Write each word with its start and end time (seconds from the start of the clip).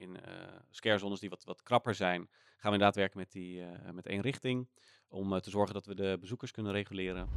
in 0.00 0.16
eh 0.16 0.32
scarezones 0.70 1.20
die 1.20 1.28
wat, 1.28 1.44
wat 1.44 1.62
krapper 1.62 1.94
zijn, 1.94 2.28
gaan 2.30 2.72
we 2.72 2.78
inderdaad 2.78 2.94
werken 2.94 3.18
met, 3.18 3.32
die, 3.32 3.62
eh, 3.62 3.90
met 3.90 4.06
één 4.06 4.20
richting. 4.20 4.68
Om 5.08 5.34
eh, 5.34 5.40
te 5.40 5.50
zorgen 5.50 5.74
dat 5.74 5.86
we 5.86 5.94
de 5.94 6.16
bezoekers 6.20 6.50
kunnen 6.50 6.72
reguleren. 6.72 7.28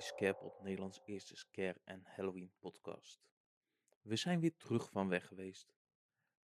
Scarepot, 0.00 0.60
Nederlands 0.62 1.00
eerste 1.04 1.36
scare 1.36 1.80
en 1.84 2.02
Halloween 2.04 2.52
podcast. 2.58 3.20
We 4.02 4.16
zijn 4.16 4.40
weer 4.40 4.56
terug 4.56 4.90
van 4.90 5.08
weg 5.08 5.26
geweest. 5.26 5.74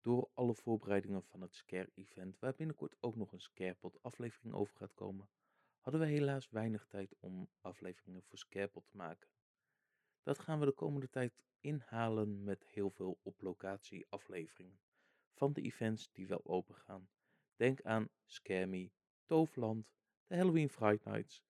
Door 0.01 0.31
alle 0.35 0.55
voorbereidingen 0.55 1.23
van 1.23 1.41
het 1.41 1.55
Scare 1.55 1.91
event, 1.95 2.39
waar 2.39 2.55
binnenkort 2.55 2.97
ook 3.01 3.17
nog 3.17 3.33
een 3.33 3.41
Scarepot 3.41 4.03
aflevering 4.03 4.55
over 4.55 4.77
gaat 4.77 4.95
komen, 4.95 5.29
hadden 5.79 6.01
we 6.01 6.07
helaas 6.07 6.49
weinig 6.51 6.87
tijd 6.87 7.15
om 7.21 7.49
afleveringen 7.61 8.23
voor 8.23 8.39
Scarepot 8.39 8.87
te 8.87 8.97
maken. 8.97 9.29
Dat 10.23 10.39
gaan 10.39 10.59
we 10.59 10.67
de 10.67 10.73
komende 10.73 11.11
tijd 11.11 11.43
inhalen 11.61 12.45
met 12.45 12.67
heel 12.67 12.91
veel 12.91 13.19
op 13.23 13.41
locatie 13.41 14.07
afleveringen 14.09 14.81
van 15.33 15.53
de 15.53 15.61
events 15.61 16.13
die 16.13 16.27
wel 16.27 16.45
open 16.45 16.75
gaan. 16.75 17.09
Denk 17.57 17.83
aan 17.83 18.09
Scare 18.25 18.67
Me, 18.67 18.91
Toverland, 19.25 19.93
de 20.27 20.37
Halloween 20.37 20.71
Fright 20.71 21.05
Nights 21.05 21.45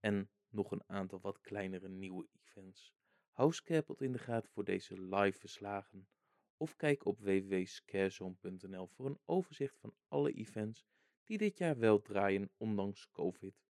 en 0.00 0.30
nog 0.54 0.70
een 0.70 0.82
aantal 0.86 1.20
wat 1.20 1.40
kleinere 1.40 1.88
nieuwe 1.88 2.26
events. 2.32 2.94
Hou 3.30 3.52
Scarepot 3.52 4.00
in 4.00 4.12
de 4.12 4.18
gaten 4.18 4.50
voor 4.50 4.64
deze 4.64 5.00
live 5.00 5.38
verslagen 5.38 6.08
of 6.56 6.76
kijk 6.76 7.04
op 7.04 7.18
www.scarezone.nl 7.18 8.86
voor 8.86 9.06
een 9.06 9.20
overzicht 9.24 9.78
van 9.78 9.94
alle 10.08 10.32
events 10.32 10.86
die 11.24 11.38
dit 11.38 11.58
jaar 11.58 11.78
wel 11.78 12.02
draaien 12.02 12.50
ondanks 12.56 13.10
COVID. 13.10 13.64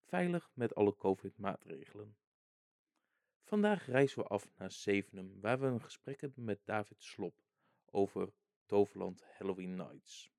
Veilig 0.00 0.50
met 0.54 0.74
alle 0.74 0.96
COVID-maatregelen. 0.96 2.16
Vandaag 3.42 3.86
reizen 3.86 4.22
we 4.22 4.28
af 4.28 4.50
naar 4.56 4.72
Zevenum, 4.72 5.40
waar 5.40 5.60
we 5.60 5.66
een 5.66 5.82
gesprek 5.82 6.20
hebben 6.20 6.44
met 6.44 6.60
David 6.64 7.02
Slop 7.02 7.42
over 7.90 8.32
Toverland 8.66 9.24
Halloween 9.38 9.74
Nights. 9.74 10.30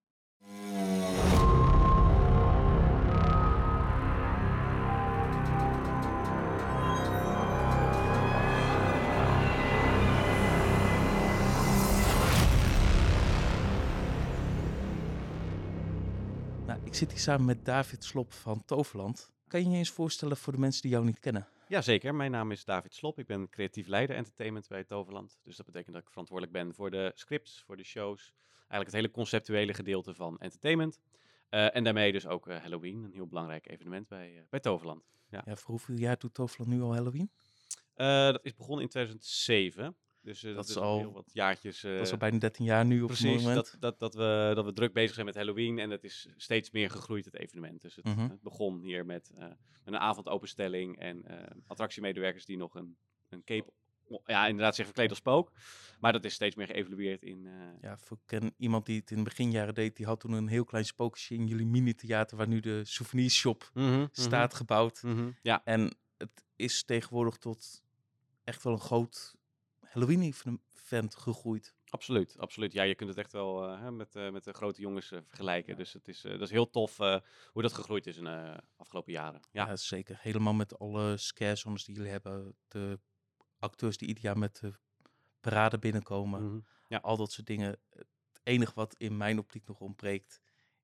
Zit 17.00 17.12
hier 17.12 17.20
samen 17.20 17.46
met 17.46 17.66
David 17.66 18.04
Slop 18.04 18.34
van 18.34 18.66
Toverland. 18.66 19.32
Kan 19.48 19.64
je 19.64 19.70
je 19.70 19.78
eens 19.78 19.90
voorstellen 19.90 20.38
voor 20.38 20.54
de 20.54 20.60
mensen 20.60 20.82
die 20.82 20.92
jou 20.92 21.06
niet 21.06 21.20
kennen? 21.20 21.48
Jazeker, 21.68 22.16
mijn 22.16 22.32
naam 22.32 22.52
is 22.52 22.66
David 22.66 22.94
Slop. 22.94 23.20
Ik 23.20 23.28
ben 23.28 23.50
creatief 23.50 23.88
leider 23.88 24.16
entertainment 24.16 24.68
bij 24.68 24.84
Toverland. 24.84 25.40
Dus 25.44 25.56
dat 25.56 25.66
betekent 25.66 25.94
dat 25.94 26.04
ik 26.04 26.10
verantwoordelijk 26.10 26.58
ben 26.58 26.74
voor 26.74 26.92
de 26.92 27.12
scripts, 27.16 27.64
voor 27.66 27.78
de 27.78 27.84
shows. 27.84 28.34
Eigenlijk 28.58 28.86
het 28.86 28.94
hele 28.94 29.12
conceptuele 29.12 29.74
gedeelte 29.74 30.14
van 30.14 30.40
entertainment. 30.40 31.00
Eh, 31.50 31.76
en 31.76 31.84
daarmee 31.84 32.12
dus 32.12 32.28
ook 32.28 32.48
eh, 32.48 32.58
Halloween, 32.58 33.04
een 33.04 33.14
heel 33.14 33.28
belangrijk 33.28 33.70
evenement 33.70 34.08
bij, 34.08 34.38
eh, 34.38 34.44
bij 34.50 34.60
Toverland. 34.60 35.04
Ja. 35.30 35.42
Ja, 35.46 35.56
voor 35.56 35.70
hoeveel 35.70 35.96
jaar 35.96 36.18
doet 36.18 36.34
Toverland 36.34 36.72
nu 36.72 36.82
al 36.82 36.94
Halloween? 36.94 37.32
Dat 37.96 38.46
is 38.46 38.56
begonnen 38.56 38.84
in 38.84 38.90
2007. 38.90 39.96
Dus 40.22 40.44
eh, 40.44 40.56
dat, 40.56 40.64
is 40.64 40.70
is 40.70 40.78
al 40.78 40.98
heel 40.98 41.12
wat 41.12 41.30
jaartjes. 41.34 41.82
dat 41.82 41.92
is 41.92 42.06
eh, 42.06 42.12
al 42.12 42.18
bijna 42.18 42.38
13 42.38 42.66
jaar 42.66 42.86
nu 42.86 43.02
op 43.02 43.10
het 43.10 43.24
moment. 43.24 43.56
dat, 43.56 43.76
dat, 43.80 44.00
dat, 44.00 44.14
we, 44.14 44.52
dat 44.56 44.66
we 44.66 44.74
druk 44.74 44.94
bezig 44.94 45.14
zijn 45.14 45.26
met 45.26 45.36
Halloween 45.36 45.80
en 45.80 45.90
het 45.90 46.04
is 46.04 46.30
steeds 46.38 46.72
meer 46.72 46.90
gegroeid, 46.90 47.26
het 47.26 47.36
evenement. 47.36 47.82
Dus 47.82 47.96
het, 47.96 48.06
Mhm. 48.06 48.30
het 48.30 48.42
begon 48.42 48.80
hier 48.80 49.06
met, 49.06 49.32
eh, 49.38 49.44
met 49.48 49.58
een 49.84 49.98
avondopenstelling 49.98 50.98
en 51.00 51.26
eh, 51.26 51.56
attractiemedewerkers 51.68 52.46
die 52.46 52.58
nog 52.58 52.76
een, 52.76 52.98
een 53.30 53.44
cape, 53.44 53.72
ja 54.26 54.48
inderdaad 54.48 54.76
zich 54.76 54.86
verkleed 54.86 55.10
als 55.10 55.18
spook. 55.18 55.52
Maar 56.00 56.12
dat 56.12 56.26
is 56.26 56.34
steeds 56.34 56.56
meer 56.56 56.68
geëvalueerd 56.68 57.24
in... 57.24 57.46
eh, 57.48 57.82
Ja, 57.82 57.94
ik 58.10 58.18
ken 58.26 58.54
iemand 58.58 58.86
die 58.86 59.00
het 59.00 59.12
in 59.12 59.18
de 59.18 59.24
beginjaren 59.24 59.74
deed, 59.74 59.96
die 59.96 60.06
had 60.06 60.20
toen 60.20 60.32
een 60.32 60.48
heel 60.48 60.64
klein 60.64 60.86
spookje 60.86 61.36
in 61.36 61.48
jullie 61.48 61.66
mini-theater, 61.66 62.38
waar 62.38 62.48
nu 62.48 62.60
de 62.60 62.86
souvenirshop 62.86 63.70
mhm, 63.74 63.88
mhm, 63.90 64.06
staat 64.12 64.54
gebouwd. 64.54 65.04
Ja, 65.42 65.62
En 65.64 65.96
het 66.18 66.44
is 66.56 66.84
tegenwoordig 66.84 67.38
tot 67.38 67.84
echt 68.44 68.64
wel 68.64 68.74
een 68.74 68.80
groot 68.80 69.38
Halloween-event 69.90 71.16
gegroeid. 71.16 71.76
absoluut, 71.90 72.38
absoluut. 72.38 72.74
Ja, 72.74 72.84
je 72.84 72.96
kunt 72.96 73.10
het 73.10 73.18
echt 73.20 73.32
wel 73.32 73.68
eh, 73.68 73.90
met, 73.90 74.16
eh, 74.16 74.30
met 74.30 74.44
de 74.44 74.54
grote 74.54 74.82
jongens 74.82 75.12
eh, 75.12 75.20
vergelijken. 75.26 75.78
Dus 75.78 75.94
het 75.94 76.08
is, 76.08 76.22
dat 76.22 76.42
is 76.42 76.50
heel 76.50 76.70
tof 76.70 76.98
hoe 77.52 77.62
dat 77.62 77.74
gegroeid 77.74 78.08
is 78.08 78.18
in 78.18 78.24
de 78.24 78.64
afgelopen 78.76 79.12
jaren. 79.12 79.42
Ja, 79.52 79.68
Ja, 79.68 79.76
zeker. 79.76 80.18
Helemaal 80.22 80.54
met 80.54 80.80
alle 80.80 81.18
scarezones 81.18 81.86
die 81.86 81.96
jullie 81.96 82.12
hebben. 82.12 82.56
De 82.68 83.00
acteurs 83.60 83.98
die 83.98 84.08
ieder 84.08 84.24
jaar 84.24 84.38
met 84.38 84.60
de 84.60 84.74
parade 85.40 85.80
binnenkomen. 85.80 86.44
mhm. 86.88 86.98
Al 87.02 87.18
dat 87.18 87.32
soort 87.32 87.48
dingen. 87.48 87.80
Het 87.90 88.08
enige 88.44 88.74
wat 88.76 88.96
in 88.98 89.18
mijn 89.18 89.40
optiek 89.40 89.68
nog 89.68 89.80
ontbreekt, 89.80 90.42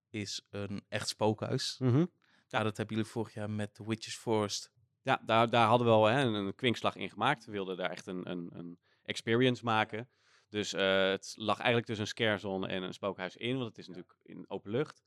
is 0.09 0.47
een 0.49 0.83
echt 0.87 1.07
spookhuis. 1.07 1.77
Mhm. 1.79 2.05
Ja, 2.47 2.63
dat 2.63 2.77
hebben 2.77 2.95
jullie 2.95 3.11
vorig 3.11 3.33
jaar 3.33 3.49
met 3.49 3.73
The 3.73 3.87
Witches 3.87 4.15
Forest. 4.15 4.71
Ja, 5.01 5.21
daar, 5.25 5.49
daar 5.49 5.67
hadden 5.67 5.87
we 5.87 5.93
wel 5.93 6.05
hè, 6.05 6.21
een, 6.21 6.33
een 6.33 6.55
kwinkslag 6.55 6.95
in 6.95 7.09
gemaakt. 7.09 7.45
We 7.45 7.51
wilden 7.51 7.77
daar 7.77 7.89
echt 7.89 8.07
een, 8.07 8.29
een, 8.29 8.49
een 8.53 8.79
experience 9.05 9.63
maken. 9.63 10.09
Dus 10.49 10.73
eh, 10.73 11.09
het 11.09 11.33
lag 11.37 11.57
eigenlijk 11.57 11.85
tussen 11.85 12.05
een 12.05 12.11
scarezone 12.11 12.67
en 12.67 12.83
een 12.83 12.93
spookhuis 12.93 13.35
in, 13.35 13.55
want 13.55 13.67
het 13.67 13.77
is 13.77 13.87
natuurlijk 13.87 14.17
in 14.23 14.45
open 14.47 14.71
lucht. 14.71 15.03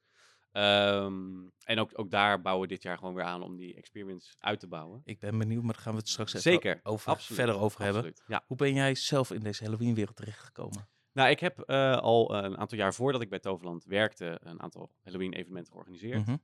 Ehm, 0.53 1.49
en 1.65 1.79
ook, 1.79 1.91
ook 1.93 2.11
daar 2.11 2.41
bouwen 2.41 2.69
we 2.69 2.75
dit 2.75 2.83
jaar 2.83 2.99
gewoon 2.99 3.15
weer 3.15 3.25
aan 3.25 3.43
om 3.43 3.57
die 3.57 3.75
experience 3.75 4.35
uit 4.39 4.61
te 4.61 4.67
bouwen. 4.67 5.01
Ik 5.05 5.19
ben 5.19 5.39
benieuwd, 5.39 5.63
maar 5.63 5.73
daar 5.73 5.83
gaan 5.83 5.93
we 5.93 5.99
het 5.99 6.09
straks 6.09 6.35
even 6.35 6.53
Zeker, 6.53 6.81
over, 6.83 7.11
absoluut, 7.11 7.39
verder 7.41 7.61
over 7.61 7.83
hebben. 7.83 8.03
Absoluut, 8.03 8.25
Ja. 8.27 8.45
Hoe 8.47 8.57
ben 8.57 8.75
jij 8.75 8.95
zelf 8.95 9.31
in 9.31 9.41
deze 9.41 9.65
Halloween-wereld 9.65 10.17
terechtgekomen? 10.17 10.89
Nou, 11.13 11.31
ik 11.31 11.41
heb 11.41 11.59
eh, 11.61 11.97
al 11.97 12.35
een 12.35 12.59
aantal 12.59 12.79
jaar 12.79 12.95
voordat 12.95 13.21
ik 13.23 13.29
bij 13.29 13.39
Toverland 13.39 13.85
werkte, 13.85 14.39
een 14.43 14.63
aantal 14.63 14.91
Halloween-evenementen 15.03 15.73
georganiseerd. 15.73 16.27
Mhm. 16.27 16.37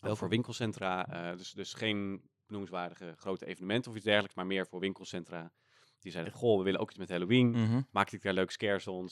Welke? 0.00 0.18
voor 0.18 0.28
winkelcentra. 0.28 1.06
eh, 1.06 1.36
dus, 1.36 1.52
dus 1.52 1.74
geen 1.74 2.28
benoemenswaardige 2.46 3.14
grote 3.16 3.46
evenementen 3.46 3.90
of 3.90 3.96
iets 3.96 4.06
dergelijks, 4.06 4.34
maar 4.36 4.46
meer 4.46 4.66
voor 4.66 4.80
winkelcentra. 4.80 5.52
Die 6.04 6.12
zeiden, 6.12 6.32
goh, 6.32 6.58
we 6.58 6.64
willen 6.64 6.80
ook 6.80 6.88
iets 6.90 6.98
met 6.98 7.08
Halloween. 7.08 7.50
Mhm. 7.50 7.80
maakte 7.90 8.16
ik 8.16 8.22
daar 8.22 8.32
leuke 8.32 8.52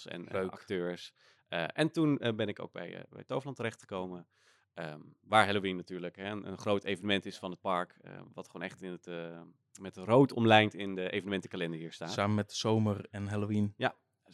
en 0.04 0.28
eh, 0.28 0.32
Leuk. 0.32 0.50
acteurs. 0.50 1.12
Eh, 1.48 1.64
en 1.72 1.90
toen 1.90 2.18
eh, 2.18 2.34
ben 2.34 2.48
ik 2.48 2.60
ook 2.60 2.72
bij, 2.72 3.04
bij 3.10 3.24
Toverland 3.24 3.56
terechtgekomen. 3.56 4.26
ehm, 4.74 5.00
waar 5.20 5.44
Halloween 5.44 5.76
natuurlijk 5.76 6.16
hè, 6.16 6.30
een, 6.30 6.46
een 6.48 6.58
groot 6.58 6.84
evenement 6.84 7.26
is 7.26 7.38
van 7.38 7.50
het 7.50 7.60
park. 7.60 7.96
wat 8.32 8.46
gewoon 8.46 8.66
echt 8.66 8.82
in 8.82 8.90
het, 8.90 9.08
met 9.80 9.96
rood 9.96 10.32
omlijnd 10.32 10.74
in 10.74 10.94
de 10.94 11.10
evenementenkalender 11.10 11.78
hier 11.78 11.92
staat. 11.92 12.12
Samen 12.12 12.34
met 12.34 12.48
de 12.48 12.56
zomer 12.56 13.06
en 13.10 13.26
Halloween. 13.26 13.74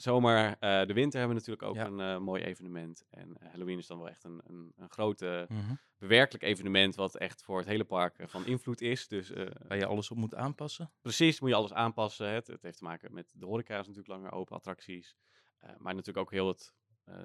Zomer, 0.03 0.56
eh, 0.59 0.86
de 0.86 0.92
winter 0.92 1.19
hebben 1.20 1.36
we 1.36 1.44
natuurlijk 1.47 1.62
ook 1.62 1.75
Ja. 1.75 1.86
een 1.86 2.00
eh, 2.00 2.19
mooi 2.19 2.42
evenement. 2.42 3.04
En 3.10 3.36
eh, 3.36 3.48
Halloween 3.50 3.78
is 3.78 3.86
dan 3.86 3.98
wel 3.98 4.09
echt 4.09 4.25
een, 4.25 4.41
een, 4.47 4.72
een 4.76 4.91
grote, 4.91 5.47
Mhm. 5.48 5.75
bewerkelijk 5.98 6.44
evenement. 6.44 6.94
Wat 6.94 7.16
echt 7.16 7.42
voor 7.42 7.59
het 7.59 7.66
hele 7.66 7.84
park 7.84 8.14
van 8.26 8.47
invloed 8.47 8.81
is. 8.81 9.09
Dus 9.09 9.31
Waar 9.69 9.76
je 9.78 9.86
alles 9.86 10.10
op 10.10 10.16
moet 10.16 10.34
aanpassen. 10.34 10.92
Precies, 11.00 11.41
moet 11.41 11.48
je 11.50 11.54
alles 11.56 11.72
aanpassen. 11.72 12.28
Het, 12.31 12.47
het 12.47 12.62
heeft 12.62 12.78
te 12.78 12.84
maken 12.84 13.14
met 13.14 13.32
de 13.36 13.47
horeca 13.47 13.72
is 13.78 13.86
natuurlijk 13.86 14.09
langer 14.14 14.32
open, 14.32 14.56
attracties. 14.56 15.16
Maar 15.78 15.94
natuurlijk 15.94 16.19
ook 16.19 16.30
heel 16.30 16.48
het, 16.48 16.75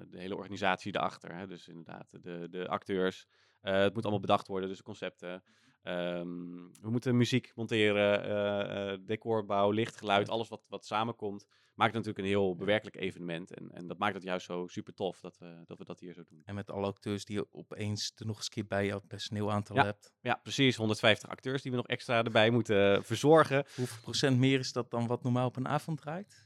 de 0.08 0.18
hele 0.18 0.36
organisatie 0.36 0.94
erachter. 0.96 1.34
Hè? 1.36 1.46
Dus 1.46 1.68
inderdaad, 1.68 2.22
de, 2.22 2.46
de 2.50 2.68
acteurs. 2.68 3.26
Het 3.60 3.94
moet 3.94 4.02
allemaal 4.02 4.20
bedacht 4.20 4.46
worden, 4.48 4.68
dus 4.68 4.78
de 4.78 4.84
concepten. 4.84 5.42
Ehm, 5.84 6.54
we 6.80 6.90
moeten 6.90 7.16
muziek 7.16 7.52
monteren, 7.54 8.24
eh, 8.24 8.92
eh, 8.92 8.98
decorbouw, 9.06 9.70
licht, 9.70 9.96
geluid, 9.96 10.28
alles 10.28 10.48
wat, 10.48 10.64
wat 10.68 10.84
samenkomt. 10.86 11.46
Maakt 11.74 11.92
natuurlijk 11.92 12.18
een 12.18 12.24
heel 12.24 12.56
bewerkelijk 12.56 12.96
evenement. 12.96 13.52
En, 13.52 13.70
en 13.72 13.86
dat 13.86 13.98
maakt 13.98 14.14
het 14.14 14.22
juist 14.22 14.46
zo 14.46 14.66
super 14.66 14.94
tof 14.94 15.20
dat 15.20 15.38
we, 15.38 15.62
dat 15.66 15.78
we 15.78 15.84
dat 15.84 16.00
hier 16.00 16.12
zo 16.14 16.22
doen. 16.24 16.42
En 16.44 16.54
met 16.54 16.70
alle 16.70 16.86
acteurs 16.86 17.24
die 17.24 17.36
je 17.36 17.46
opeens 17.50 18.12
er 18.16 18.26
nog 18.26 18.36
eens 18.36 18.44
een 18.44 18.50
keer 18.52 18.66
bij 18.66 18.86
jouw 18.86 19.00
personeelaantal 19.00 19.76
Ja. 19.76 19.84
hebt. 19.84 20.14
Ja, 20.20 20.40
precies. 20.42 20.76
150 20.76 21.28
acteurs 21.28 21.62
die 21.62 21.70
we 21.70 21.76
nog 21.76 21.86
extra 21.86 22.24
erbij 22.24 22.50
moeten 22.50 23.04
verzorgen. 23.04 23.64
Hoeveel 23.76 24.02
procent 24.02 24.38
meer 24.38 24.58
is 24.58 24.72
dat 24.72 24.90
dan 24.90 25.06
wat 25.06 25.22
normaal 25.22 25.46
op 25.46 25.56
een 25.56 25.68
avond 25.68 25.98
draait? 25.98 26.42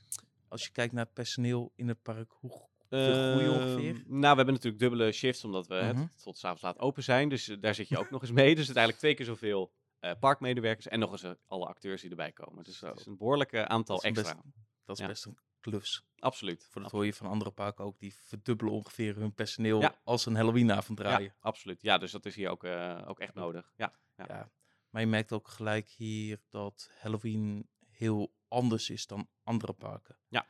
Als 0.48 0.64
je 0.64 0.72
kijkt 0.72 0.92
naar 0.92 1.04
het 1.04 1.14
personeel 1.14 1.72
in 1.74 1.88
het 1.88 2.02
park, 2.02 2.32
hoe 2.32 2.67
Ehm, 2.88 3.48
ongeveer? 3.48 3.92
Nou, 4.06 4.20
we 4.20 4.26
hebben 4.36 4.54
natuurlijk 4.54 4.78
dubbele 4.78 5.12
shifts, 5.12 5.44
omdat 5.44 5.66
we 5.66 5.74
Mhm. 5.74 5.96
tot, 5.96 6.22
tot 6.22 6.38
's 6.38 6.44
avonds 6.44 6.62
laat 6.62 6.78
open 6.78 7.02
zijn. 7.02 7.28
Dus 7.28 7.48
eh, 7.48 7.56
daar 7.60 7.74
zit 7.74 7.88
je 7.88 7.98
ook 7.98 8.10
nog 8.10 8.22
eens 8.22 8.30
mee. 8.30 8.48
Dus 8.54 8.64
uiteindelijk 8.64 8.98
twee 8.98 9.14
keer 9.14 9.26
zoveel 9.26 9.72
eh, 9.98 10.12
parkmedewerkers 10.20 10.88
en 10.88 10.98
nog 10.98 11.12
eens 11.12 11.22
eh, 11.22 11.30
alle 11.46 11.66
acteurs 11.66 12.00
die 12.00 12.10
erbij 12.10 12.32
komen. 12.32 12.64
Dus 12.64 12.80
het 12.80 12.98
is 13.00 13.06
een 13.06 13.16
behoorlijk 13.16 13.52
eh, 13.52 13.62
aantal 13.62 13.96
Dat 13.96 14.04
extra. 14.04 14.34
best- 14.34 14.44
Dat 14.84 14.96
is 14.96 15.02
Ja. 15.02 15.08
best 15.08 15.24
een 15.24 15.38
klus. 15.60 16.02
Absoluut. 16.18 16.66
Voor 16.70 16.82
dat 16.82 16.90
hoor 16.90 17.04
je 17.04 17.14
van 17.14 17.26
andere 17.26 17.50
parken 17.50 17.84
ook. 17.84 17.98
Die 17.98 18.14
verdubbelen 18.14 18.72
ongeveer 18.72 19.16
hun 19.16 19.34
personeel 19.34 19.80
Ja. 19.80 19.98
als 20.04 20.26
een 20.26 20.34
Halloweenavond 20.34 20.98
Ja, 20.98 21.04
draaien. 21.04 21.34
absoluut. 21.40 21.82
Ja, 21.82 21.98
dus 21.98 22.10
dat 22.10 22.26
is 22.26 22.34
hier 22.34 22.48
ook, 22.50 22.64
ook 23.08 23.18
echt 23.20 23.34
nodig. 23.34 23.72
Ja. 23.76 23.92
Ja. 24.16 24.50
Maar 24.90 25.00
je 25.02 25.06
merkt 25.08 25.32
ook 25.32 25.48
gelijk 25.48 25.88
hier 25.88 26.40
dat 26.48 26.90
Halloween 27.00 27.68
heel 27.90 28.32
anders 28.48 28.90
is 28.90 29.06
dan 29.06 29.28
andere 29.42 29.72
parken. 29.72 30.18
Ja. 30.28 30.46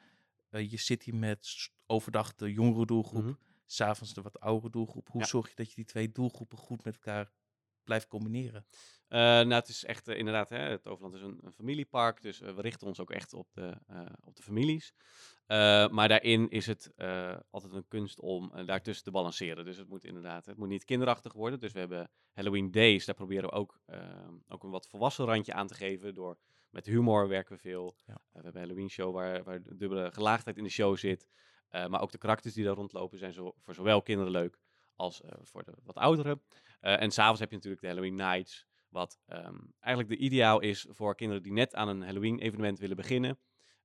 Eh, 0.51 0.71
je 0.71 0.77
zit 0.77 1.03
hier 1.03 1.15
met 1.17 1.71
overdag 1.87 2.35
de 2.35 2.53
jongere 2.53 2.87
doelgroep, 2.87 3.39
s 3.67 3.75
s'avonds 3.77 4.15
de 4.15 4.23
wat 4.23 4.41
oudere 4.41 4.71
doelgroep. 4.73 5.09
Hoe 5.09 5.21
Ja. 5.21 5.27
zorg 5.27 5.49
je 5.49 5.55
dat 5.55 5.69
je 5.69 5.75
die 5.75 5.85
twee 5.85 6.13
doelgroepen 6.13 6.59
goed 6.59 6.85
met 6.85 6.95
elkaar 6.95 7.33
blijft 7.85 8.07
combineren? 8.07 8.67
Eh, 9.09 9.19
nou, 9.19 9.53
het 9.53 9.69
is 9.69 9.85
echt 9.85 10.09
eh, 10.09 10.19
inderdaad, 10.19 10.49
hè, 10.49 10.59
het 10.59 10.87
Overland 10.87 11.15
is 11.15 11.21
een, 11.23 11.39
een 11.43 11.53
familiepark, 11.53 12.23
dus 12.23 12.39
we 12.39 12.61
richten 12.61 12.87
ons 12.87 13.01
ook 13.01 13.11
echt 13.11 13.33
op 13.33 13.49
de, 13.53 13.77
op 14.25 14.37
de 14.37 14.43
families. 14.43 14.95
Maar 15.91 16.09
daarin 16.09 16.49
is 16.49 16.67
het 16.67 16.93
altijd 17.51 17.73
een 17.73 17.89
kunst 17.89 18.21
om 18.21 18.53
daartussen 18.67 19.05
te 19.05 19.11
balanceren. 19.11 19.65
Dus 19.65 19.77
het 19.77 19.89
moet 19.89 20.05
inderdaad, 20.05 20.47
het 20.47 20.57
moet 20.57 20.69
niet 20.69 20.85
kinderachtig 20.85 21.33
worden. 21.33 21.61
Dus 21.61 21.73
we 21.73 21.79
hebben 21.79 22.11
Halloween 22.33 22.71
Days, 22.71 23.05
daar 23.05 23.15
proberen 23.15 23.49
we 23.49 23.55
ook, 23.55 23.81
ook 24.49 24.63
een 24.65 24.71
wat 24.71 24.89
volwassen 24.89 25.25
randje 25.25 25.53
aan 25.53 25.67
te 25.67 25.75
geven. 25.75 26.15
Door, 26.15 26.39
met 26.71 26.87
humor 26.87 27.29
werken 27.29 27.55
we 27.55 27.61
veel. 27.61 27.97
Ja. 28.07 28.13
Eh, 28.15 28.19
we 28.33 28.41
hebben 28.43 28.61
Halloween 28.63 28.91
show 28.91 29.15
waar, 29.15 29.45
waar 29.45 29.63
dubbele 29.63 30.13
gelaagdheid 30.13 30.57
in 30.57 30.65
de 30.65 30.71
show 30.71 30.97
zit. 30.97 31.29
Eh, 31.69 31.87
maar 31.87 32.01
ook 32.01 32.11
de 32.13 32.19
karakters 32.19 32.55
die 32.55 32.65
daar 32.65 32.75
rondlopen 32.75 33.19
zijn 33.19 33.33
zo, 33.33 33.55
voor 33.59 33.75
zowel 33.75 34.03
kinderen 34.03 34.33
leuk 34.33 34.59
als 34.95 35.23
eh, 35.23 35.31
voor 35.43 35.65
de 35.65 35.73
wat 35.85 35.97
ouderen. 35.97 36.43
En 36.81 37.11
s'avonds 37.11 37.41
heb 37.41 37.49
je 37.51 37.55
natuurlijk 37.57 37.83
de 37.83 37.89
Halloween 37.89 38.15
Nights. 38.15 38.67
Wat 38.89 39.19
ehm, 39.27 39.59
eigenlijk 39.81 40.19
de 40.19 40.25
ideaal 40.25 40.61
is 40.61 40.87
voor 40.91 41.15
kinderen 41.15 41.43
die 41.43 41.53
net 41.53 41.75
aan 41.75 41.89
een 41.89 42.03
Halloween-evenement 42.03 42.79
willen 42.79 42.97
beginnen. 42.97 43.39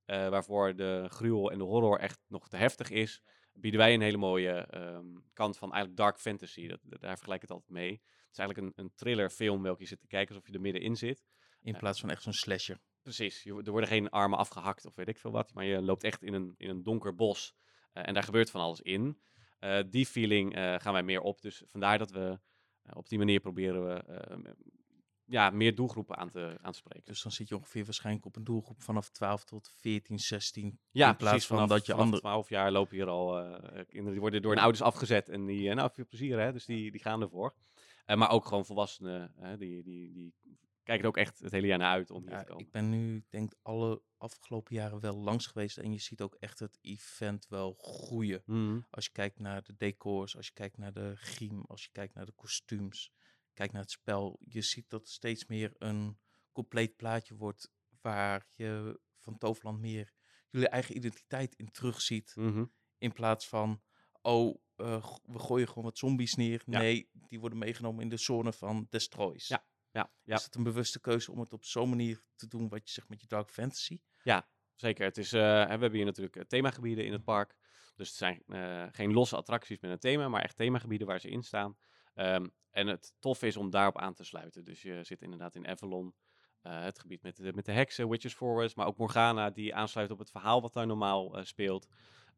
waarvoor 0.06 0.76
de 0.76 1.04
gruwel 1.08 1.50
en 1.50 1.58
de 1.58 1.64
horror 1.64 1.98
echt 1.98 2.20
nog 2.28 2.48
te 2.48 2.56
heftig 2.56 2.90
is. 2.90 3.22
Bieden 3.52 3.80
wij 3.80 3.94
een 3.94 4.00
hele 4.00 4.16
mooie 4.16 4.50
ehm, 4.52 5.06
kant 5.32 5.56
van 5.58 5.72
eigenlijk 5.72 6.02
dark 6.02 6.18
fantasy. 6.18 6.66
Dat, 6.68 6.80
dat- 6.82 7.00
daar 7.00 7.14
vergelijk 7.16 7.42
ik 7.42 7.48
het 7.48 7.56
altijd 7.56 7.70
mee. 7.78 7.90
Het 7.92 8.32
is 8.32 8.38
eigenlijk 8.38 8.76
een, 8.78 8.84
een 8.84 8.92
thrillerfilm 8.94 9.62
welke 9.62 9.82
je 9.82 9.88
zit 9.88 10.00
te 10.00 10.06
kijken 10.06 10.34
alsof 10.34 10.48
je 10.48 10.54
er 10.54 10.60
middenin 10.60 10.96
zit. 10.96 11.24
In 11.64 11.76
plaats 11.76 12.00
van 12.00 12.10
echt 12.10 12.22
zo'n 12.22 12.32
slasher. 12.32 12.78
Precies, 13.02 13.42
je, 13.42 13.62
er 13.64 13.70
worden 13.70 13.88
geen 13.88 14.10
armen 14.10 14.38
afgehakt 14.38 14.86
of 14.86 14.94
weet 14.94 15.08
ik 15.08 15.18
veel 15.18 15.30
wat. 15.30 15.54
Maar 15.54 15.64
je 15.64 15.82
loopt 15.82 16.04
echt 16.04 16.22
in 16.22 16.34
een, 16.34 16.54
in 16.56 16.68
een 16.68 16.82
donker 16.82 17.14
bos. 17.14 17.54
eh, 17.92 18.08
en 18.08 18.14
daar 18.14 18.22
gebeurt 18.22 18.50
van 18.50 18.60
alles 18.60 18.80
in. 18.80 19.20
Eh, 19.58 19.80
die 19.90 20.06
feeling 20.06 20.54
eh, 20.54 20.74
gaan 20.78 20.92
wij 20.92 21.02
meer 21.02 21.20
op. 21.20 21.40
Dus 21.40 21.62
vandaar 21.66 21.98
dat 21.98 22.10
we 22.10 22.38
op 22.92 23.08
die 23.08 23.18
manier 23.18 23.40
proberen 23.40 23.86
we 23.86 24.54
ja, 25.26 25.50
meer 25.50 25.74
doelgroepen 25.74 26.16
aan 26.16 26.28
te, 26.30 26.58
aan 26.62 26.72
te 26.72 26.78
spreken. 26.78 27.04
Dus 27.04 27.22
dan 27.22 27.32
zit 27.32 27.48
je 27.48 27.56
ongeveer 27.56 27.84
waarscheinlijk 27.84 28.26
op 28.26 28.36
een 28.36 28.44
doelgroep 28.44 28.82
vanaf 28.82 29.10
12 29.10 29.44
tot 29.44 29.70
14, 29.76 30.18
16. 30.18 30.80
ja, 30.90 31.10
in 31.10 31.16
plaats 31.16 31.30
precies, 31.30 31.46
van 31.46 31.56
vanaf, 31.56 31.70
dat 31.72 31.86
je 31.86 31.92
vanaf 31.92 32.04
ander- 32.06 32.20
12 32.20 32.48
jaar 32.48 32.72
lopen 32.72 32.96
hier 32.96 33.06
al 33.08 33.32
kinderen. 33.86 34.10
Die 34.12 34.20
worden 34.20 34.42
door 34.42 34.52
hun 34.52 34.60
ouders 34.62 34.82
afgezet. 34.82 35.28
En 35.28 35.46
die, 35.46 35.74
nou, 35.74 35.90
veel 35.92 36.06
plezier 36.06 36.38
hè. 36.40 36.52
Dus 36.52 36.64
die, 36.64 36.90
die 36.90 37.00
gaan 37.00 37.20
ervoor. 37.22 37.54
Maar 38.06 38.30
ook 38.30 38.46
gewoon 38.46 38.64
volwassenen. 38.64 39.32
hè, 39.36 39.56
die, 39.56 39.82
die, 39.82 40.12
die 40.12 40.34
kijken 40.84 41.02
er 41.04 41.08
ook 41.10 41.16
echt 41.16 41.38
het 41.38 41.52
hele 41.52 41.66
jaar 41.66 41.78
naar 41.78 41.92
uit 41.92 42.10
om 42.10 42.22
hier 42.22 42.30
Ja, 42.30 42.38
te 42.40 42.46
komen. 42.46 42.64
ik 42.64 42.70
ben 42.70 42.88
nu, 42.90 43.24
denk 43.28 43.54
alle 43.62 44.02
afgelopen 44.16 44.74
jaren 44.74 45.00
wel 45.00 45.16
langs 45.16 45.46
geweest. 45.46 45.78
En 45.78 45.92
je 45.92 45.98
ziet 45.98 46.20
ook 46.20 46.34
echt 46.34 46.58
het 46.58 46.78
event 46.80 47.46
wel 47.48 47.74
groeien. 47.78 48.42
Mhm. 48.46 48.80
Als 48.90 49.04
je 49.04 49.12
kijkt 49.12 49.38
naar 49.38 49.62
de 49.62 49.76
decors, 49.76 50.36
als 50.36 50.46
je 50.46 50.52
kijkt 50.52 50.76
naar 50.78 50.92
de 50.92 51.16
griem, 51.16 51.60
als 51.66 51.82
je 51.82 51.88
kijkt 51.92 52.14
naar 52.14 52.26
de 52.26 52.32
kostuums, 52.32 53.12
kijkt 53.54 53.72
naar 53.72 53.82
het 53.82 53.90
spel. 53.90 54.36
Je 54.40 54.62
ziet 54.62 54.90
dat 54.90 55.08
steeds 55.08 55.46
meer 55.46 55.72
een 55.78 56.18
compleet 56.52 56.96
plaatje 56.96 57.34
wordt 57.36 57.72
waar 58.00 58.46
je 58.56 59.00
van 59.18 59.38
Toverland 59.38 59.80
meer 59.80 60.12
jullie 60.50 60.68
eigen 60.68 60.96
identiteit 60.96 61.54
in 61.54 61.70
terugziet. 61.70 62.32
Mhm. 62.36 62.64
In 62.98 63.12
plaats 63.12 63.48
van, 63.48 63.82
oh, 64.22 64.58
eh, 64.76 65.16
we 65.22 65.38
gooien 65.38 65.68
gewoon 65.68 65.84
wat 65.84 65.98
zombies 65.98 66.34
neer. 66.34 66.62
Ja. 66.66 66.78
Nee, 66.78 67.08
die 67.12 67.40
worden 67.40 67.58
meegenomen 67.58 68.02
in 68.02 68.08
de 68.08 68.16
zone 68.16 68.52
van 68.52 68.86
Destroys. 68.90 69.48
Ja, 69.48 69.66
Ja, 69.94 70.10
ja. 70.22 70.34
Is 70.34 70.44
het 70.44 70.54
een 70.54 70.62
bewuste 70.62 71.00
keuze 71.00 71.32
om 71.32 71.40
het 71.40 71.52
op 71.52 71.64
zo'n 71.64 71.88
manier 71.88 72.24
te 72.36 72.48
doen 72.48 72.68
wat 72.68 72.86
je 72.86 72.92
zegt 72.94 73.08
met 73.08 73.20
je 73.20 73.26
dark 73.26 73.50
fantasy? 73.50 74.00
Zeker. 74.74 75.04
Het 75.04 75.18
is, 75.18 75.32
eh, 75.32 75.40
we 75.40 75.68
hebben 75.68 75.92
hier 75.92 76.04
natuurlijk 76.04 76.36
eh, 76.36 76.42
themagebieden 76.42 77.04
in 77.04 77.12
het 77.12 77.24
park. 77.24 77.56
Dus 77.96 78.08
het 78.08 78.16
zijn 78.16 78.42
eh, 78.46 78.86
geen 78.90 79.12
losse 79.12 79.36
attracties 79.36 79.80
met 79.80 79.90
een 79.90 79.98
thema, 79.98 80.28
maar 80.28 80.42
echt 80.42 80.56
themagebieden 80.56 81.06
waar 81.06 81.20
ze 81.20 81.28
in 81.28 81.42
staan. 81.42 81.76
Ehm, 82.14 82.46
en 82.70 82.86
het 82.86 83.14
tof 83.18 83.42
is 83.42 83.56
om 83.56 83.70
daarop 83.70 83.98
aan 83.98 84.14
te 84.14 84.24
sluiten. 84.24 84.64
Dus 84.64 84.82
je 84.82 85.04
zit 85.04 85.22
inderdaad 85.22 85.54
in 85.54 85.68
Avalon, 85.68 86.14
het 86.62 86.98
gebied 86.98 87.22
met 87.22 87.36
de, 87.36 87.52
met 87.52 87.64
de 87.64 87.72
heksen, 87.72 88.08
Witches 88.08 88.34
Forest, 88.34 88.76
maar 88.76 88.86
ook 88.86 88.96
Morgana, 88.96 89.50
die 89.50 89.74
aansluit 89.74 90.10
op 90.10 90.18
het 90.18 90.30
verhaal 90.30 90.60
wat 90.60 90.72
daar 90.72 90.86
normaal 90.86 91.44
speelt. 91.44 91.88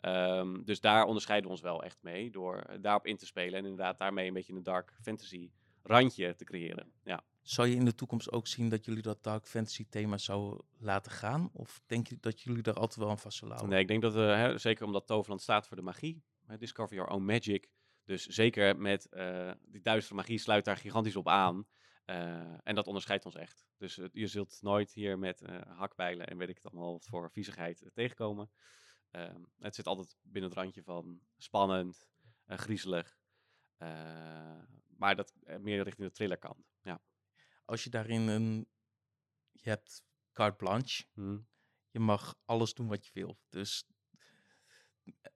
Ehm, 0.00 0.64
dus 0.64 0.80
daar 0.80 1.04
onderscheiden 1.04 1.46
we 1.46 1.52
ons 1.52 1.62
wel 1.62 1.82
echt 1.82 2.02
mee, 2.02 2.30
door 2.30 2.80
daarop 2.80 3.06
in 3.06 3.16
te 3.16 3.26
spelen 3.26 3.58
en 3.58 3.64
inderdaad 3.64 3.98
daarmee 3.98 4.26
een 4.26 4.32
beetje 4.32 4.52
een 4.52 4.62
dark 4.62 4.92
fantasy 5.00 5.50
randje 5.82 6.34
te 6.34 6.44
creëren. 6.44 6.92
Ja. 7.04 7.24
Zou 7.46 7.68
je 7.68 7.74
in 7.74 7.84
de 7.84 7.94
toekomst 7.94 8.32
ook 8.32 8.46
zien 8.46 8.68
dat 8.68 8.84
jullie 8.84 9.02
dat 9.02 9.22
dark 9.22 9.46
fantasy 9.46 9.86
thema 9.88 10.18
zouden 10.18 10.66
laten 10.78 11.12
gaan? 11.12 11.50
Of 11.52 11.80
denk 11.86 12.06
je 12.06 12.16
dat 12.20 12.40
jullie 12.40 12.62
daar 12.62 12.74
altijd 12.74 12.98
wel 13.00 13.10
aan 13.10 13.18
vast 13.18 13.38
zullen 13.38 13.54
houden? 13.54 13.74
Nee, 13.74 13.82
ik 13.82 13.90
denk 13.90 14.02
dat 14.02 14.14
we, 14.14 14.20
hè, 14.20 14.58
zeker 14.58 14.84
omdat 14.86 15.06
Toverland 15.06 15.42
staat 15.42 15.66
voor 15.66 15.76
de 15.76 15.82
magie, 15.82 16.24
hè, 16.46 16.56
Discover 16.56 16.96
Your 16.96 17.10
Own 17.10 17.24
Magic. 17.24 17.68
Dus 18.04 18.26
zeker 18.26 18.78
met 18.78 19.08
eh, 19.08 19.50
die 19.62 19.80
duistere 19.80 20.14
magie 20.16 20.38
sluit 20.38 20.64
daar 20.64 20.76
gigantisch 20.76 21.16
op 21.16 21.28
aan. 21.28 21.66
Eh, 22.04 22.66
en 22.68 22.74
dat 22.74 22.86
onderscheidt 22.86 23.24
ons 23.24 23.34
echt. 23.34 23.66
Dus 23.76 23.98
eh, 23.98 24.06
je 24.12 24.26
zult 24.26 24.58
nooit 24.62 24.92
hier 24.92 25.18
met 25.18 25.42
eh, 25.42 25.60
hakbijlen 25.78 26.26
en 26.26 26.36
weet 26.36 26.48
ik 26.48 26.54
het 26.56 26.66
allemaal 26.66 27.00
voor 27.00 27.30
viezigheid 27.30 27.82
eh, 27.82 27.88
tegenkomen. 27.92 28.50
Ehm, 29.10 29.40
het 29.58 29.74
zit 29.74 29.86
altijd 29.86 30.16
binnen 30.22 30.50
het 30.50 30.58
randje 30.58 30.82
van 30.82 31.20
spannend, 31.36 32.08
eh, 32.44 32.58
griezelig. 32.58 33.18
eh, 33.76 33.88
maar 34.96 35.16
dat 35.16 35.32
eh, 35.44 35.56
meer 35.58 35.82
richting 35.82 36.08
de 36.08 36.14
thrillerkant. 36.14 36.66
Ja. 36.82 37.00
Als 37.66 37.84
je 37.84 37.90
daarin 37.90 38.28
een... 38.28 38.68
Je 39.52 39.68
hebt 39.68 40.04
carte 40.32 40.56
blanche. 40.56 41.04
Hm. 41.12 41.38
Je 41.90 42.00
mag 42.00 42.34
alles 42.44 42.74
doen 42.74 42.88
wat 42.88 43.06
je 43.06 43.10
wil. 43.14 43.38
Dus 43.48 43.84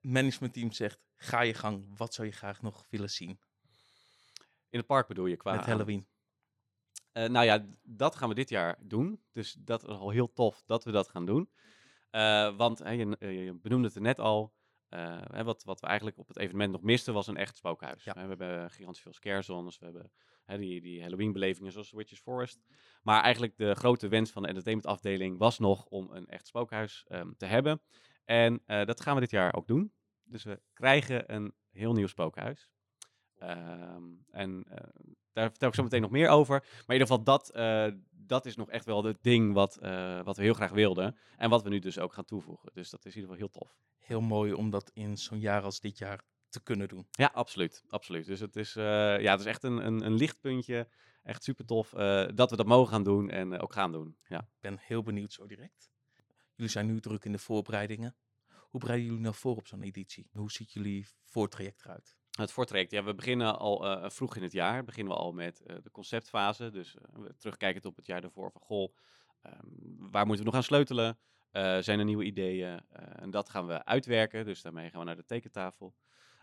managementteam 0.01 0.71
zegt, 0.71 0.99
ga 1.15 1.41
je 1.41 1.53
gang. 1.53 1.97
Wat 1.97 2.13
zou 2.13 2.27
je 2.27 2.33
graag 2.33 2.61
nog 2.61 2.85
willen 2.89 3.09
zien 3.09 3.39
In 4.69 4.77
het 4.77 4.85
park 4.87 5.07
bedoel 5.07 5.25
je 5.25 5.37
qua 5.37 5.55
met? 5.55 5.65
Halloween? 5.65 6.07
Eh, 7.11 7.29
nou 7.29 7.45
ja, 7.45 7.67
dat 7.83 8.15
gaan 8.15 8.29
we 8.29 8.35
dit 8.35 8.49
jaar 8.49 8.77
doen. 8.81 9.23
Dus 9.31 9.53
dat 9.59 9.83
is 9.83 9.89
al 9.89 10.09
heel 10.09 10.33
tof 10.33 10.63
dat 10.65 10.83
we 10.83 10.91
dat 10.91 11.09
gaan 11.09 11.25
doen. 11.25 11.51
Eh, 12.09 12.55
want 12.57 12.79
hè, 12.79 12.89
je, 12.89 13.17
eh, 13.17 13.45
je 13.45 13.53
benoemde 13.53 13.87
het 13.87 13.95
er 13.95 14.01
net 14.01 14.19
al. 14.19 14.53
eh, 14.89 15.21
hè, 15.21 15.43
wat, 15.43 15.63
wat 15.63 15.79
we 15.79 15.87
eigenlijk 15.87 16.17
op 16.17 16.27
het 16.27 16.37
evenement 16.37 16.71
nog 16.71 16.81
misten 16.81 17.13
was 17.13 17.27
een 17.27 17.37
echt 17.37 17.55
spookhuis. 17.55 18.03
Ja. 18.03 18.13
We 18.13 18.19
hebben 18.19 18.71
gigantisch 18.71 19.01
veel 19.01 19.13
scare 19.13 19.41
zones. 19.41 19.79
We 19.79 19.85
hebben 19.85 20.11
die, 20.45 20.81
die 20.81 21.01
Halloween 21.01 21.31
belevingen 21.31 21.71
zoals 21.71 21.91
Witches 21.91 22.19
Forest. 22.19 22.59
Maar 23.01 23.21
eigenlijk 23.21 23.57
de 23.57 23.75
grote 23.75 24.07
wens 24.07 24.31
van 24.31 24.41
de 24.41 24.47
entertainmentafdeling 24.47 25.37
was 25.37 25.59
nog 25.59 25.85
om 25.85 26.11
een 26.11 26.27
echt 26.27 26.47
spookhuis 26.47 27.05
ehm, 27.07 27.31
te 27.37 27.45
hebben. 27.45 27.81
En 28.25 28.61
eh, 28.65 28.85
dat 28.85 29.01
gaan 29.01 29.15
we 29.15 29.21
dit 29.21 29.31
jaar 29.31 29.53
ook 29.53 29.67
doen. 29.67 29.93
Dus 30.23 30.43
we 30.43 30.61
krijgen 30.73 31.33
een 31.33 31.53
heel 31.71 31.93
nieuw 31.93 32.07
spookhuis. 32.07 32.69
Ehm, 33.37 34.03
en 34.29 34.63
eh, 34.67 34.77
daar 35.33 35.49
vertel 35.49 35.67
ik 35.67 35.75
zo 35.75 35.83
meteen 35.83 36.01
nog 36.01 36.11
meer 36.11 36.29
over. 36.29 36.59
Maar 36.59 36.95
in 36.95 37.01
ieder 37.01 37.07
geval, 37.07 37.23
dat, 37.23 37.49
eh, 37.49 37.87
dat 38.11 38.45
is 38.45 38.55
nog 38.55 38.69
echt 38.69 38.85
wel 38.85 39.03
het 39.03 39.23
ding 39.23 39.53
wat, 39.53 39.75
wat 40.23 40.37
we 40.37 40.43
heel 40.43 40.53
graag 40.53 40.71
wilden. 40.71 41.17
En 41.37 41.49
wat 41.49 41.63
we 41.63 41.69
nu 41.69 41.79
dus 41.79 41.99
ook 41.99 42.13
gaan 42.13 42.25
toevoegen. 42.25 42.69
Dus 42.73 42.89
dat 42.89 43.05
is 43.05 43.15
in 43.15 43.21
ieder 43.21 43.35
geval 43.35 43.49
heel 43.49 43.61
tof. 43.61 43.77
Heel 43.99 44.21
mooi 44.21 44.53
om 44.53 44.69
dat 44.69 44.91
in 44.93 45.17
zo'n 45.17 45.39
jaar 45.39 45.61
als 45.61 45.79
dit 45.79 45.97
jaar 45.97 46.23
te 46.51 46.63
kunnen 46.63 46.87
doen. 46.87 47.07
Ja, 47.11 47.31
absoluut. 47.33 47.83
absoluut. 47.89 48.25
Dus 48.25 48.39
het 48.39 48.55
is, 48.55 48.75
eh, 48.75 48.83
ja, 49.19 49.31
het 49.31 49.39
is 49.39 49.45
echt 49.45 49.63
een, 49.63 49.85
een, 49.85 50.05
een 50.05 50.13
lichtpuntje. 50.13 50.87
Echt 51.23 51.43
super 51.43 51.65
tof 51.65 51.93
eh, 51.93 52.27
dat 52.33 52.49
we 52.49 52.55
dat 52.55 52.65
mogen 52.65 52.93
gaan 52.93 53.03
doen 53.03 53.29
en 53.29 53.53
eh, 53.53 53.63
ook 53.63 53.73
gaan 53.73 53.91
doen. 53.91 54.17
Ja. 54.27 54.39
Ik 54.39 54.59
ben 54.59 54.77
heel 54.81 55.03
benieuwd 55.03 55.33
zo 55.33 55.45
direct. 55.45 55.91
Jullie 56.55 56.71
zijn 56.71 56.85
nu 56.85 56.99
druk 56.99 57.25
in 57.25 57.31
de 57.31 57.37
voorbereidingen. 57.37 58.15
Hoe 58.47 58.79
bereiden 58.79 59.07
jullie 59.07 59.23
nou 59.23 59.35
voor 59.35 59.55
op 59.55 59.67
zo'n 59.67 59.81
editie? 59.81 60.29
Hoe 60.33 60.51
ziet 60.51 60.71
jullie 60.71 61.07
voortraject 61.25 61.85
eruit? 61.85 62.15
Het 62.31 62.51
voortraject, 62.51 62.91
ja, 62.91 63.03
we 63.03 63.15
beginnen 63.15 63.59
al 63.59 64.09
vroeg 64.09 64.35
in 64.35 64.43
het 64.43 64.51
jaar. 64.51 64.83
Beginnen 64.83 65.13
we 65.13 65.19
al 65.19 65.31
met 65.31 65.61
de 65.65 65.91
conceptfase. 65.91 66.69
Dus 66.69 66.97
we 67.13 67.35
terugkijkend 67.37 67.85
op 67.85 67.95
het 67.95 68.05
jaar 68.05 68.21
daarvoor 68.21 68.51
van, 68.51 68.61
goh, 68.61 68.95
ehm, 69.41 69.65
waar 69.97 70.25
moeten 70.25 70.45
we 70.45 70.51
nog 70.51 70.59
aan 70.59 70.67
sleutelen? 70.67 71.19
Zijn 71.79 71.99
er 71.99 72.05
nieuwe 72.05 72.23
ideeën? 72.23 72.81
En 72.91 73.31
dat 73.31 73.49
gaan 73.49 73.67
we 73.67 73.85
uitwerken. 73.85 74.45
Dus 74.45 74.61
daarmee 74.61 74.89
gaan 74.89 74.99
we 74.99 75.05
naar 75.05 75.15
de 75.15 75.25
tekentafel. 75.25 75.95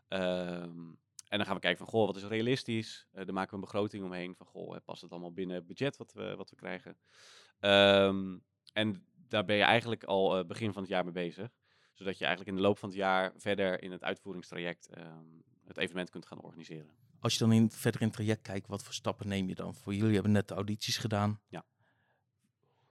Ehm, 0.09 0.95
en 1.29 1.37
dan 1.39 1.45
gaan 1.45 1.55
we 1.55 1.61
kijken 1.61 1.79
van, 1.79 1.89
goh, 1.89 2.07
wat 2.07 2.17
is 2.17 2.25
realistisch? 2.25 3.07
Eh 3.13 3.25
daar 3.25 3.35
maken 3.35 3.51
we 3.51 3.55
een 3.55 3.71
begroting 3.71 4.05
omheen 4.05 4.35
van, 4.35 4.47
goh, 4.47 4.77
past 4.85 5.03
het 5.03 5.11
allemaal 5.11 5.33
binnen 5.33 5.57
het 5.57 5.67
budget 5.67 5.97
wat 5.97 6.13
we, 6.13 6.37
wat 6.37 6.51
we 6.51 6.57
krijgen? 6.57 6.99
Ehm, 7.61 8.39
en 8.73 9.07
daar 9.29 9.45
ben 9.45 9.57
je 9.57 9.63
eigenlijk 9.63 10.05
al 10.05 10.39
eh, 10.39 10.47
begin 10.47 10.73
van 10.73 10.83
het 10.83 10.91
jaar 10.91 11.05
mee 11.05 11.13
bezig. 11.13 11.51
Zodat 11.95 12.19
je 12.19 12.25
eigenlijk 12.25 12.57
in 12.57 12.63
de 12.63 12.69
loop 12.69 12.79
van 12.79 12.89
het 12.89 12.99
jaar 12.99 13.33
verder 13.37 13.83
in 13.83 13.93
het 13.93 14.05
uitvoeringstraject 14.05 14.89
ehm, 14.89 15.25
het 15.65 15.77
evenement 15.77 16.11
kunt 16.11 16.27
gaan 16.27 16.41
organiseren. 16.41 16.91
Als 17.21 17.33
je 17.33 17.39
dan 17.39 17.53
in, 17.53 17.71
verder 17.71 18.01
in 18.01 18.07
het 18.07 18.17
traject 18.17 18.43
kijkt, 18.43 18.67
wat 18.67 18.83
voor 18.83 18.95
stappen 18.95 19.29
neem 19.29 19.49
je 19.49 19.55
dan? 19.55 19.75
Voor 19.75 19.95
jullie 19.95 20.15
hebben 20.15 20.33
net 20.33 20.49
de 20.49 20.55
audities 20.55 20.97
gedaan. 20.97 21.41
Ja. 21.49 21.65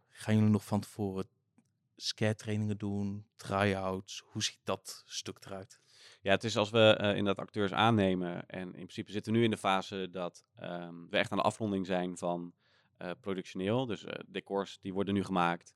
Gaan 0.09 0.35
jullie 0.35 0.49
nog 0.49 0.65
van 0.65 0.79
tevoren 0.79 1.27
scare 1.95 2.35
trainingen 2.35 2.77
doen, 2.77 3.27
try-outs? 3.35 4.23
Hoe 4.25 4.43
ziet 4.43 4.59
dat 4.63 5.03
stuk 5.05 5.45
eruit? 5.45 5.79
Ja, 6.21 6.31
het 6.31 6.43
is 6.43 6.57
als 6.57 6.69
we 6.69 6.79
eh, 6.79 7.09
inderdaad 7.09 7.45
acteurs 7.45 7.73
aannemen. 7.73 8.45
En 8.47 8.65
in 8.65 8.71
principe 8.71 9.11
zitten 9.11 9.31
we 9.31 9.37
nu 9.37 9.43
in 9.43 9.51
de 9.51 9.57
fase 9.57 10.09
dat 10.09 10.45
ehm, 10.55 11.07
we 11.09 11.17
echt 11.17 11.31
aan 11.31 11.37
de 11.37 11.43
afronding 11.43 11.85
zijn 11.85 12.17
van 12.17 12.53
eh, 12.97 13.11
productioneel. 13.19 13.85
Dus 13.85 14.03
eh, 14.03 14.19
decors 14.27 14.79
die 14.79 14.93
worden 14.93 15.13
nu 15.13 15.23
gemaakt. 15.23 15.75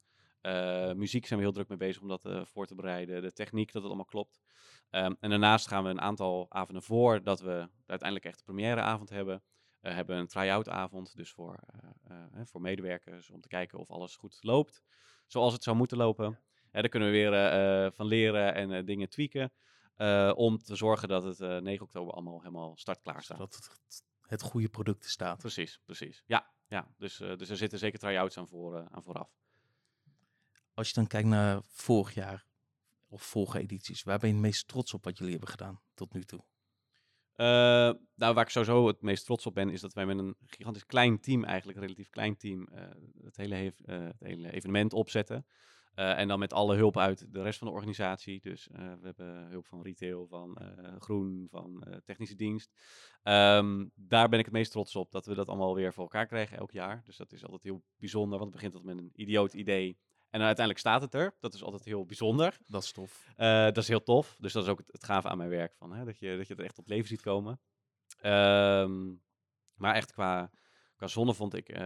Muziek 0.96 1.26
zijn 1.26 1.40
we 1.40 1.46
heel 1.46 1.54
druk 1.54 1.68
mee 1.68 1.78
bezig 1.78 2.02
om 2.02 2.08
dat 2.08 2.26
voor 2.44 2.66
te 2.66 2.76
bereiden. 2.76 3.22
De 3.22 3.34
techniek, 3.34 3.66
dat 3.72 3.82
het 3.82 3.86
allemaal 3.86 4.06
klopt. 4.06 4.42
Ehm, 4.90 5.14
en 5.20 5.30
daarnaast 5.30 5.68
gaan 5.68 5.84
we 5.84 5.90
een 5.90 6.02
aantal 6.02 6.46
avonden 6.50 6.84
voor 6.84 7.24
dat 7.24 7.40
we 7.40 7.70
uiteindelijk 7.86 8.26
echt 8.30 8.38
de 8.38 8.44
premièreavond 8.44 9.10
hebben. 9.10 9.44
eh, 9.82 9.94
hebben 9.94 10.18
een 10.18 10.28
try-out 10.28 10.70
avond, 10.70 11.16
dus 11.16 11.32
voor, 11.32 11.60
voor 12.44 12.62
medewerkers, 12.62 13.30
om 13.30 13.42
te 13.42 13.48
kijken 13.48 13.80
of 13.80 13.90
alles 13.90 14.16
goed 14.16 14.38
loopt. 14.42 14.82
Zoals 15.28 15.54
het 15.54 15.64
zou 15.64 15.76
moeten 15.76 15.98
lopen. 15.98 16.40
Ja, 16.72 16.82
daar 16.82 16.90
kunnen 16.90 17.12
we 17.12 17.16
weer 17.16 17.92
van 17.94 18.06
leren 18.06 18.54
en 18.56 18.86
dingen 18.86 19.10
tweaken. 19.10 19.52
Eh, 20.02 20.32
om 20.36 20.58
te 20.58 20.76
zorgen 20.76 21.08
dat 21.08 21.24
het 21.24 21.40
eh, 21.40 21.58
9 21.58 21.86
oktober 21.86 22.14
allemaal 22.14 22.40
helemaal 22.40 22.78
startklaar 22.78 23.24
staat. 23.24 23.38
Zodat 23.38 23.56
het, 23.56 24.04
het 24.22 24.42
goede 24.42 24.70
product 24.70 25.06
staat. 25.06 25.38
Precies, 25.38 25.82
precies. 25.86 26.24
Ja, 26.26 26.52
ja. 26.68 26.88
Dus, 26.98 27.20
eh, 27.20 27.38
dus 27.38 27.50
er 27.50 27.58
zitten 27.58 27.80
zeker 27.80 28.00
try-outs 28.00 28.38
aan, 28.38 28.48
voor, 28.48 28.88
aan 28.92 29.04
vooraf. 29.04 29.30
Als 30.74 30.88
je 30.88 30.94
dan 30.94 31.08
kijkt 31.08 31.28
naar 31.28 31.62
vorig 31.64 32.14
jaar 32.14 32.46
of 33.08 33.22
vorige 33.22 33.60
edities, 33.60 34.04
waar 34.04 34.20
ben 34.20 34.30
je 34.30 34.36
het 34.36 34.44
meest 34.44 34.68
trots 34.68 34.94
op 34.94 35.04
wat 35.04 35.18
jullie 35.18 35.34
hebben 35.34 35.50
gedaan 35.50 35.82
tot 35.94 36.14
nu 36.14 36.24
toe? 36.24 36.44
Nou, 38.16 38.34
waar 38.34 38.44
ik 38.44 38.50
sowieso 38.50 38.88
het 38.88 39.02
meest 39.02 39.26
trots 39.26 39.46
op 39.46 39.54
ben, 39.54 39.70
is 39.70 39.82
dat 39.82 39.94
wij 39.94 40.06
met 40.06 40.18
een 40.18 40.36
gigantisch 40.46 40.86
klein 40.86 41.20
team, 41.20 41.44
eigenlijk 41.44 41.78
een 41.78 41.84
relatief 41.84 42.10
klein 42.10 42.38
team, 42.38 42.70
het, 43.24 43.38
hele 43.38 43.56
het 43.86 44.20
hele 44.20 44.52
evenement 44.52 44.94
opzetten. 44.94 45.46
Eh, 45.94 46.18
en 46.18 46.28
dan 46.28 46.40
met 46.40 46.54
alle 46.54 46.76
hulp 46.76 46.98
uit 46.98 47.34
de 47.34 47.42
rest 47.42 47.60
van 47.60 47.68
de 47.68 47.74
organisatie. 47.74 48.42
Dus 48.42 48.70
eh, 48.70 48.78
we 48.78 49.06
hebben 49.06 49.48
hulp 49.50 49.66
van 49.66 49.82
retail, 49.82 50.28
van 50.28 50.58
eh, 50.58 50.96
groen, 51.00 51.48
van 51.50 51.84
technische 52.06 52.36
dienst. 52.36 52.72
Ehm, 53.24 53.86
daar 53.96 54.30
ben 54.30 54.40
ik 54.40 54.46
het 54.46 54.54
meest 54.54 54.72
trots 54.72 54.96
op, 54.96 55.12
dat 55.12 55.26
we 55.26 55.36
dat 55.36 55.48
allemaal 55.48 55.76
weer 55.76 55.94
voor 55.94 56.04
elkaar 56.04 56.28
krijgen 56.28 56.58
elk 56.58 56.72
jaar. 56.72 57.02
Dus 57.06 57.18
dat 57.18 57.32
is 57.32 57.44
altijd 57.44 57.64
heel 57.64 57.84
bijzonder, 57.98 58.40
want 58.40 58.52
het 58.52 58.62
begint 58.62 58.76
altijd 58.76 58.96
met 58.96 59.06
een 59.06 59.22
idioot 59.22 59.54
idee. 59.54 59.98
En 60.30 60.40
dan 60.40 60.48
uiteindelijk 60.48 60.80
staat 60.86 61.02
het 61.02 61.14
er. 61.14 61.36
Dat 61.40 61.54
is 61.54 61.64
altijd 61.64 61.86
heel 61.86 62.06
bijzonder. 62.06 62.58
Dat 62.68 62.84
is 62.84 62.92
tof. 62.92 63.34
Dat 63.36 63.78
is 63.78 63.88
heel 63.88 64.04
tof. 64.04 64.38
Dus 64.40 64.54
dat 64.54 64.64
is 64.64 64.70
ook 64.70 64.78
het, 64.78 64.92
het 64.92 65.04
gave 65.04 65.28
aan 65.28 65.38
mijn 65.38 65.50
werk. 65.50 65.76
Van, 65.76 65.94
hè, 65.94 66.06
dat, 66.06 66.20
je, 66.20 66.38
dat 66.38 66.48
je 66.48 66.54
het 66.54 66.64
echt 66.64 66.76
tot 66.76 66.88
leven 66.88 67.08
ziet 67.08 67.22
komen. 67.22 67.60
Ehm, 68.22 69.14
maar 69.74 69.96
echt 69.96 70.12
qua, 70.12 70.52
qua 70.96 71.08
zonne 71.08 71.34
vond 71.34 71.54
ik 71.54 71.78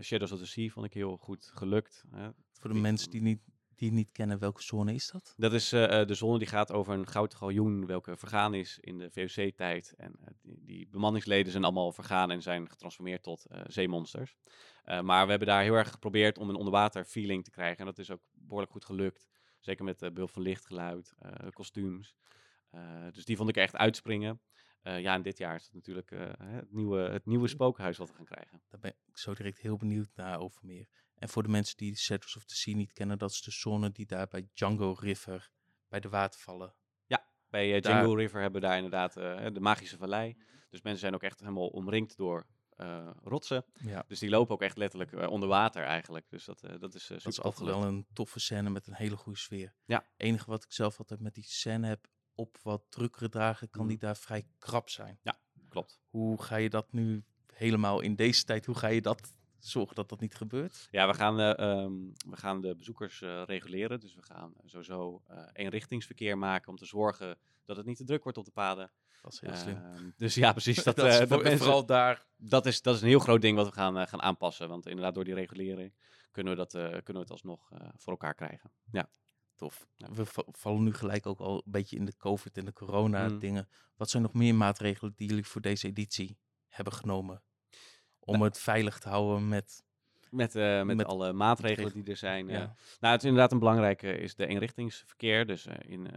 Shadows 0.00 0.32
of 0.32 0.38
the 0.38 0.46
Sea 0.46 0.68
vond 0.68 0.86
ik 0.86 0.92
heel 0.92 1.16
goed 1.16 1.50
gelukt. 1.54 2.04
Hè. 2.10 2.30
Voor 2.62 2.72
de 2.72 2.80
mensen 2.80 3.10
die, 3.10 3.22
niet, 3.22 3.40
die 3.82 3.90
het 3.90 4.00
niet 4.00 4.12
kennen, 4.12 4.38
welke 4.38 4.62
zone 4.62 4.94
is 4.94 5.10
dat? 5.10 5.34
Dat 5.36 5.52
is 5.52 5.72
eh, 5.72 6.00
eh, 6.00 6.06
de 6.06 6.14
zone 6.14 6.38
die 6.38 6.46
gaat 6.46 6.72
over 6.72 6.94
een 6.94 7.06
goud 7.06 7.34
galjoen 7.34 7.86
welke 7.86 8.16
vergaan 8.16 8.54
is 8.54 8.78
in 8.80 8.98
de 8.98 9.10
VOC-tijd. 9.10 9.94
En 9.96 10.16
eh, 10.20 10.26
die, 10.42 10.64
die 10.64 10.88
bemanningsleden 10.88 11.52
zijn 11.52 11.64
allemaal 11.64 11.92
vergaan 11.92 12.30
en 12.30 12.42
zijn 12.42 12.68
getransformeerd 12.68 13.22
tot 13.22 13.44
eh, 13.44 13.60
zeemonsters. 13.66 14.36
Maar 14.84 15.24
we 15.24 15.30
hebben 15.30 15.48
daar 15.48 15.62
heel 15.62 15.74
erg 15.74 15.90
geprobeerd 15.90 16.38
om 16.38 16.48
een 16.48 16.54
onderwater 16.54 17.04
feeling 17.04 17.44
te 17.44 17.50
krijgen. 17.50 17.78
En 17.78 17.84
dat 17.84 17.98
is 17.98 18.10
ook 18.10 18.20
behoorlijk 18.32 18.72
goed 18.72 18.84
gelukt. 18.84 19.26
Zeker 19.60 19.84
met 19.84 19.98
de 19.98 20.12
behulp 20.12 20.30
van 20.30 20.42
lichtgeluid, 20.42 21.14
kostuums. 21.52 22.14
Dus 23.12 23.24
die 23.24 23.36
vond 23.36 23.48
ik 23.48 23.56
echt 23.56 23.76
uitspringen. 23.76 24.40
Ja, 24.82 25.14
en 25.14 25.22
dit 25.22 25.38
jaar 25.38 25.54
is 25.54 25.64
het 25.64 25.74
natuurlijk 25.74 26.10
het, 26.38 26.72
nieuwe, 26.72 26.98
het 26.98 27.26
nieuwe 27.26 27.48
spookhuis 27.48 27.98
wat 27.98 28.08
we 28.08 28.14
gaan 28.14 28.24
krijgen. 28.24 28.62
Daar 28.68 28.80
ben 28.80 28.94
ik 29.06 29.18
zo 29.18 29.34
direct 29.34 29.58
heel 29.58 29.76
benieuwd 29.76 30.10
naar 30.14 30.40
over 30.40 30.60
meer. 30.64 30.88
En 31.22 31.28
voor 31.28 31.42
de 31.42 31.48
mensen 31.48 31.76
die 31.76 31.96
Shadows 31.96 32.36
of 32.36 32.44
the 32.44 32.54
Sea 32.56 32.74
niet 32.76 32.92
kennen, 32.92 33.18
dat 33.18 33.30
is 33.30 33.42
de 33.42 33.50
zone 33.50 33.90
die 33.90 34.06
daar 34.06 34.26
bij 34.28 34.48
Django 34.54 34.96
River, 34.98 35.50
bij 35.88 36.00
de 36.00 36.08
watervallen. 36.08 36.74
Bij 37.48 37.66
uh, 37.66 37.72
Daar- 37.72 37.80
Django 37.92 38.14
River 38.14 38.40
hebben 38.40 38.60
we 38.60 38.66
daar 38.66 38.76
inderdaad 38.76 39.16
eh, 39.16 39.46
de 39.52 39.60
magische 39.60 39.96
vallei. 39.96 40.36
Dus 40.70 40.82
mensen 40.82 41.00
zijn 41.00 41.14
ook 41.14 41.22
echt 41.22 41.40
helemaal 41.40 41.68
omringd 41.68 42.16
door 42.16 42.46
eh, 42.76 43.10
rotsen. 43.22 43.64
Ja, 43.74 44.04
Dus 44.06 44.18
die 44.18 44.28
lopen 44.30 44.54
ook 44.54 44.62
echt 44.62 44.76
letterlijk 44.76 45.28
onder 45.30 45.48
water 45.48 45.82
eigenlijk. 45.84 46.30
Dus 46.30 46.44
dat, 46.44 46.60
dat 46.60 46.94
is 46.94 47.02
eh 47.02 47.08
dat 47.08 47.16
is 47.16 47.22
super 47.22 47.42
altijd 47.42 47.68
wel 47.68 47.84
een 47.84 48.06
toffe 48.12 48.40
scène 48.40 48.70
met 48.70 48.86
een 48.86 48.94
hele 48.94 49.16
goede 49.16 49.38
sfeer. 49.38 49.74
Ja. 49.84 50.04
enige 50.16 50.50
wat 50.50 50.64
ik 50.64 50.72
zelf 50.72 50.98
altijd 50.98 51.20
met 51.20 51.34
die 51.34 51.44
scène 51.44 51.86
heb, 51.86 52.06
op 52.34 52.58
wat 52.62 52.82
drukkere 52.88 53.28
dagen 53.28 53.70
kan 53.70 53.86
die 53.86 53.96
Mhm. 53.96 54.04
daar 54.06 54.16
vrij 54.16 54.46
krap 54.58 54.88
zijn. 54.88 55.20
Klopt. 55.68 56.00
Hoe 56.08 56.42
ga 56.42 56.56
je 56.56 56.70
dat 56.70 56.92
nu 56.92 57.24
helemaal 57.52 58.00
in 58.00 58.14
deze 58.16 58.44
tijd, 58.44 58.66
hoe 58.66 58.74
ga 58.78 58.86
je 58.86 59.00
dat 59.02 59.32
zorgen 59.68 59.94
dat 59.96 60.08
dat 60.08 60.20
niet 60.20 60.34
gebeurt? 60.34 60.88
Ja, 60.90 61.06
we 61.06 61.14
gaan, 61.14 61.40
eh, 61.40 61.58
ehm, 61.58 61.92
we 62.30 62.36
gaan 62.36 62.60
de 62.60 62.76
bezoekers 62.76 63.22
eh, 63.22 63.42
reguleren. 63.46 64.00
Dus 64.00 64.14
we 64.14 64.22
gaan 64.22 64.52
sowieso 64.64 65.22
eh 65.26 65.44
eenrichtingsverkeer 65.52 66.38
maken 66.38 66.68
om 66.68 66.76
te 66.76 66.86
zorgen 66.86 67.38
dat 67.64 67.76
het 67.76 67.86
niet 67.86 67.96
te 67.96 68.04
druk 68.04 68.22
wordt 68.22 68.38
op 68.38 68.44
de 68.44 68.50
paden. 68.50 68.90
Dat 69.22 69.32
is 69.32 69.40
heel 69.40 69.54
slim. 69.56 69.76
Ehm, 69.76 70.10
dus 70.16 70.34
ja, 70.34 70.52
precies. 70.52 70.82
Dat, 70.84 70.96
Dat 70.96 71.06
is 71.06 71.18
dat 71.18 71.28
voor- 71.28 71.42
mensen- 71.42 71.58
vooral 71.58 71.86
daar. 71.86 72.26
dat, 72.36 72.66
is, 72.66 72.82
dat 72.82 72.94
is 72.94 73.00
een 73.02 73.08
heel 73.08 73.18
groot 73.18 73.40
ding 73.40 73.56
wat 73.56 73.66
we 73.66 73.72
gaan, 73.72 74.08
gaan 74.08 74.22
aanpassen. 74.22 74.68
Want 74.68 74.86
inderdaad, 74.86 75.14
door 75.14 75.24
die 75.24 75.34
regulering 75.34 75.94
kunnen 76.30 76.52
we, 76.52 76.58
dat, 76.58 76.70
kunnen 76.72 77.02
we 77.12 77.18
het 77.18 77.30
alsnog 77.30 77.68
voor 77.96 78.12
elkaar 78.12 78.34
krijgen. 78.34 78.70
Ja. 78.92 79.08
Tof. 79.56 79.86
Ja. 79.96 80.10
We 80.12 80.26
va- 80.26 80.44
vallen 80.50 80.82
nu 80.82 80.94
gelijk 80.94 81.26
ook 81.26 81.38
al 81.38 81.54
een 81.56 81.62
beetje 81.72 81.96
in 81.96 82.04
de 82.04 82.16
COVID 82.16 82.56
en 82.58 82.64
de 82.64 82.72
corona 82.72 83.28
Mm. 83.28 83.38
dingen. 83.38 83.68
Wat 83.96 84.10
zijn 84.10 84.22
nog 84.22 84.32
meer 84.32 84.54
maatregelen 84.54 85.12
die 85.16 85.28
jullie 85.28 85.46
voor 85.46 85.60
deze 85.60 85.86
editie 85.86 86.38
hebben 86.68 86.92
genomen? 86.92 87.42
Om 88.24 88.34
Nou. 88.34 88.44
het 88.44 88.58
veilig 88.58 88.98
te 88.98 89.08
houden 89.08 89.48
met... 89.48 89.84
Met, 90.30 90.54
eh, 90.54 90.82
met, 90.82 90.96
Met 90.96 91.06
alle 91.06 91.32
maatregelen 91.32 91.84
regel- 91.84 92.02
die 92.02 92.10
er 92.12 92.16
zijn. 92.18 92.48
eh. 92.48 92.56
Nou, 93.00 93.12
het 93.12 93.22
is 93.22 93.28
inderdaad 93.28 93.52
een 93.52 93.58
belangrijke 93.58 94.16
is 94.16 94.34
de 94.34 94.46
eenrichtingsverkeer. 94.46 95.46
Dus 95.46 95.66
eh, 95.66 95.90
in 95.90 96.08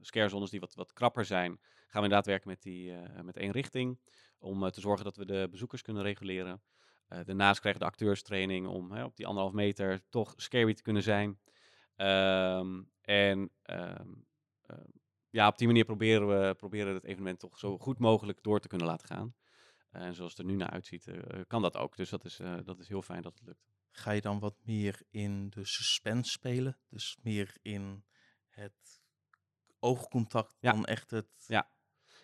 scarezones 0.00 0.50
die 0.50 0.60
wat, 0.60 0.74
wat 0.74 0.92
krapper 0.92 1.24
zijn, 1.24 1.50
gaan 1.60 1.60
we 1.86 1.96
inderdaad 2.08 2.26
werken 2.26 2.48
met, 2.48 2.62
die, 2.62 2.92
met 3.22 3.36
één 3.36 3.50
richting. 3.50 3.98
Om 4.38 4.70
te 4.70 4.80
zorgen 4.80 5.04
dat 5.04 5.16
we 5.16 5.24
de 5.24 5.48
bezoekers 5.50 5.82
kunnen 5.82 6.02
reguleren. 6.02 6.62
Daarnaast 7.24 7.60
krijgen 7.60 7.80
de 7.80 7.86
acteurs 7.86 8.22
training 8.22 8.66
om 8.66 8.96
op 9.02 9.16
die 9.16 9.26
anderhalf 9.26 9.54
meter 9.54 10.00
toch 10.08 10.32
scary 10.36 10.74
te 10.74 10.82
kunnen 10.82 11.02
zijn. 11.02 11.38
Ehm, 11.96 12.82
en 13.00 13.50
ehm, 13.62 14.08
eh, 14.62 14.76
ja, 15.30 15.48
op 15.48 15.58
die 15.58 15.66
manier 15.66 15.84
proberen 15.84 16.28
we 16.28 16.54
proberen 16.54 16.94
het 16.94 17.04
evenement 17.04 17.38
toch 17.38 17.58
zo 17.58 17.78
goed 17.78 17.98
mogelijk 17.98 18.42
door 18.42 18.60
te 18.60 18.68
kunnen 18.68 18.86
laten 18.86 19.06
gaan. 19.08 19.34
Eh, 19.92 20.02
en 20.02 20.14
zoals 20.14 20.30
het 20.30 20.40
er 20.40 20.44
nu 20.46 20.54
naar 20.56 20.70
uitziet, 20.70 21.06
eh, 21.06 21.40
kan 21.46 21.62
dat 21.62 21.76
ook. 21.76 21.96
Dus 21.96 22.10
dat 22.10 22.24
is, 22.24 22.38
eh, 22.40 22.54
dat 22.64 22.78
is 22.78 22.88
heel 22.88 23.02
fijn 23.02 23.22
dat 23.22 23.34
het 23.34 23.46
lukt. 23.46 23.70
Ga 23.90 24.10
je 24.10 24.20
dan 24.20 24.38
wat 24.38 24.54
meer 24.64 25.02
in 25.10 25.50
de 25.50 25.64
suspense 25.64 26.30
spelen? 26.30 26.78
Dus 26.88 27.18
meer 27.22 27.56
in 27.62 28.04
het 28.48 29.02
oogcontact 29.80 30.56
Ja. 30.60 30.72
dan 30.72 30.84
echt 30.84 31.10
het... 31.10 31.26
Ja. 31.46 31.70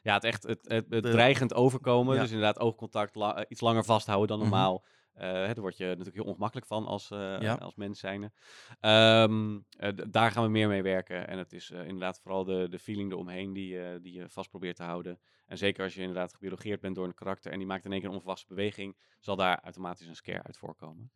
Ja, 0.03 0.15
het 0.15 0.25
echt 0.25 0.43
het, 0.43 0.69
het, 0.69 0.91
het 0.91 1.03
De- 1.03 1.11
dreigend 1.11 1.55
overkomen. 1.55 2.15
Ja. 2.15 2.21
Dus 2.21 2.31
inderdaad 2.31 2.59
oogcontact 2.59 3.15
la- 3.15 3.37
eh, 3.37 3.45
iets 3.49 3.61
langer 3.61 3.85
vasthouden 3.85 4.29
dan 4.29 4.39
Mhm. 4.39 4.49
normaal. 4.49 4.85
Eh, 4.85 4.91
daar 5.19 5.61
word 5.61 5.77
je 5.77 5.85
natuurlijk 5.87 6.17
heel 6.17 6.25
ongemakkelijk 6.25 6.67
van 6.67 6.87
als, 6.87 7.11
eh, 7.11 7.41
Ja. 7.41 7.55
als 7.55 7.75
mens 7.75 8.01
zijnde. 8.01 8.33
Ehm, 8.81 9.59
eh, 9.71 9.93
daar 10.11 10.31
gaan 10.31 10.43
we 10.45 10.49
meer 10.49 10.69
mee 10.69 10.83
werken. 10.83 11.29
En 11.29 11.39
het 11.39 11.53
is 11.53 11.71
eh, 11.71 11.81
inderdaad 11.81 12.21
vooral 12.21 12.45
de, 12.45 12.67
de 12.69 12.79
feeling 12.79 13.13
eromheen 13.13 13.53
die, 13.53 13.83
eh, 13.83 14.01
die 14.03 14.13
je 14.13 14.29
vast 14.29 14.51
probeert 14.51 14.77
te 14.77 14.83
houden. 14.83 15.21
En 15.47 15.59
zeker 15.59 15.85
als 15.85 15.95
je 15.95 16.01
inderdaad 16.01 16.35
gebiologeerd 16.35 16.81
bent 16.81 16.95
door 16.95 17.07
een 17.07 17.15
karakter 17.15 17.53
en 17.53 17.59
die 17.59 17.67
maakt 17.67 17.85
in 17.85 17.91
één 17.91 18.01
keer 18.01 18.09
een 18.09 18.15
onverwachte 18.15 18.47
beweging, 18.47 18.97
zal 19.21 19.37
daar 19.37 19.61
automatisch 19.61 20.07
een 20.07 20.17
scare 20.17 20.43
uit 20.43 20.57
voorkomen. 20.59 21.13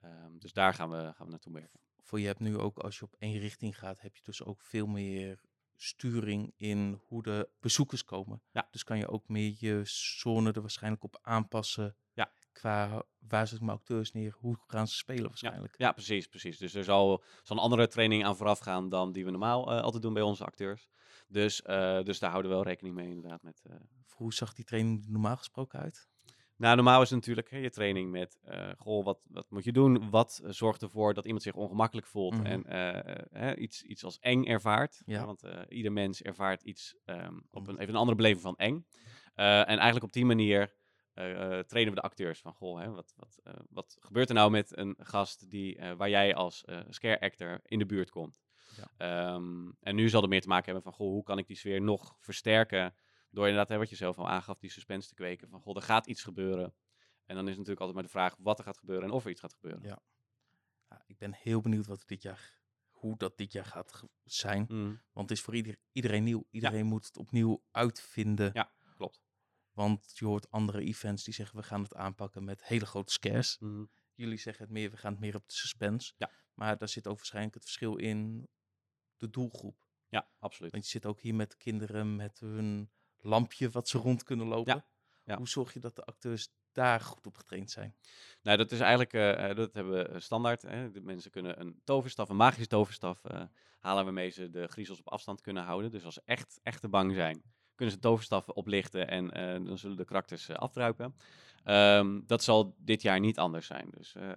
Ehm, 0.00 0.38
dus 0.38 0.52
daar 0.52 0.74
gaan 0.74 0.90
we, 0.90 0.96
gaan 0.96 1.26
we 1.26 1.30
naartoe 1.30 1.52
werken. 1.52 1.80
Voor 2.02 2.20
je 2.20 2.26
hebt 2.26 2.40
nu 2.40 2.58
ook, 2.58 2.78
als 2.78 2.98
je 2.98 3.04
op 3.04 3.14
één 3.18 3.38
richting 3.38 3.78
gaat, 3.78 4.00
heb 4.00 4.16
je 4.16 4.22
dus 4.24 4.44
ook 4.44 4.60
veel 4.60 4.86
meer 4.86 5.40
sturing 5.76 6.52
in 6.56 7.00
hoe 7.06 7.22
de 7.22 7.48
bezoekers 7.60 8.04
komen. 8.04 8.42
Ja. 8.50 8.68
Dus 8.70 8.84
kan 8.84 8.98
je 8.98 9.08
ook 9.08 9.28
meer 9.28 9.54
je 9.58 9.80
zone 9.84 10.52
er 10.52 10.60
waarschijnlijk 10.60 11.02
op 11.04 11.18
aanpassen. 11.22 11.96
Qua 12.52 13.04
waar 13.28 13.46
zetten 13.46 13.66
mijn 13.66 13.78
acteurs 13.78 14.12
neer, 14.12 14.36
hoe 14.38 14.56
gaan 14.66 14.88
ze 14.88 14.96
spelen 14.96 15.28
waarschijnlijk. 15.28 15.74
Ja, 15.76 15.92
precies, 15.92 16.26
precies. 16.26 16.58
Dus 16.58 16.74
er 16.74 16.84
zal, 16.84 17.22
zal 17.42 17.56
een 17.56 17.62
andere 17.62 17.88
training 17.88 18.24
aan 18.24 18.36
vooraf 18.36 18.58
gaan 18.58 18.88
dan 18.88 19.12
die 19.12 19.24
we 19.24 19.30
normaal 19.30 19.72
eh, 19.72 19.82
altijd 19.82 20.02
doen 20.02 20.12
bij 20.12 20.22
onze 20.22 20.44
acteurs. 20.44 20.88
Dus, 21.28 21.62
eh, 21.62 22.02
dus 22.02 22.18
daar 22.18 22.30
houden 22.30 22.50
we 22.50 22.56
wel 22.56 22.66
rekening 22.66 22.94
mee 22.94 23.08
inderdaad 23.08 23.42
met, 23.42 23.62
eh, 23.64 23.76
Hoe 24.08 24.34
zag 24.34 24.52
die 24.52 24.64
training 24.64 25.06
normaal 25.08 25.36
gesproken 25.36 25.78
uit? 25.78 26.08
Nou, 26.56 26.74
normaal 26.74 27.02
is 27.02 27.10
het 27.10 27.18
natuurlijk 27.18 27.50
hè, 27.50 27.56
je 27.56 27.70
training 27.70 28.10
met, 28.10 28.38
goh, 28.76 29.04
wat, 29.04 29.20
wat 29.28 29.50
moet 29.50 29.64
je 29.64 29.72
doen? 29.72 30.10
Wat 30.10 30.40
zorgt 30.44 30.82
ervoor 30.82 31.14
dat 31.14 31.24
iemand 31.24 31.42
zich 31.42 31.54
ongemakkelijk 31.54 32.06
voelt 32.06 32.34
Mhm. 32.34 32.46
en 32.46 32.62
hè, 33.30 33.56
iets, 33.56 33.82
iets 33.82 34.04
als 34.04 34.18
eng 34.18 34.44
ervaart? 34.44 35.02
Ja. 35.04 35.24
Want 35.26 35.42
ieder 35.68 35.92
mens 35.92 36.22
ervaart 36.22 36.62
iets 36.62 36.96
ehm, 37.04 37.38
op 37.50 37.68
een, 37.68 37.78
even 37.78 37.94
een 37.94 38.00
andere 38.00 38.16
beleving 38.16 38.42
van 38.42 38.56
eng. 38.56 38.86
En 39.34 39.66
eigenlijk 39.66 40.04
op 40.04 40.12
die 40.12 40.24
manier 40.24 40.74
trainen 41.66 41.94
we 41.94 42.00
de 42.00 42.00
acteurs 42.00 42.40
van, 42.40 42.52
goh, 42.52 42.80
hè, 42.80 42.90
wat, 42.90 43.14
wat, 43.16 43.40
eh, 43.44 43.54
wat 43.70 43.96
gebeurt 44.00 44.28
er 44.28 44.34
nou 44.34 44.50
met 44.50 44.76
een 44.76 44.96
gast 44.98 45.50
die, 45.50 45.76
eh, 45.76 45.92
waar 45.92 46.08
jij 46.08 46.34
als 46.34 46.64
eh, 46.64 46.80
scare 46.88 47.20
actor 47.20 47.60
in 47.64 47.78
de 47.78 47.86
buurt 47.86 48.10
komt? 48.10 48.42
Ja. 48.76 48.90
Ehm, 48.96 49.70
en 49.80 49.94
nu 49.94 50.08
zal 50.08 50.20
het 50.20 50.30
meer 50.30 50.40
te 50.40 50.48
maken 50.48 50.64
hebben 50.64 50.82
van, 50.82 50.92
goh, 50.92 51.08
hoe 51.08 51.22
kan 51.22 51.38
ik 51.38 51.46
die 51.46 51.56
sfeer 51.56 51.82
nog 51.82 52.16
versterken? 52.18 52.94
Door 53.30 53.44
inderdaad, 53.44 53.68
hè, 53.68 53.78
wat 53.78 53.90
je 53.90 53.96
zelf 53.96 54.18
al 54.18 54.28
aangaf, 54.28 54.58
die 54.58 54.70
suspense 54.70 55.08
te 55.08 55.14
kweken. 55.14 55.48
Van, 55.48 55.60
goh, 55.60 55.76
er 55.76 55.82
gaat 55.82 56.06
iets 56.06 56.22
gebeuren. 56.22 56.74
En 57.26 57.34
dan 57.34 57.44
is 57.44 57.56
natuurlijk 57.56 57.80
altijd 57.80 57.94
maar 57.94 58.06
de 58.06 58.18
vraag 58.18 58.36
wat 58.38 58.58
er 58.58 58.64
gaat 58.64 58.78
gebeuren 58.78 59.04
en 59.04 59.10
of 59.10 59.24
er 59.24 59.30
iets 59.30 59.40
gaat 59.40 59.54
gebeuren. 59.54 59.82
Ja. 59.82 60.02
Ja, 60.88 61.02
ik 61.06 61.18
ben 61.18 61.32
heel 61.34 61.60
benieuwd 61.60 61.86
wat 61.86 62.02
dit 62.06 62.22
jaar, 62.22 62.60
hoe 62.90 63.16
dat 63.16 63.36
dit 63.36 63.52
jaar 63.52 63.64
gaat 63.64 64.04
zijn. 64.24 64.62
Mhm. 64.68 64.94
Want 65.12 65.28
het 65.28 65.38
is 65.38 65.44
voor 65.44 65.54
ieder, 65.54 65.76
iedereen 65.92 66.24
nieuw. 66.24 66.46
Iedereen 66.50 66.86
moet 66.86 67.06
het 67.06 67.16
opnieuw 67.16 67.62
uitvinden. 67.70 68.50
Ja. 68.52 68.72
Want 69.72 70.12
je 70.14 70.24
hoort 70.24 70.50
andere 70.50 70.80
events 70.80 71.24
die 71.24 71.34
zeggen 71.34 71.56
we 71.56 71.62
gaan 71.62 71.82
het 71.82 71.94
aanpakken 71.94 72.44
met 72.44 72.64
hele 72.64 72.86
grote 72.86 73.12
scares. 73.12 73.58
Mhm. 73.58 73.84
Jullie 74.14 74.38
zeggen 74.38 74.64
het 74.64 74.72
meer, 74.72 74.90
we 74.90 74.96
gaan 74.96 75.12
het 75.12 75.20
meer 75.20 75.34
op 75.34 75.46
de 75.46 75.54
suspense. 75.54 76.12
Ja. 76.16 76.30
Maar 76.54 76.78
daar 76.78 76.88
zit 76.88 77.06
ook 77.06 77.16
waarschijnlijk 77.16 77.54
het 77.54 77.64
verschil 77.64 77.96
in 77.96 78.48
de 79.16 79.30
doelgroep. 79.30 79.86
Ja, 80.08 80.28
absoluut. 80.38 80.72
Want 80.72 80.84
je 80.84 80.90
zit 80.90 81.06
ook 81.06 81.20
hier 81.20 81.34
met 81.34 81.56
kinderen 81.56 82.16
met 82.16 82.38
hun 82.38 82.90
lampje 83.18 83.70
wat 83.70 83.88
ze 83.88 83.98
rond 83.98 84.22
kunnen 84.22 84.46
lopen. 84.46 84.84
ja. 85.24 85.36
Hoe 85.36 85.48
zorg 85.48 85.72
je 85.72 85.80
dat 85.80 85.96
de 85.96 86.04
acteurs 86.04 86.48
daar 86.72 87.00
goed 87.00 87.26
op 87.26 87.36
getraind 87.36 87.70
zijn? 87.70 87.96
Nou, 88.42 88.56
dat 88.56 88.72
is 88.72 88.80
eigenlijk, 88.80 89.12
eh, 89.12 89.50
eh, 89.50 89.56
dat 89.56 89.72
hebben 89.72 89.92
we 89.92 90.08
eh, 90.08 90.20
standaard. 90.20 90.62
Hè. 90.62 90.90
De 90.90 91.00
mensen 91.00 91.30
kunnen 91.30 91.60
een 91.60 91.80
toverstaf, 91.84 92.28
een 92.28 92.36
magische 92.36 92.66
toverstaf 92.66 93.22
halen 93.78 94.04
waarmee 94.04 94.30
ze 94.30 94.50
de 94.50 94.66
griezels 94.66 94.98
op 94.98 95.08
afstand 95.08 95.40
kunnen 95.40 95.62
houden. 95.62 95.90
Dus 95.90 96.04
als 96.04 96.14
ze 96.14 96.22
echt, 96.24 96.60
echt 96.62 96.80
te 96.80 96.88
bang 96.88 97.14
zijn, 97.14 97.42
kunnen 97.74 97.94
ze 97.94 98.00
toverstaf 98.00 98.48
oplichten 98.48 99.08
en 99.08 99.30
eh, 99.30 99.66
dan 99.66 99.78
zullen 99.78 99.96
de 99.96 100.04
karakters 100.04 100.48
eh, 100.48 100.56
afdruipen. 100.56 101.14
Ehm, 101.64 102.20
dat 102.26 102.42
zal 102.42 102.74
dit 102.78 103.02
jaar 103.02 103.20
niet 103.20 103.38
anders 103.38 103.66
zijn. 103.66 103.88
Dus 103.96 104.14
eh, 104.14 104.30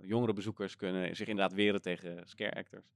jongere 0.00 0.32
bezoekers 0.32 0.76
kunnen 0.76 1.16
zich 1.16 1.28
inderdaad 1.28 1.56
weren 1.56 1.82
tegen 1.82 2.22
scare 2.24 2.54
actors. 2.54 2.86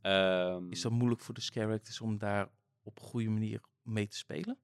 Ehm, 0.00 0.70
Is 0.70 0.80
dat 0.80 0.92
moeilijk 0.92 1.20
voor 1.20 1.34
de 1.34 1.40
scare 1.40 1.72
actors 1.72 2.00
om 2.00 2.18
daar 2.18 2.48
op 2.82 2.98
een 2.98 3.04
goede 3.04 3.30
manier 3.30 3.60
mee 3.82 4.08
te 4.08 4.16
spelen? 4.16 4.58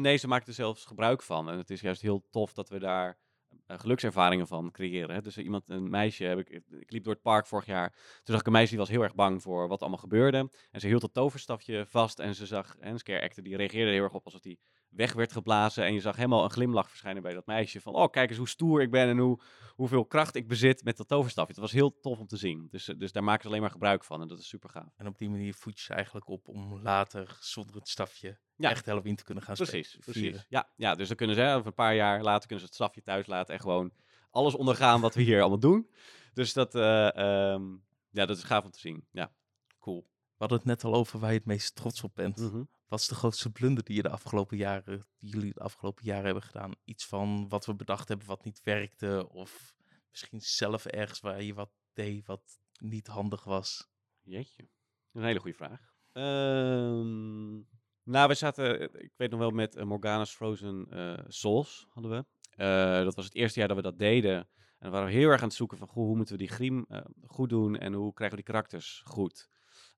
Nee, 0.00 0.16
ze 0.16 0.28
maken 0.28 0.46
er 0.46 0.52
zelfs 0.52 0.84
gebruik 0.84 1.22
van. 1.22 1.50
En 1.50 1.58
het 1.58 1.70
is 1.70 1.80
juist 1.80 2.02
heel 2.02 2.26
tof 2.30 2.52
dat 2.52 2.68
we 2.68 2.78
daar 2.78 3.18
eh, 3.66 3.78
gelukservaringen 3.78 4.46
van 4.46 4.70
creëren. 4.70 5.22
Dus 5.22 5.38
iemand, 5.38 5.68
een 5.68 5.90
meisje, 5.90 6.24
heb 6.24 6.38
ik, 6.38 6.48
ik 6.80 6.90
liep 6.90 7.04
door 7.04 7.12
het 7.12 7.22
park 7.22 7.46
vorig 7.46 7.66
jaar. 7.66 7.90
Toen 7.90 8.00
zag 8.24 8.40
ik 8.40 8.46
een 8.46 8.52
meisje 8.52 8.70
die 8.70 8.78
was 8.78 8.88
heel 8.88 9.02
erg 9.02 9.14
bang 9.14 9.42
voor 9.42 9.68
wat 9.68 9.80
allemaal 9.80 9.98
gebeurde. 9.98 10.50
En 10.70 10.80
ze 10.80 10.86
hield 10.86 11.02
het 11.02 11.14
toverstafje 11.14 11.86
vast 11.86 12.18
en 12.18 12.34
ze 12.34 12.46
zag, 12.46 12.76
en 12.78 12.98
scare 12.98 13.22
actor, 13.22 13.44
die 13.44 13.56
reageerde 13.56 13.90
heel 13.90 14.02
erg 14.02 14.14
op 14.14 14.24
alsof 14.24 14.40
die 14.40 14.58
weg 14.96 15.12
werd 15.12 15.32
geblazen. 15.32 15.84
En 15.84 15.92
je 15.92 16.00
zag 16.00 16.16
helemaal 16.16 16.44
een 16.44 16.50
glimlach 16.50 16.88
verschijnen 16.88 17.22
bij 17.22 17.34
dat 17.34 17.46
meisje. 17.46 17.80
Van, 17.80 17.94
oh, 17.94 18.10
kijk 18.10 18.28
eens 18.28 18.38
hoe 18.38 18.48
stoer 18.48 18.82
ik 18.82 18.90
ben 18.90 19.08
en 19.08 19.18
hoe, 19.18 19.40
hoeveel 19.74 20.04
kracht 20.04 20.34
ik 20.34 20.48
bezit 20.48 20.84
met 20.84 20.96
dat 20.96 21.08
toverstafje. 21.08 21.52
Het 21.52 21.60
was 21.60 21.72
heel 21.72 22.00
tof 22.00 22.18
om 22.18 22.26
te 22.26 22.36
zien. 22.36 22.68
Dus, 22.70 22.88
eh, 22.88 22.98
dus 22.98 23.12
daar 23.12 23.24
maken 23.24 23.42
ze 23.42 23.48
alleen 23.48 23.60
maar 23.60 23.70
gebruik 23.70 24.04
van 24.04 24.20
en 24.22 24.28
dat 24.28 24.38
is 24.38 24.48
super 24.48 24.70
gaaf. 24.70 24.92
En 24.96 25.06
op 25.06 25.18
die 25.18 25.30
manier 25.30 25.54
voed 25.54 25.78
je 25.78 25.84
ze 25.84 25.94
eigenlijk 25.94 26.28
op 26.28 26.48
om 26.48 26.82
later 26.82 27.36
zonder 27.40 27.74
het 27.74 27.88
stafje 27.88 28.38
Ja. 28.56 28.70
echt 28.70 28.86
Halloween 28.86 29.16
te 29.16 29.24
kunnen 29.24 29.42
gaan 29.44 29.54
Precies, 29.54 29.90
vieren. 29.90 30.12
precies. 30.12 30.46
Ja, 30.48 30.68
ja, 30.76 30.94
dus 30.94 31.08
dan 31.08 31.16
kunnen 31.16 31.36
ze 31.36 31.42
hè, 31.42 31.54
over 31.54 31.66
een 31.66 31.74
paar 31.74 31.94
jaar 31.94 32.22
later 32.22 32.40
kunnen 32.48 32.58
ze 32.58 32.64
het 32.64 32.74
stafje 32.74 33.02
thuis 33.02 33.26
laten 33.26 33.54
en 33.54 33.60
gewoon 33.60 33.92
alles 34.30 34.54
ondergaan 34.54 35.00
wat 35.00 35.14
we 35.14 35.22
hier 35.22 35.40
allemaal 35.40 35.58
doen. 35.58 35.90
Dus 36.32 36.52
dat, 36.52 36.74
eh, 36.74 37.16
ehm, 37.16 37.62
ja, 38.10 38.26
dat 38.26 38.36
is 38.36 38.42
gaaf 38.42 38.64
om 38.64 38.70
te 38.70 38.78
zien. 38.78 39.06
Ja. 39.10 39.32
Cool. 39.80 40.00
We 40.10 40.34
hadden 40.38 40.58
het 40.58 40.66
net 40.66 40.84
al 40.84 40.94
over 40.94 41.18
waar 41.18 41.30
je 41.30 41.36
het 41.36 41.46
meest 41.46 41.74
trots 41.74 42.02
op 42.02 42.14
bent. 42.14 42.36
Mhm. 42.36 42.62
Wat 42.88 43.00
is 43.00 43.08
de 43.08 43.14
grootste 43.14 43.50
blunder 43.50 43.84
die 43.84 43.96
je 43.96 44.02
de 44.02 44.10
afgelopen 44.10 44.56
jaren, 44.56 45.06
die 45.18 45.30
jullie 45.30 45.52
de 45.52 45.60
afgelopen 45.60 46.04
jaren 46.04 46.24
hebben 46.24 46.42
gedaan? 46.42 46.72
Iets 46.84 47.06
van 47.06 47.48
wat 47.48 47.66
we 47.66 47.74
bedacht 47.74 48.08
hebben 48.08 48.26
wat 48.26 48.44
niet 48.44 48.60
werkte, 48.62 49.28
of 49.28 49.74
misschien 50.10 50.40
zelf 50.40 50.86
ergens 50.86 51.20
waar 51.20 51.42
je 51.42 51.54
wat 51.54 51.70
deed 51.92 52.26
wat 52.26 52.60
niet 52.78 53.06
handig 53.06 53.44
was. 53.44 53.88
Jeetje, 54.22 54.68
een 55.12 55.24
hele 55.24 55.40
goede 55.40 55.56
vraag. 55.56 55.94
Ehm, 56.12 57.54
nou, 58.02 58.28
we 58.28 58.34
zaten, 58.34 58.80
eh, 58.80 59.02
ik 59.02 59.12
weet 59.16 59.30
nog 59.30 59.40
wel, 59.40 59.50
met 59.50 59.76
eh, 59.76 59.84
Morgana's 59.84 60.34
Frozen 60.34 60.86
eh, 60.90 61.24
Souls 61.26 61.86
hadden 61.88 62.10
we. 62.10 62.24
Eh, 62.62 63.04
dat 63.04 63.14
was 63.14 63.24
het 63.24 63.34
eerste 63.34 63.58
jaar 63.58 63.68
dat 63.68 63.76
we 63.76 63.82
dat 63.82 63.98
deden. 63.98 64.36
En 64.36 64.48
dan 64.78 64.90
waren 64.90 65.06
we 65.06 65.12
heel 65.12 65.28
erg 65.30 65.40
aan 65.40 65.48
het 65.48 65.56
zoeken 65.56 65.78
van, 65.78 65.88
goh, 65.88 66.04
hoe 66.04 66.16
moeten 66.16 66.34
we 66.34 66.40
die 66.40 66.52
griem 66.52 66.86
goed 67.26 67.48
doen 67.48 67.78
en 67.78 67.92
hoe 67.92 68.12
krijgen 68.12 68.36
we 68.36 68.42
die 68.42 68.52
karakters 68.52 69.02
goed. 69.04 69.48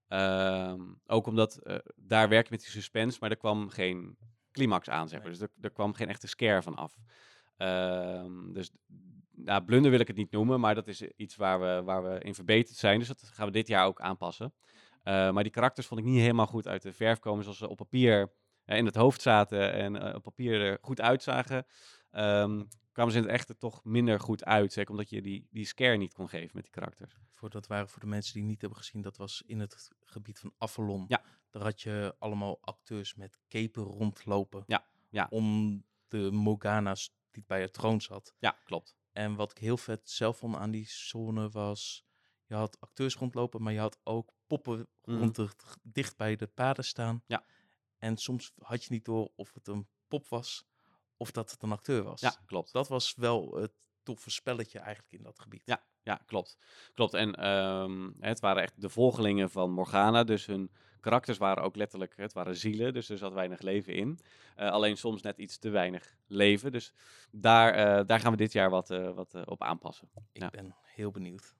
Ehm, 0.08 0.80
ook 1.06 1.26
omdat 1.26 1.56
eh, 1.56 1.76
daar 1.96 2.28
werk 2.28 2.44
je 2.44 2.52
met 2.52 2.60
die 2.60 2.70
suspense, 2.70 3.18
maar 3.20 3.30
er 3.30 3.36
kwam 3.36 3.68
geen 3.68 4.18
climax 4.52 4.90
aan, 4.90 5.08
zeg 5.08 5.20
maar. 5.20 5.30
Dus 5.30 5.40
er, 5.40 5.50
er 5.60 5.70
kwam 5.70 5.94
geen 5.94 6.08
echte 6.08 6.26
scare 6.26 6.62
van 6.62 6.74
af. 6.74 6.94
Ehm, 7.56 8.52
dus 8.52 8.70
nou, 9.30 9.64
blunder 9.64 9.90
wil 9.90 10.00
ik 10.00 10.06
het 10.06 10.16
niet 10.16 10.30
noemen, 10.30 10.60
maar 10.60 10.74
dat 10.74 10.88
is 10.88 11.02
iets 11.02 11.36
waar 11.36 11.60
we, 11.60 11.82
waar 11.84 12.02
we 12.02 12.18
in 12.18 12.34
verbeterd 12.34 12.76
zijn. 12.76 12.98
Dus 12.98 13.08
dat 13.08 13.22
gaan 13.22 13.46
we 13.46 13.52
dit 13.52 13.68
jaar 13.68 13.86
ook 13.86 14.00
aanpassen. 14.00 14.52
Eh, 15.02 15.30
maar 15.30 15.42
die 15.42 15.52
karakters 15.52 15.86
vond 15.86 16.00
ik 16.00 16.06
niet 16.06 16.20
helemaal 16.20 16.46
goed 16.46 16.68
uit 16.68 16.82
de 16.82 16.92
verf 16.92 17.18
komen 17.18 17.42
zoals 17.42 17.58
ze 17.58 17.68
op 17.68 17.76
papier 17.76 18.32
eh, 18.64 18.76
in 18.76 18.84
het 18.84 18.94
hoofd 18.94 19.22
zaten 19.22 19.72
en 19.72 19.96
eh, 20.02 20.14
op 20.14 20.22
papier 20.22 20.60
er 20.60 20.78
goed 20.80 21.00
uitzagen. 21.00 21.66
Ehm, 22.10 22.62
kwamen 22.98 23.16
ze 23.16 23.22
in 23.22 23.26
het 23.28 23.34
echte 23.34 23.56
toch 23.56 23.84
minder 23.84 24.20
goed 24.20 24.44
uit. 24.44 24.72
Zeker 24.72 24.90
omdat 24.90 25.10
je 25.10 25.22
die, 25.22 25.46
die 25.50 25.64
scare 25.64 25.96
niet 25.96 26.14
kon 26.14 26.28
geven 26.28 26.50
met 26.54 26.62
die 26.62 26.72
karakters. 26.72 27.16
Voor 27.32 27.50
dat 27.50 27.66
waren 27.66 27.88
voor 27.88 28.00
de 28.00 28.06
mensen 28.06 28.34
die 28.34 28.42
niet 28.42 28.60
hebben 28.60 28.78
gezien, 28.78 29.02
dat 29.02 29.16
was 29.16 29.42
in 29.46 29.60
het 29.60 29.88
gebied 30.00 30.38
van 30.38 30.52
Avalon. 30.58 31.04
Ja. 31.08 31.22
Daar 31.50 31.62
had 31.62 31.82
je 31.82 32.14
allemaal 32.18 32.58
acteurs 32.60 33.14
met 33.14 33.38
kepen 33.48 33.82
rondlopen. 33.82 34.64
Ja, 34.66 34.86
ja. 35.08 35.26
Om 35.30 35.84
de 36.08 36.30
Morgana's 36.32 37.14
die 37.30 37.44
bij 37.46 37.60
het 37.60 37.72
troon 37.72 38.00
zat. 38.00 38.34
Ja, 38.38 38.50
klopt. 38.64 38.96
En 39.12 39.34
wat 39.34 39.50
ik 39.50 39.58
heel 39.58 39.76
vet 39.76 40.10
zelf 40.10 40.38
vond 40.38 40.56
aan 40.56 40.70
die 40.70 40.86
zone 40.88 41.48
was, 41.48 42.04
je 42.46 42.54
had 42.54 42.80
acteurs 42.80 43.14
rondlopen, 43.14 43.62
maar 43.62 43.72
je 43.72 43.78
had 43.78 43.98
ook 44.02 44.32
poppen 44.46 44.88
Mhm. 45.04 45.18
rond 45.18 45.36
de, 45.36 45.48
dicht 45.82 46.16
bij 46.16 46.36
de 46.36 46.46
paden 46.46 46.84
staan. 46.84 47.22
Ja. 47.26 47.44
En 47.98 48.16
soms 48.16 48.52
had 48.58 48.84
je 48.84 48.92
niet 48.92 49.04
door 49.04 49.32
of 49.36 49.54
het 49.54 49.68
een 49.68 49.88
pop 50.08 50.28
was 50.28 50.67
of 51.18 51.30
dat 51.30 51.50
het 51.50 51.62
een 51.62 51.72
acteur 51.72 52.02
was. 52.02 52.20
Ja, 52.20 52.34
klopt. 52.46 52.72
Dat 52.72 52.88
was 52.88 53.14
wel 53.16 53.54
het 53.54 53.72
toffe 54.02 54.30
spelletje 54.30 54.78
eigenlijk 54.78 55.12
in 55.12 55.22
dat 55.22 55.38
gebied. 55.38 55.62
Ja, 55.64 55.82
ja, 56.02 56.20
klopt. 56.26 56.58
Klopt. 56.94 57.14
En 57.14 57.34
ehm, 57.34 58.10
het 58.20 58.40
waren 58.40 58.62
echt 58.62 58.80
de 58.80 58.88
volgelingen 58.88 59.50
van 59.50 59.70
Morgana. 59.70 60.24
Dus 60.24 60.46
hun 60.46 60.70
karakters 61.00 61.38
waren 61.38 61.62
ook 61.62 61.76
letterlijk, 61.76 62.12
het 62.16 62.32
waren 62.32 62.56
zielen. 62.56 62.92
Dus 62.92 63.08
er 63.08 63.18
zat 63.18 63.32
weinig 63.32 63.60
leven 63.60 63.94
in. 63.94 64.18
Eh, 64.56 64.70
alleen 64.70 64.96
soms 64.96 65.22
net 65.22 65.38
iets 65.38 65.58
te 65.58 65.68
weinig 65.70 66.16
leven. 66.26 66.72
Dus 66.72 66.92
daar, 67.30 67.72
eh, 67.74 68.06
daar 68.06 68.20
gaan 68.20 68.30
we 68.30 68.36
dit 68.36 68.52
jaar 68.52 68.70
wat, 68.70 68.90
eh, 68.90 69.14
wat 69.14 69.46
op 69.46 69.62
aanpassen. 69.62 70.10
Ik 70.32 70.42
Ja. 70.42 70.50
ben 70.50 70.74
heel 70.82 71.10
benieuwd. 71.10 71.54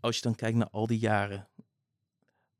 Als 0.00 0.16
je 0.16 0.22
dan 0.22 0.34
kijkt 0.34 0.56
naar 0.56 0.70
al 0.70 0.86
die 0.86 0.98
jaren, 0.98 1.48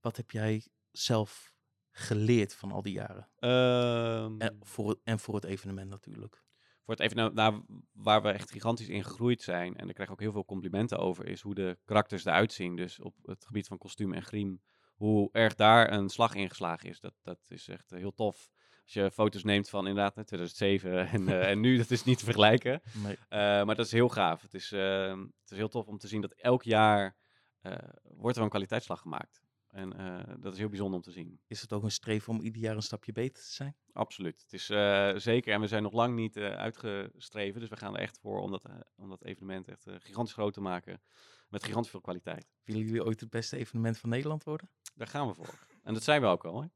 wat 0.01 0.17
heb 0.17 0.31
jij 0.31 0.67
zelf 0.93 1.54
geleerd 1.97 2.55
van 2.55 2.73
al 2.73 2.83
die 2.83 2.93
jaren? 2.93 3.29
Ehm, 3.39 4.39
En 4.41 4.57
voor, 4.61 4.89
het- 4.89 5.01
en 5.05 5.19
voor 5.19 5.35
het 5.35 5.45
evenement 5.45 5.91
natuurlijk. 5.91 6.43
voor 6.85 6.95
het 6.95 7.03
even 7.03 7.35
naar 7.35 7.61
waar 7.93 8.23
we 8.23 8.29
echt 8.31 8.51
gigantisch 8.51 8.89
in 8.89 9.05
gegroeid 9.05 9.43
zijn. 9.43 9.77
En 9.77 9.85
daar 9.85 9.95
krijg 9.95 10.09
ik 10.09 10.15
ook 10.15 10.21
heel 10.21 10.33
veel 10.33 10.45
complimenten 10.45 10.99
over. 10.99 11.27
Is 11.27 11.41
hoe 11.41 11.55
de 11.55 11.79
karakters 11.85 12.25
eruit 12.25 12.53
zien. 12.53 12.77
Dus 12.77 13.01
op 13.01 13.15
het 13.23 13.45
gebied 13.45 13.67
van 13.67 13.79
kostuum 13.79 14.13
en 14.13 14.23
griem. 14.23 14.63
Hoe 14.95 15.29
erg 15.33 15.55
daar 15.55 15.93
een 15.93 16.09
slag 16.09 16.35
in 16.35 16.49
geslagen 16.49 16.89
is. 16.89 17.01
Dat, 17.01 17.15
dat 17.23 17.39
is 17.49 17.69
echt 17.69 17.93
eh, 17.93 17.99
heel 17.99 18.15
tof. 18.15 18.51
Als 18.83 18.93
je 18.93 19.11
foto's 19.11 19.45
neemt 19.45 19.69
van 19.69 19.87
inderdaad 19.87 20.15
hè, 20.15 20.25
2007 20.25 21.09
en, 21.09 21.29
eh, 21.29 21.51
en 21.51 21.61
nu, 21.61 21.77
dat 21.77 21.91
is 21.91 22.05
niet 22.05 22.19
te 22.19 22.25
vergelijken. 22.25 22.83
Maar 23.03 23.13
Eh, 23.29 23.67
maar 23.67 23.75
dat 23.75 23.87
is 23.87 23.93
heel 23.93 24.09
gaaf. 24.09 24.43
Het 24.43 24.55
is, 24.55 24.73
ehm, 24.73 25.19
het 25.21 25.51
is 25.51 25.57
heel 25.57 25.69
tof 25.69 25.87
om 25.87 25.99
te 25.99 26.09
zien 26.09 26.21
dat 26.21 26.33
elk 26.33 26.63
jaar 26.63 27.17
eh, 27.61 27.73
wordt 28.03 28.37
er 28.37 28.43
een 28.43 28.49
kwaliteitsslag 28.49 29.01
gemaakt. 29.01 29.43
En 29.75 29.99
eh, 29.99 30.35
dat 30.41 30.53
is 30.53 30.59
heel 30.59 30.69
bijzonder 30.69 30.97
om 30.97 31.03
te 31.03 31.11
zien. 31.11 31.41
is 31.47 31.61
het 31.61 31.73
ook 31.73 31.83
een 31.83 31.91
streven 31.91 32.33
om 32.33 32.41
ieder 32.41 32.63
jaar 32.63 32.77
een 32.77 32.83
stapje 32.83 33.13
beter 33.13 33.43
te 33.43 33.53
zijn? 33.53 33.77
Absoluut. 33.93 34.41
Het 34.41 34.53
is 34.53 34.71
eh, 34.71 35.13
zeker, 35.17 35.53
en 35.53 35.61
we 35.61 35.67
zijn 35.67 35.83
nog 35.83 35.93
lang 35.93 36.15
niet 36.15 36.37
eh, 36.37 36.57
uitgestreven. 36.57 37.61
Dus 37.61 37.69
we 37.69 37.77
gaan 37.77 37.95
er 37.95 38.01
echt 38.01 38.19
voor 38.19 38.41
om 38.41 38.51
dat, 38.51 38.65
om 38.97 39.09
dat 39.09 39.25
evenement 39.25 39.69
echt 39.69 39.87
gigantisch 39.99 40.33
groot 40.33 40.55
te 40.55 40.61
maken. 40.61 41.03
Met 41.49 41.65
gigantisch 41.65 41.91
veel 41.91 42.01
kwaliteit. 42.01 42.47
Willen 42.65 42.83
jullie 42.83 43.05
ooit 43.05 43.21
het 43.21 43.31
beste 43.31 43.57
evenement 43.57 43.99
van 43.99 44.09
Nederland 44.09 44.45
worden? 44.45 44.71
Daar 44.95 45.07
gaan 45.07 45.29
we 45.29 45.35
voor. 45.35 45.67
En 45.83 45.95
dat 45.95 46.03
zijn 46.03 46.21
we 46.21 46.27
ook 46.27 46.45
al. 46.45 46.63
Hè? 46.63 46.69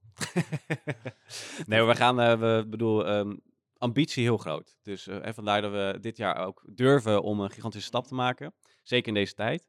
nee, 1.66 1.82
we 1.82 1.94
gaan, 1.94 2.16
we 2.16 2.66
bedoel, 2.68 3.06
ehm, 3.06 3.36
ambitie 3.76 4.22
heel 4.22 4.38
groot. 4.38 4.78
Dus 4.82 5.06
en 5.06 5.34
vandaar 5.34 5.62
dat 5.62 5.72
we 5.72 5.98
dit 6.00 6.16
jaar 6.16 6.46
ook 6.46 6.62
durven 6.74 7.22
om 7.22 7.40
een 7.40 7.50
gigantische 7.50 7.86
stap 7.86 8.06
te 8.06 8.14
maken. 8.14 8.54
Zeker 8.82 9.08
in 9.08 9.14
deze 9.14 9.34
tijd. 9.34 9.68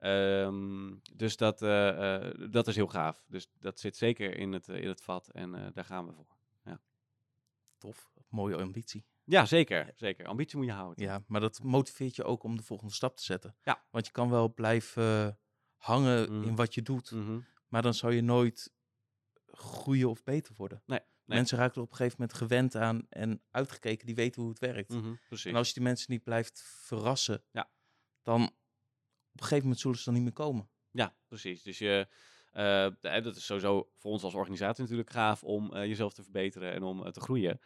Ehm, 0.00 0.94
dus 1.14 1.36
dat, 1.36 1.62
eh, 1.62 2.14
eh, 2.28 2.50
dat 2.50 2.66
is 2.66 2.74
heel 2.76 2.86
gaaf. 2.86 3.24
Dus 3.28 3.50
dat 3.58 3.80
zit 3.80 3.96
zeker 3.96 4.36
in 4.36 4.52
het, 4.52 4.68
eh, 4.68 4.82
in 4.82 4.88
het 4.88 5.02
vat 5.02 5.28
en 5.28 5.70
daar 5.74 5.84
gaan 5.84 6.06
we 6.06 6.12
voor. 6.12 6.38
Tof, 7.78 8.10
mooie 8.28 8.56
ambitie. 8.56 9.04
Ja, 9.24 9.44
zeker. 9.46 9.92
zeker. 9.94 10.26
Ambitie 10.26 10.56
moet 10.58 10.66
je 10.66 10.72
houden. 10.72 11.04
Ja, 11.04 11.22
maar 11.26 11.40
dat 11.40 11.62
motiveert 11.62 12.16
je 12.16 12.24
ook 12.24 12.42
om 12.42 12.56
de 12.56 12.62
volgende 12.62 12.92
stap 12.92 13.16
te 13.16 13.22
zetten. 13.22 13.56
Ja. 13.62 13.84
Want 13.90 14.06
je 14.06 14.12
kan 14.12 14.30
wel 14.30 14.54
blijven 14.54 15.38
hangen 15.76 16.32
Mhm. 16.32 16.48
in 16.48 16.56
wat 16.56 16.74
je 16.74 16.82
doet, 16.82 17.10
Mhm. 17.10 17.38
maar 17.68 17.82
dan 17.82 17.94
zou 17.94 18.12
je 18.14 18.20
nooit 18.22 18.72
groeien 19.46 20.08
of 20.10 20.22
beter 20.22 20.54
worden. 20.56 20.82
Nee, 20.86 20.98
nee. 20.98 21.38
Mensen 21.38 21.58
raken 21.58 21.74
er 21.74 21.82
op 21.82 21.90
een 21.90 21.96
gegeven 21.96 22.16
moment 22.20 22.38
gewend 22.38 22.74
aan 22.76 23.06
en 23.08 23.42
uitgekeken, 23.50 24.06
die 24.06 24.14
weten 24.14 24.40
hoe 24.42 24.50
het 24.50 24.58
werkt. 24.60 24.92
Mhm. 24.92 25.14
En 25.44 25.54
als 25.54 25.68
je 25.68 25.74
die 25.74 25.82
mensen 25.82 26.12
niet 26.12 26.24
blijft 26.24 26.62
verrassen, 26.62 27.42
Ja. 27.52 27.70
dan 28.22 28.50
een 29.40 29.46
gegeven 29.46 29.62
moment 29.62 29.80
zullen 29.80 29.98
ze 29.98 30.04
dan 30.04 30.14
niet 30.14 30.22
meer 30.22 30.32
komen. 30.32 30.68
Ja, 30.90 31.14
precies. 31.28 31.62
Dus 31.62 31.78
je, 31.78 32.06
eh, 32.52 33.22
dat 33.22 33.36
is 33.36 33.44
sowieso 33.44 33.90
voor 33.96 34.10
ons 34.10 34.22
als 34.22 34.34
organisatie 34.34 34.82
natuurlijk 34.82 35.10
gaaf 35.10 35.44
om 35.44 35.74
eh, 35.74 35.86
jezelf 35.86 36.12
te 36.12 36.22
verbeteren 36.22 36.72
en 36.72 36.82
om 36.82 37.04
eh, 37.04 37.12
te 37.12 37.20
groeien. 37.20 37.60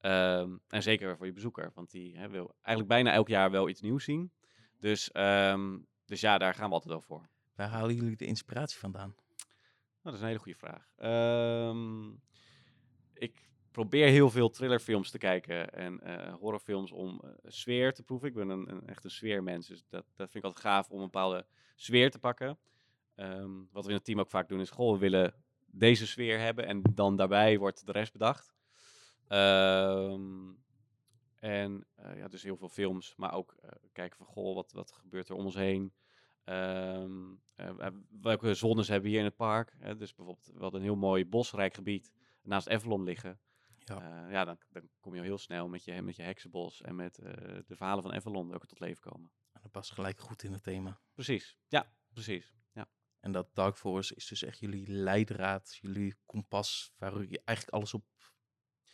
Ehm, 0.00 0.56
en 0.68 0.82
zeker 0.82 1.16
voor 1.16 1.26
je 1.26 1.32
bezoeker, 1.32 1.70
want 1.74 1.90
die 1.90 2.18
hè, 2.18 2.28
wil 2.28 2.54
eigenlijk 2.54 2.88
bijna 2.88 3.12
elk 3.12 3.28
jaar 3.28 3.50
wel 3.50 3.68
iets 3.68 3.80
nieuws 3.80 4.04
zien. 4.04 4.32
Dus, 4.78 5.10
ehm, 5.12 5.78
dus 6.04 6.20
ja, 6.20 6.38
daar 6.38 6.54
gaan 6.54 6.68
we 6.68 6.74
altijd 6.74 6.92
wel 6.92 7.02
voor. 7.02 7.28
Waar 7.54 7.68
halen 7.68 7.94
jullie 7.94 8.16
de 8.16 8.26
inspiratie 8.26 8.78
vandaan? 8.78 9.14
Nou, 9.16 9.18
dat 10.02 10.14
is 10.14 10.20
een 10.20 10.26
hele 10.26 10.38
goede 10.38 10.58
vraag. 10.58 10.88
Ehm, 10.96 12.10
ik 13.14 13.50
probeer 13.76 14.08
heel 14.08 14.30
veel 14.30 14.50
thrillerfilms 14.50 15.10
te 15.10 15.18
kijken 15.18 15.72
en 15.72 16.00
eh, 16.00 16.34
horrorfilms 16.34 16.92
om 16.92 17.20
eh, 17.24 17.30
sfeer 17.44 17.92
te 17.94 18.02
proeven. 18.02 18.28
Ik 18.28 18.34
ben 18.34 18.48
een, 18.48 18.70
een 18.70 18.86
echt 18.86 19.04
een 19.04 19.10
sfeermens, 19.10 19.66
dus 19.66 19.84
dat, 19.88 20.04
dat 20.14 20.30
vind 20.30 20.34
ik 20.34 20.44
altijd 20.44 20.64
gaaf 20.66 20.90
om 20.90 20.98
een 20.98 21.04
bepaalde 21.04 21.46
sfeer 21.74 22.10
te 22.10 22.18
pakken. 22.18 22.58
Ehm, 23.14 23.50
wat 23.70 23.84
we 23.84 23.90
in 23.90 23.96
het 23.96 24.04
team 24.04 24.20
ook 24.20 24.30
vaak 24.30 24.48
doen 24.48 24.60
is, 24.60 24.70
goh, 24.70 24.92
we 24.92 24.98
willen 24.98 25.34
deze 25.66 26.06
sfeer 26.06 26.38
hebben 26.38 26.66
en 26.66 26.82
dan 26.94 27.16
daarbij 27.16 27.58
wordt 27.58 27.86
de 27.86 27.92
rest 27.92 28.12
bedacht. 28.12 28.54
Ehm, 29.28 30.52
en 31.40 31.86
eh, 31.94 32.16
ja, 32.16 32.28
dus 32.28 32.42
heel 32.42 32.56
veel 32.56 32.68
films, 32.68 33.14
maar 33.16 33.32
ook 33.32 33.54
kijken 33.92 34.16
van, 34.16 34.26
goh, 34.26 34.54
wat, 34.54 34.72
wat 34.72 34.92
gebeurt 34.92 35.28
er 35.28 35.34
om 35.34 35.44
ons 35.44 35.54
heen? 35.54 35.92
Ehm, 36.44 37.24
eh, 37.54 37.70
we- 37.76 38.02
welke 38.20 38.54
zones 38.54 38.88
hebben 38.88 39.04
we 39.04 39.10
hier 39.10 39.24
in 39.24 39.30
het 39.30 39.36
park? 39.36 39.76
Dus 39.98 40.14
bijvoorbeeld, 40.14 40.50
we 40.54 40.60
hadden 40.62 40.80
een 40.80 40.86
heel 40.86 40.96
mooi 40.96 41.26
bosrijk 41.26 41.74
gebied 41.74 42.12
naast 42.42 42.68
Avalon 42.68 43.02
liggen. 43.02 43.38
Ja. 43.88 44.02
Ja, 44.02 44.28
ja 44.28 44.44
dan, 44.44 44.58
dan 44.68 44.88
kom 45.00 45.12
je 45.14 45.18
al 45.20 45.26
heel 45.26 45.38
snel 45.38 45.68
met 45.68 45.84
je, 45.84 46.02
met 46.02 46.16
je 46.16 46.22
heksenbos 46.22 46.80
en 46.82 46.94
met 46.96 47.18
eh, 47.18 47.32
de 47.66 47.76
verhalen 47.76 48.02
van 48.02 48.12
Avalon 48.12 48.48
welke 48.48 48.66
tot 48.66 48.80
leven 48.80 49.00
komen. 49.00 49.30
En 49.52 49.60
dat 49.62 49.70
past 49.70 49.90
gelijk 49.90 50.20
goed 50.20 50.42
in 50.42 50.52
het 50.52 50.62
thema. 50.62 51.00
Precies, 51.14 51.58
ja, 51.68 51.92
precies. 52.12 52.54
Ja. 52.72 52.88
En 53.20 53.32
dat 53.32 53.54
Dark 53.54 53.76
Forest 53.76 54.12
is 54.12 54.26
dus 54.26 54.42
echt 54.42 54.58
jullie 54.58 54.88
leidraad, 54.88 55.76
jullie 55.80 56.16
kompas, 56.26 56.92
waar 56.96 57.20
je 57.20 57.40
eigenlijk 57.44 57.76
alles 57.76 57.94
op... 57.94 58.04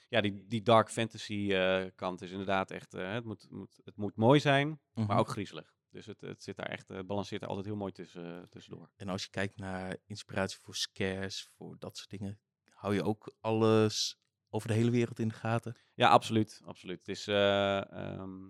Ja, 0.08 0.20
die, 0.20 0.46
die 0.46 0.62
dark 0.62 0.90
fantasy 0.90 1.52
eh, 1.52 1.86
kant 1.94 2.22
is 2.22 2.30
inderdaad 2.30 2.70
echt, 2.70 2.94
eh, 2.94 3.12
het, 3.12 3.24
moet, 3.24 3.46
moet, 3.50 3.80
het 3.84 3.96
moet 3.96 4.16
mooi 4.16 4.40
zijn, 4.40 4.80
Mhm. 4.94 5.06
maar 5.06 5.18
ook 5.18 5.28
griezelig. 5.28 5.76
Dus 5.88 6.06
het, 6.06 6.20
het 6.20 6.42
zit 6.42 6.56
daar 6.56 6.66
echt, 6.68 6.90
eh, 6.90 6.96
het 6.96 7.06
balanceert 7.06 7.42
er 7.42 7.48
altijd 7.48 7.66
heel 7.66 7.76
mooi 7.76 7.92
tussen, 7.92 8.36
eh, 8.42 8.46
tussendoor. 8.48 8.90
En 8.96 9.08
als 9.08 9.22
je 9.24 9.30
kijkt 9.30 9.56
naar 9.56 9.96
inspiratie 10.04 10.58
voor 10.58 10.74
scares, 10.76 11.42
voor 11.42 11.78
dat 11.78 11.96
soort 11.96 12.10
dingen, 12.10 12.40
hou 12.70 12.94
je 12.94 13.02
ook 13.02 13.34
alles 13.40 14.21
over 14.54 14.68
de 14.68 14.74
hele 14.74 14.90
wereld 14.90 15.18
in 15.18 15.28
de 15.28 15.34
gaten? 15.34 15.76
Ja, 15.94 16.08
absoluut. 16.08 16.62
absoluut. 16.64 16.98
Het 16.98 17.08
is, 17.08 17.26
eh, 17.26 17.92
ehm, 17.92 18.44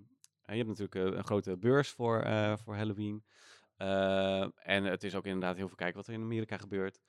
je 0.46 0.56
hebt 0.56 0.68
natuurlijk 0.68 0.94
eh, 0.94 1.16
een 1.16 1.24
grote 1.24 1.56
beurs 1.56 1.90
voor, 1.90 2.20
eh, 2.20 2.56
voor 2.56 2.74
Halloween. 2.74 3.24
En 4.56 4.84
het 4.84 5.04
is 5.04 5.14
ook 5.14 5.26
inderdaad 5.26 5.56
heel 5.56 5.66
veel 5.66 5.76
kijken 5.76 5.96
wat 5.96 6.06
er 6.06 6.14
in 6.14 6.22
Amerika 6.22 6.56
gebeurt. 6.56 7.00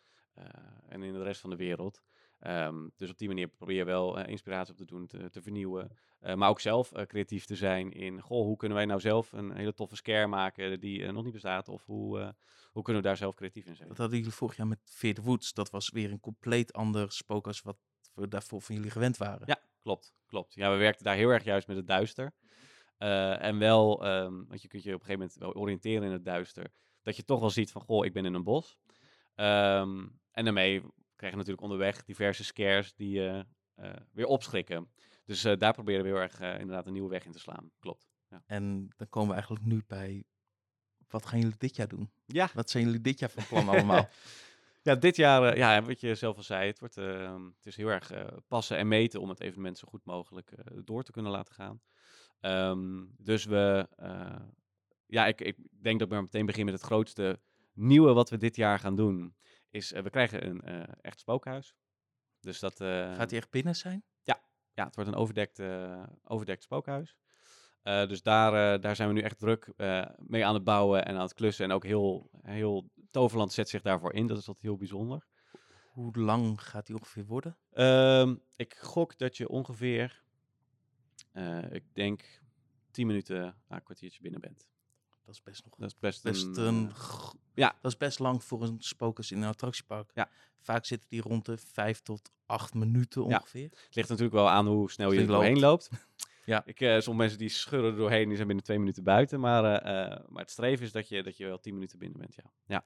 en 0.87 1.03
in 1.03 1.13
de 1.13 1.23
rest 1.23 1.41
van 1.41 1.49
de 1.49 1.55
wereld. 1.55 2.01
Ehm, 2.39 2.87
dus 2.95 3.09
op 3.09 3.17
die 3.17 3.27
manier 3.27 3.47
probeer 3.47 3.75
je 3.75 3.83
wel 3.83 4.25
inspiratie 4.25 4.71
op 4.71 4.77
te 4.77 4.85
doen, 4.85 5.07
te, 5.07 5.29
te 5.29 5.41
vernieuwen. 5.41 5.97
Maar 6.35 6.49
ook 6.49 6.59
zelf 6.59 6.91
creatief 7.07 7.45
te 7.45 7.55
zijn 7.55 7.91
in, 7.91 8.21
goh, 8.21 8.45
hoe 8.45 8.57
kunnen 8.57 8.77
wij 8.77 8.85
nou 8.85 8.99
zelf 8.99 9.31
een 9.31 9.51
hele 9.51 9.73
toffe 9.73 9.95
scare 9.95 10.27
maken 10.27 10.79
die 10.79 11.11
nog 11.11 11.23
niet 11.23 11.33
bestaat? 11.33 11.69
Of 11.69 11.85
hoe, 11.85 12.35
hoe 12.71 12.83
kunnen 12.83 13.01
we 13.01 13.07
daar 13.07 13.17
zelf 13.17 13.35
creatief 13.35 13.65
in 13.65 13.75
zijn? 13.75 13.87
Dat 13.87 13.97
hadden 13.97 14.17
jullie 14.17 14.33
vorig 14.33 14.57
jaar 14.57 14.67
met 14.67 14.79
Fear 14.85 15.13
the 15.13 15.21
Woods. 15.21 15.53
Dat 15.53 15.69
was 15.69 15.89
weer 15.89 16.11
een 16.11 16.19
compleet 16.19 16.73
ander 16.73 17.11
spookhuis 17.11 17.61
wat 17.61 17.77
we 18.13 18.27
daarvoor 18.27 18.61
van 18.61 18.75
jullie 18.75 18.91
gewend 18.91 19.17
waren. 19.17 19.43
Ja, 19.45 19.57
klopt, 19.79 20.13
klopt. 20.25 20.53
Ja, 20.53 20.71
we 20.71 20.77
werkten 20.77 21.05
daar 21.05 21.15
heel 21.15 21.29
erg 21.29 21.43
juist 21.43 21.67
met 21.67 21.77
het 21.77 21.87
duister. 21.87 22.31
Eh, 22.97 23.43
en 23.43 23.59
wel, 23.59 24.05
ehm, 24.05 24.43
want 24.47 24.61
je 24.61 24.67
kunt 24.67 24.83
je 24.83 24.93
op 24.93 24.99
een 24.99 25.05
gegeven 25.05 25.19
moment 25.19 25.39
wel 25.39 25.53
oriënteren 25.53 26.03
in 26.03 26.11
het 26.11 26.25
duister. 26.25 26.71
Dat 27.01 27.15
je 27.15 27.23
toch 27.23 27.39
wel 27.39 27.49
ziet 27.49 27.71
van, 27.71 27.81
goh, 27.81 28.05
ik 28.05 28.13
ben 28.13 28.25
in 28.25 28.33
een 28.33 28.43
bos. 28.43 28.77
Ehm, 29.35 30.07
en 30.31 30.43
daarmee 30.43 30.81
krijg 31.15 31.31
je 31.31 31.37
natuurlijk 31.37 31.61
onderweg 31.61 32.03
diverse 32.03 32.43
scares 32.43 32.93
die 32.93 33.09
je 33.09 33.45
eh, 33.75 33.91
weer 34.11 34.25
opschrikken. 34.25 34.91
Dus 35.25 35.43
eh, 35.43 35.57
daar 35.57 35.73
proberen 35.73 36.03
we 36.03 36.07
heel 36.07 36.17
erg 36.17 36.39
eh, 36.39 36.59
inderdaad 36.59 36.85
een 36.85 36.93
nieuwe 36.93 37.09
weg 37.09 37.25
in 37.25 37.31
te 37.31 37.39
slaan. 37.39 37.71
Klopt. 37.79 38.07
En 38.45 38.87
dan 38.95 39.09
komen 39.09 39.29
we 39.29 39.33
eigenlijk 39.35 39.65
nu 39.65 39.83
bij, 39.87 40.23
wat 41.07 41.25
gaan 41.25 41.39
jullie 41.39 41.57
dit 41.57 41.75
jaar 41.75 41.87
doen? 41.87 42.11
Ja, 42.25 42.49
Wat 42.53 42.69
zijn 42.69 42.83
jullie 42.83 43.01
dit 43.01 43.19
jaar 43.19 43.29
van 43.29 43.45
plan 43.47 43.69
allemaal? 43.69 44.09
Ja, 44.83 44.95
dit 44.95 45.15
jaar, 45.15 45.43
eh, 45.43 45.57
ja, 45.57 45.81
wat 45.81 45.99
je 45.99 46.15
zelf 46.15 46.37
al 46.37 46.43
zei, 46.43 46.67
het, 46.67 46.79
wordt, 46.79 46.97
ehm, 46.97 47.45
het 47.45 47.65
is 47.65 47.75
heel 47.75 47.87
erg 47.87 48.11
eh, 48.11 48.27
passen 48.47 48.77
en 48.77 48.87
meten 48.87 49.21
om 49.21 49.29
het 49.29 49.39
evenement 49.39 49.77
zo 49.77 49.87
goed 49.87 50.05
mogelijk 50.05 50.51
eh, 50.51 50.77
door 50.83 51.03
te 51.03 51.11
kunnen 51.11 51.31
laten 51.31 51.53
gaan. 51.53 51.81
Ehm, 52.39 53.05
dus 53.17 53.45
we, 53.45 53.87
ja, 55.05 55.25
ik, 55.25 55.41
ik 55.41 55.57
denk 55.71 55.99
dat 55.99 56.09
maar 56.09 56.21
meteen 56.21 56.45
begin 56.45 56.65
met 56.65 56.73
het 56.73 56.83
grootste 56.83 57.39
nieuwe 57.73 58.13
wat 58.13 58.29
we 58.29 58.37
dit 58.37 58.55
jaar 58.55 58.79
gaan 58.79 58.95
doen. 58.95 59.35
Is, 59.69 59.91
we 59.91 60.09
krijgen 60.09 60.47
een 60.47 60.85
echt 61.01 61.19
spookhuis. 61.19 61.75
Dus 62.39 62.59
dat... 62.59 62.77
Gaat 62.77 63.29
hij 63.29 63.39
echt 63.39 63.49
binnen 63.49 63.75
zijn? 63.75 64.03
ja, 64.73 64.85
het 64.85 64.95
wordt 64.95 65.09
een 65.09 65.15
overdekt, 65.15 65.61
overdekt 66.23 66.63
spookhuis. 66.63 67.17
Eh, 67.83 68.07
dus 68.07 68.21
daar, 68.21 68.73
eh, 68.75 68.81
daar 68.81 68.95
zijn 68.95 69.07
we 69.07 69.13
nu 69.13 69.21
echt 69.21 69.39
druk 69.39 69.71
eh, 69.77 70.05
mee 70.17 70.45
aan 70.45 70.53
het 70.53 70.63
bouwen 70.63 71.05
en 71.05 71.15
aan 71.15 71.21
het 71.21 71.33
klussen. 71.33 71.65
En 71.65 71.71
ook 71.71 71.83
heel, 71.85 72.29
heel 72.41 72.89
Toverland 73.11 73.53
zet 73.53 73.69
zich 73.69 73.81
daarvoor 73.81 74.13
in. 74.13 74.27
Dat 74.27 74.37
is 74.37 74.47
altijd 74.47 74.65
heel 74.65 74.77
bijzonder. 74.77 75.25
Hoe 75.91 76.17
lang 76.19 76.61
gaat 76.61 76.87
hij 76.87 76.95
ongeveer 76.97 77.25
worden? 77.25 77.57
Ehm, 77.71 78.35
ik 78.55 78.75
gok 78.75 79.17
dat 79.17 79.37
je 79.37 79.49
ongeveer, 79.49 80.23
ik 81.71 81.83
denk, 81.93 82.41
10 82.91 83.07
minuten 83.07 83.55
na 83.67 83.75
een 83.75 83.83
kwartiertje 83.83 84.21
binnen 84.21 84.41
bent. 84.41 84.67
Dat 85.25 85.33
is 85.35 85.43
best 85.43 85.63
nog 85.63 85.75
Dat 85.75 85.89
is 85.89 85.97
best, 85.99 86.23
best 86.23 86.57
een... 86.57 86.65
een, 86.65 86.93
g- 86.95 87.33
ja. 87.53 87.75
dat 87.81 87.91
is 87.91 87.97
best 87.97 88.19
lang 88.19 88.43
voor 88.43 88.63
een 88.63 88.75
spookhuis 88.79 89.31
in 89.31 89.41
een 89.41 89.47
attractiepark. 89.49 90.11
Ja. 90.13 90.29
Vaak 90.59 90.85
zitten 90.85 91.09
die 91.09 91.21
rond 91.21 91.45
de 91.45 91.57
vijf 91.57 91.99
tot 92.01 92.31
acht 92.45 92.73
minuten 92.73 93.27
Ja. 93.27 93.37
ongeveer. 93.37 93.63
het 93.69 93.95
ligt 93.95 94.09
natuurlijk 94.09 94.35
wel 94.35 94.49
aan 94.49 94.67
hoe 94.67 94.91
snel 94.91 95.11
je 95.11 95.19
er 95.19 95.27
doorheen 95.27 95.59
loopt. 95.59 95.89
Ja. 96.45 96.61
Ik, 96.65 96.79
eh 96.81 96.89
sommige 96.89 97.11
mensen 97.15 97.37
die 97.37 97.49
schurren 97.49 97.91
er 97.91 97.97
doorheen, 97.97 98.25
die 98.27 98.35
zijn 98.35 98.47
binnen 98.47 98.65
twee 98.65 98.79
minuten 98.79 99.03
buiten. 99.03 99.39
Maar, 99.39 99.63
eh, 99.63 100.11
eh, 100.11 100.19
maar 100.27 100.41
het 100.41 100.51
streven 100.51 100.85
is 100.85 100.91
dat 100.91 101.07
je, 101.07 101.23
dat 101.23 101.37
je 101.37 101.45
wel 101.45 101.59
10 101.59 101.73
minuten 101.73 101.99
binnen 101.99 102.19
bent, 102.19 102.35
ja. 102.35 102.83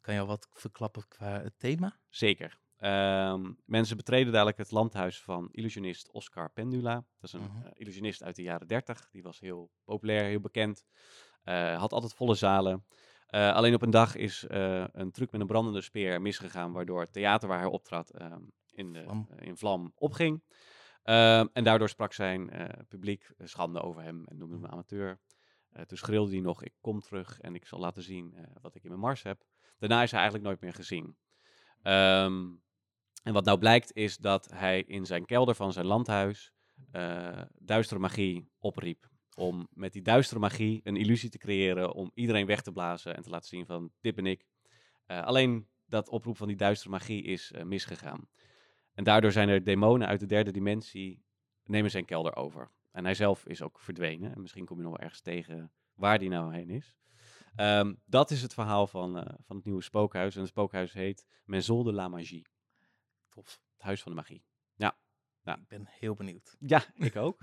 Kan 0.00 0.14
je 0.14 0.20
al 0.20 0.26
wat 0.26 0.48
verklappen 0.52 1.08
qua 1.08 1.40
het 1.42 1.58
thema? 1.58 1.96
Zeker. 2.08 2.58
Ehm, 2.76 3.52
mensen 3.64 3.96
betreden 3.96 4.32
dadelijk 4.32 4.58
het 4.58 4.70
landhuis 4.70 5.22
van 5.22 5.48
illusionist 5.50 6.10
Oscar 6.10 6.50
Pendula. 6.50 6.94
Dat 6.94 7.04
is 7.20 7.32
een 7.32 7.42
Mhm. 7.42 7.68
illusionist 7.72 8.22
uit 8.22 8.36
de 8.36 8.42
jaren 8.42 8.66
30. 8.66 9.08
Die 9.10 9.22
was 9.22 9.40
heel 9.40 9.70
populair, 9.84 10.24
heel 10.24 10.40
bekend. 10.40 10.84
Had 11.76 11.92
altijd 11.92 12.14
volle 12.14 12.34
zalen. 12.34 12.84
Alleen 13.26 13.74
op 13.74 13.82
een 13.82 13.90
dag 13.90 14.14
is 14.14 14.44
een 14.92 15.10
truc 15.10 15.30
met 15.30 15.40
een 15.40 15.46
brandende 15.46 15.80
speer 15.80 16.20
misgegaan, 16.20 16.72
waardoor 16.72 17.00
het 17.00 17.12
theater 17.12 17.48
waar 17.48 17.58
hij 17.58 17.68
optrad 17.68 18.10
ehm, 18.10 18.42
in, 18.70 18.92
de, 18.92 19.24
in 19.38 19.56
vlam 19.56 19.92
opging. 19.94 20.42
Ehm, 21.08 21.46
en 21.52 21.64
daardoor 21.64 21.88
sprak 21.88 22.12
zijn 22.12 22.50
eh, 22.50 22.84
publiek 22.88 23.30
eh, 23.36 23.46
schande 23.46 23.80
over 23.80 24.02
hem 24.02 24.24
en 24.26 24.36
noemde 24.36 24.54
hem 24.54 24.66
amateur. 24.66 25.20
Eh, 25.70 25.82
toen 25.82 25.98
schreeuwde 25.98 26.30
hij 26.30 26.40
nog, 26.40 26.62
ik 26.62 26.74
kom 26.80 27.00
terug 27.00 27.40
en 27.40 27.54
ik 27.54 27.66
zal 27.66 27.78
laten 27.78 28.02
zien 28.02 28.34
wat 28.60 28.74
ik 28.74 28.82
in 28.82 28.88
mijn 28.88 29.00
mars 29.00 29.22
heb. 29.22 29.44
Daarna 29.78 30.02
is 30.02 30.10
hij 30.10 30.20
eigenlijk 30.20 30.48
nooit 30.48 30.60
meer 30.60 30.74
gezien. 30.74 31.16
Ehm, 31.82 32.46
en 33.22 33.32
wat 33.32 33.44
nou 33.44 33.58
blijkt 33.58 33.92
is 33.94 34.16
dat 34.16 34.50
hij 34.50 34.82
in 34.82 35.06
zijn 35.06 35.26
kelder 35.26 35.54
van 35.54 35.72
zijn 35.72 35.86
landhuis 35.86 36.52
duistere 37.58 38.00
magie 38.00 38.50
opriep. 38.58 39.10
Om 39.34 39.68
met 39.70 39.92
die 39.92 40.02
duistere 40.02 40.40
magie 40.40 40.80
een 40.84 40.96
illusie 40.96 41.30
te 41.30 41.38
creëren 41.38 41.92
om 41.92 42.10
iedereen 42.14 42.46
weg 42.46 42.62
te 42.62 42.72
blazen 42.72 43.16
en 43.16 43.22
te 43.22 43.30
laten 43.30 43.48
zien 43.48 43.66
van 43.66 43.92
dit 44.00 44.14
ben 44.14 44.26
ik. 44.26 44.46
Alleen 45.06 45.68
dat 45.86 46.08
oproep 46.08 46.36
van 46.36 46.48
die 46.48 46.56
duistere 46.56 46.90
magie 46.90 47.22
is 47.22 47.52
misgegaan. 47.64 48.28
En 48.98 49.04
daardoor 49.04 49.32
zijn 49.32 49.48
er 49.48 49.64
demonen 49.64 50.08
uit 50.08 50.20
de 50.20 50.26
derde 50.26 50.50
dimensie 50.50 51.24
nemen 51.64 51.90
zijn 51.90 52.04
kelder 52.04 52.36
over. 52.36 52.70
En 52.90 53.04
hij 53.04 53.14
zelf 53.14 53.46
is 53.46 53.62
ook 53.62 53.80
verdwenen. 53.80 54.34
En 54.34 54.40
misschien 54.40 54.64
kom 54.64 54.76
je 54.76 54.82
nog 54.82 54.92
wel 54.92 55.00
ergens 55.00 55.20
tegen 55.20 55.72
waar 55.94 56.18
die 56.18 56.28
nou 56.28 56.54
heen 56.54 56.70
is. 56.70 56.96
Ehm, 57.56 57.94
dat 58.04 58.30
is 58.30 58.42
het 58.42 58.54
verhaal 58.54 58.86
van, 58.86 59.18
eh, 59.18 59.34
van 59.40 59.56
het 59.56 59.64
nieuwe 59.64 59.82
spookhuis. 59.82 60.34
En 60.34 60.40
het 60.40 60.48
spookhuis 60.48 60.92
heet 60.92 61.26
Maison 61.44 61.84
de 61.84 61.92
la 61.92 62.08
Magie. 62.08 62.46
Tof. 63.28 63.60
Het 63.72 63.82
huis 63.82 64.02
van 64.02 64.12
de 64.12 64.18
magie. 64.18 64.44
Ja. 64.74 64.98
Ik 65.44 65.68
ben 65.68 65.86
heel 65.86 66.14
benieuwd. 66.14 66.56
Ja, 66.58 66.82
ik 66.94 67.16
ook. 67.16 67.38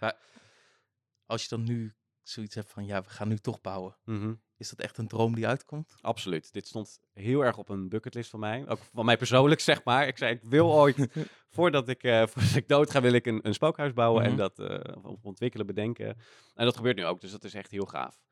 Als 1.26 1.42
je 1.42 1.48
dan 1.48 1.64
nu 1.64 1.94
zoiets 2.22 2.54
hebt 2.54 2.70
van, 2.70 2.86
ja, 2.86 3.02
we 3.02 3.08
gaan 3.08 3.28
nu 3.28 3.38
toch 3.38 3.60
bouwen. 3.60 3.96
Mhm. 4.04 4.34
Is 4.60 4.68
dat 4.70 4.78
echt 4.78 4.98
een 4.98 5.08
droom 5.08 5.34
die 5.34 5.46
uitkomt? 5.46 5.96
Absoluut. 6.00 6.52
Dit 6.52 6.66
stond 6.66 7.00
heel 7.12 7.44
erg 7.44 7.58
op 7.58 7.68
een 7.68 7.88
bucketlist 7.88 8.30
van 8.30 8.40
mij. 8.40 8.68
Ook 8.68 8.78
van 8.92 9.04
mij 9.04 9.16
persoonlijk, 9.16 9.60
zeg 9.70 9.84
maar. 9.84 10.06
Ik 10.06 10.18
zei, 10.18 10.34
ik 10.34 10.40
wil 10.42 10.72
ooit, 10.72 11.08
voordat 11.56 11.88
ik, 11.88 12.02
eh 12.02 12.26
voordat 12.30 12.54
ik 12.54 12.68
dood 12.68 12.90
ga, 12.90 13.00
wil 13.00 13.12
ik 13.12 13.26
een, 13.26 13.40
een 13.42 13.54
spookhuis 13.54 13.92
bouwen 13.92 14.22
Mhm. 14.22 14.30
en 14.30 14.36
dat 14.36 14.58
eh, 14.58 14.96
ontwikkelen, 15.22 15.66
bedenken. 15.66 16.06
En 16.54 16.64
dat 16.64 16.76
gebeurt 16.76 16.96
nu 16.96 17.04
ook, 17.06 17.20
dus 17.20 17.30
dat 17.30 17.44
is 17.44 17.54
echt 17.54 17.70
heel 17.70 17.84
gaaf. 17.86 18.22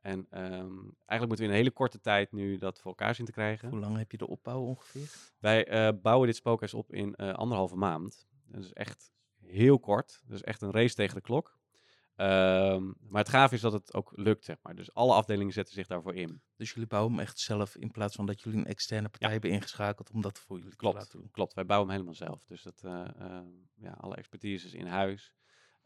En 0.00 0.26
ehm, 0.30 0.44
eigenlijk 1.06 1.26
moeten 1.26 1.36
we 1.36 1.42
in 1.42 1.48
een 1.48 1.56
hele 1.56 1.70
korte 1.70 2.00
tijd 2.00 2.32
nu 2.32 2.58
dat 2.58 2.78
voor 2.80 2.90
elkaar 2.90 3.14
zien 3.14 3.26
te 3.26 3.32
krijgen. 3.32 3.68
Hoe 3.70 3.78
lang 3.80 3.96
heb 3.96 4.10
je 4.10 4.18
de 4.18 4.26
opbouw 4.28 4.60
ongeveer? 4.60 5.08
Wij 5.38 5.66
eh, 5.66 5.88
bouwen 6.02 6.26
dit 6.26 6.36
spookhuis 6.36 6.74
op 6.74 6.92
in 6.92 7.16
anderhalve 7.16 7.76
maand. 7.76 8.26
Dat 8.46 8.64
is 8.64 8.72
echt 8.72 9.10
heel 9.40 9.78
kort. 9.78 10.22
Dat 10.26 10.36
is 10.36 10.42
echt 10.42 10.62
een 10.62 10.70
race 10.72 10.94
tegen 10.94 11.14
de 11.14 11.20
klok. 11.20 11.57
Ehm, 12.18 12.84
maar 13.08 13.22
het 13.22 13.28
gaaf 13.28 13.52
is 13.52 13.60
dat 13.60 13.72
het 13.72 13.94
ook 13.94 14.12
lukt, 14.14 14.44
zeg 14.44 14.56
maar. 14.62 14.74
Dus 14.74 14.94
alle 14.94 15.14
afdelingen 15.14 15.52
zetten 15.52 15.74
zich 15.74 15.86
daarvoor 15.86 16.14
in. 16.14 16.42
Dus 16.56 16.70
jullie 16.72 16.86
bouwen 16.88 17.12
hem 17.12 17.20
echt 17.20 17.38
zelf 17.38 17.76
in 17.76 17.90
plaats 17.90 18.16
van 18.16 18.26
dat 18.26 18.42
jullie 18.42 18.58
een 18.58 18.66
externe 18.66 19.08
partij 19.08 19.30
hebben 19.32 19.50
ingeschakeld 19.50 20.10
om 20.10 20.20
dat 20.20 20.38
voor 20.38 20.56
jullie 20.56 20.70
te 20.70 20.76
Klopt, 20.76 20.96
laten 20.96 21.18
doen. 21.18 21.30
klopt. 21.30 21.54
Wij 21.54 21.66
bouwen 21.66 21.88
hem 21.88 21.96
helemaal 21.98 22.18
zelf. 22.26 22.44
Dus 22.44 22.62
dat, 22.62 22.82
eh, 22.84 23.08
eh, 23.18 23.46
ja, 23.74 23.90
alle 23.90 24.16
expertise 24.16 24.66
is 24.66 24.74
in 24.74 24.86
huis. 24.86 25.32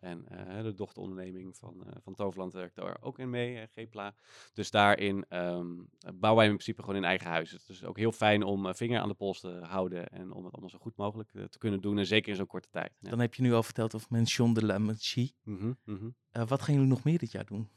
En 0.02 0.28
eh, 0.28 0.62
de 0.62 0.74
dochteronderneming 0.74 1.56
van, 1.56 1.86
eh, 1.86 1.92
van 2.00 2.14
Toverland 2.14 2.52
werkt 2.52 2.74
daar 2.74 2.96
ook 3.00 3.18
in 3.18 3.30
mee, 3.30 3.54
uh, 3.54 3.62
Gepla. 3.70 4.14
Dus 4.52 4.70
daarin 4.70 5.24
ehm, 5.28 5.66
bouwen 6.14 6.36
wij 6.36 6.46
in 6.46 6.52
principe 6.52 6.80
gewoon 6.80 6.96
in 6.96 7.04
eigen 7.04 7.30
huis. 7.30 7.50
Het 7.50 7.68
is 7.68 7.84
ook 7.84 7.96
heel 7.96 8.12
fijn 8.12 8.42
om 8.42 8.66
uh, 8.66 8.72
vinger 8.72 9.00
aan 9.00 9.08
de 9.08 9.14
pols 9.14 9.40
te 9.40 9.60
houden 9.62 10.08
en 10.08 10.32
om 10.32 10.44
het 10.44 10.52
allemaal 10.52 10.70
zo 10.70 10.78
goed 10.78 10.96
mogelijk 10.96 11.30
te 11.30 11.58
kunnen 11.58 11.80
doen. 11.80 11.98
En 11.98 12.06
zeker 12.06 12.30
in 12.30 12.36
zo'n 12.36 12.46
korte 12.46 12.68
tijd. 12.70 12.92
Ja. 12.98 13.10
Dan 13.10 13.18
heb 13.18 13.34
je 13.34 13.42
nu 13.42 13.52
al 13.52 13.62
verteld 13.62 13.94
over 13.94 14.06
Mention 14.10 14.54
de 14.54 14.64
la 14.64 14.78
Magie. 14.78 15.34
Mm 15.42 15.58
-hmm, 15.58 15.78
mm 15.84 15.96
-hmm. 15.96 16.46
wat 16.46 16.62
gaan 16.62 16.74
jullie 16.74 16.88
nog 16.88 17.04
meer 17.04 17.18
dit 17.18 17.32
jaar 17.32 17.46
doen? 17.46 17.68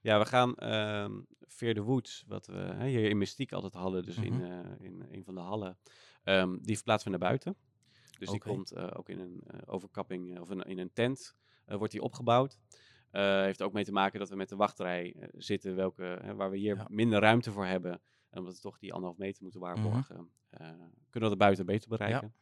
Ja, 0.00 0.18
we 0.18 0.26
gaan 0.26 0.54
uh, 0.58 1.18
Veer 1.40 1.74
de 1.74 1.82
Woods, 1.82 2.24
wat 2.26 2.46
we 2.46 2.58
hè, 2.58 2.86
hier 2.88 3.10
in 3.10 3.18
Mystiek 3.18 3.52
altijd 3.52 3.72
hadden, 3.72 4.02
dus 4.02 4.16
mm 4.16 4.24
-hmm. 4.24 4.42
in, 4.42 4.50
uh, 4.50 4.86
in 4.86 5.06
een 5.10 5.24
van 5.24 5.34
de 5.34 5.40
hallen, 5.40 5.78
um, 6.24 6.58
die 6.62 6.74
verplaatsen 6.74 7.10
we 7.10 7.18
naar 7.18 7.28
buiten. 7.28 7.56
Dus 8.18 8.28
okay. 8.28 8.40
die 8.40 8.40
komt 8.40 8.76
uh, 8.76 8.90
ook 8.94 9.08
in 9.08 9.18
een 9.18 9.42
uh, 9.54 9.60
overkapping 9.66 10.38
of 10.40 10.50
in 10.50 10.78
een 10.78 10.92
tent 10.92 11.36
wordt 11.68 11.92
die 11.92 12.02
opgebouwd. 12.02 12.58
heeft 13.10 13.62
ook 13.62 13.72
mee 13.72 13.84
te 13.84 13.92
maken 13.92 14.18
dat 14.18 14.28
we 14.28 14.36
met 14.36 14.48
de 14.48 14.56
wachtrij 14.56 15.16
zitten, 15.32 15.74
welke, 15.74 16.32
waar 16.36 16.50
we 16.50 16.56
hier 16.56 16.76
ja. 16.76 16.86
minder 16.90 17.20
ruimte 17.20 17.52
voor 17.52 17.66
hebben. 17.66 17.92
En 18.30 18.38
omdat 18.38 18.54
we 18.54 18.60
toch 18.60 18.78
die 18.78 18.92
anderhalf 18.92 19.18
meter 19.18 19.42
moeten 19.42 19.60
waarborgen, 19.60 20.30
kunnen 21.10 21.30
we 21.30 21.36
dat 21.36 21.38
buiten 21.38 21.66
beter 21.66 21.88
bereiken. 21.88 22.34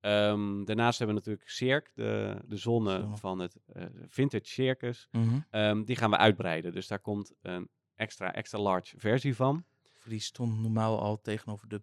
Ja. 0.00 0.30
Um, 0.30 0.64
daarnaast 0.64 0.98
hebben 0.98 1.16
we 1.16 1.22
natuurlijk 1.22 1.50
Cirque, 1.50 1.90
de, 1.94 2.42
de 2.46 2.56
zonne 2.56 2.98
Zo. 2.98 3.14
van 3.14 3.38
het 3.38 3.56
uh, 3.76 3.84
Vintage 4.08 4.46
Circus. 4.46 5.08
Mm 5.10 5.28
-hmm. 5.28 5.60
um, 5.60 5.84
die 5.84 5.96
gaan 5.96 6.10
we 6.10 6.16
uitbreiden. 6.16 6.72
Dus 6.72 6.86
daar 6.86 7.00
komt 7.00 7.34
een 7.42 7.68
extra, 7.94 8.34
extra 8.34 8.58
large 8.58 8.98
versie 8.98 9.36
van. 9.36 9.64
Die 10.04 10.20
stond 10.20 10.60
normaal 10.60 11.00
al 11.00 11.20
tegenover 11.20 11.68
de 11.68 11.82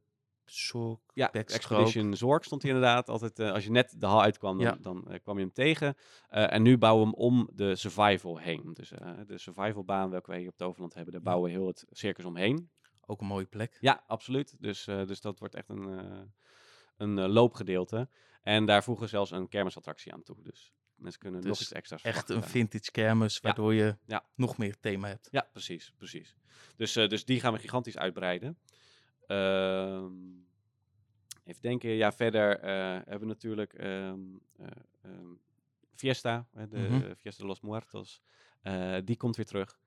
Zorg. 0.52 1.00
Ja, 1.14 1.32
Expedition 1.32 2.16
Zorg 2.16 2.44
stond 2.44 2.62
hij 2.62 2.72
inderdaad 2.72 3.10
altijd. 3.10 3.40
Uh, 3.40 3.52
als 3.52 3.64
je 3.64 3.72
net 3.72 3.96
de 3.98 4.06
hal 4.06 4.22
uitkwam, 4.22 4.58
dan, 4.58 4.68
ja. 4.68 4.78
dan 4.82 5.06
uh, 5.10 5.20
kwam 5.24 5.36
je 5.36 5.44
hem 5.44 5.54
tegen. 5.54 5.96
Uh, 6.32 6.54
en 6.54 6.62
nu 6.62 6.78
bouwen 6.78 7.04
we 7.04 7.12
hem 7.12 7.20
om 7.20 7.50
de 7.54 7.76
survival 7.76 8.38
heen. 8.38 8.74
Dus 8.74 8.90
de 9.28 9.38
survivalbaan, 9.38 10.10
welke 10.10 10.32
wij 10.32 10.40
hier 10.40 10.50
op 10.50 10.58
Toverland 10.58 10.94
hebben, 10.94 11.14
daar 11.14 11.22
bouwen 11.22 11.52
we 11.52 11.58
heel 11.58 11.68
het 11.68 11.86
circus 11.90 12.26
omheen. 12.26 12.70
Ook 13.06 13.22
een 13.22 13.28
mooie 13.28 13.46
plek. 13.46 13.78
Ja, 13.80 14.04
absoluut. 14.08 14.56
Dus, 14.60 14.84
dus 14.84 15.22
dat 15.22 15.40
wordt 15.40 15.56
echt 15.56 15.70
een, 15.70 16.00
een 16.98 17.30
loopgedeelte. 17.30 18.10
En 18.42 18.66
daar 18.66 18.84
voegen 18.84 19.04
we 19.04 19.10
zelfs 19.10 19.32
een 19.32 19.48
kermisattractie 19.48 20.14
aan 20.14 20.24
toe. 20.24 20.38
Dus 20.44 20.74
mensen 20.96 21.20
kunnen 21.20 21.42
dus 21.42 21.50
nog 21.50 21.60
iets 21.60 21.72
extra's 21.72 22.02
Echt 22.02 22.30
een 22.30 22.44
vintage 22.44 22.92
kermis, 22.92 23.40
waardoor 23.40 23.74
ja. 23.74 23.86
je 23.86 23.98
ja. 24.06 24.26
nog 24.36 24.58
meer 24.58 24.80
thema 24.80 25.08
hebt. 25.08 25.28
Ja, 25.32 25.48
precies, 25.52 25.94
precies. 25.98 26.36
Dus, 26.76 26.94
dus 26.94 27.26
die 27.26 27.40
gaan 27.40 27.54
we 27.54 27.60
gigantisch 27.60 27.98
uitbreiden. 27.98 28.58
Uh, 29.28 30.06
even 31.44 31.62
denken, 31.62 31.90
ja, 31.90 32.12
verder 32.12 32.64
uh, 32.64 32.70
hebben 32.94 33.20
we 33.20 33.26
natuurlijk 33.26 33.84
um, 33.84 34.42
uh, 34.60 34.68
um, 35.06 35.40
Fiesta, 35.96 36.48
de 36.70 36.78
mm 36.78 36.86
-hmm. 36.86 37.16
Fiesta 37.16 37.42
de 37.42 37.48
los 37.48 37.62
Muertos. 37.62 38.22
Uh, 38.64 38.98
die 39.04 39.18
komt 39.18 39.36
weer 39.36 39.46
terug. 39.46 39.80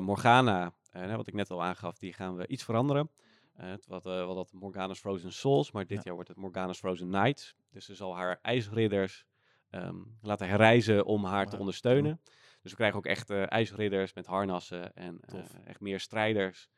Morgana, 0.00 0.72
wat 0.92 1.26
ik 1.26 1.34
net 1.34 1.50
al 1.50 1.62
aangaf, 1.62 1.98
die 1.98 2.12
gaan 2.12 2.36
we 2.36 2.46
iets 2.46 2.64
veranderen. 2.64 3.10
het 3.52 3.86
wat, 3.86 4.04
wat 4.04 4.34
dat 4.34 4.52
Morgana's 4.52 4.98
Frozen 4.98 5.32
Souls, 5.32 5.70
maar 5.72 5.86
dit 5.86 5.96
ja. 5.96 6.02
jaar 6.04 6.14
wordt 6.14 6.28
het 6.28 6.38
Morgana's 6.38 6.78
Frozen 6.78 7.08
Nights. 7.08 7.56
Dus 7.70 7.84
ze 7.84 7.94
zal 7.94 8.16
haar 8.16 8.38
ijsridders 8.42 9.24
um, 9.70 10.18
laten 10.22 10.48
herreizen 10.48 11.04
om 11.04 11.24
haar 11.24 11.42
wow. 11.42 11.52
te 11.52 11.58
ondersteunen. 11.58 12.20
Dus 12.62 12.70
we 12.70 12.76
krijgen 12.76 12.98
ook 12.98 13.06
echt 13.06 13.30
ijsridders 13.30 14.12
met 14.12 14.26
harnassen 14.26 14.94
en 14.94 15.20
echt 15.64 15.80
meer 15.80 16.00
strijders. 16.00 16.68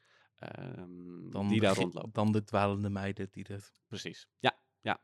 Um, 0.78 1.17
dan 1.30 1.48
die 1.48 1.60
daar 1.60 1.76
rondlopen. 1.76 2.12
Dan 2.12 2.32
de 2.32 2.44
dwalende 2.44 2.90
meiden 2.90 3.28
die 3.30 3.44
dat. 3.44 3.72
Precies, 3.88 4.28
ja. 4.38 4.58
ja. 4.80 5.00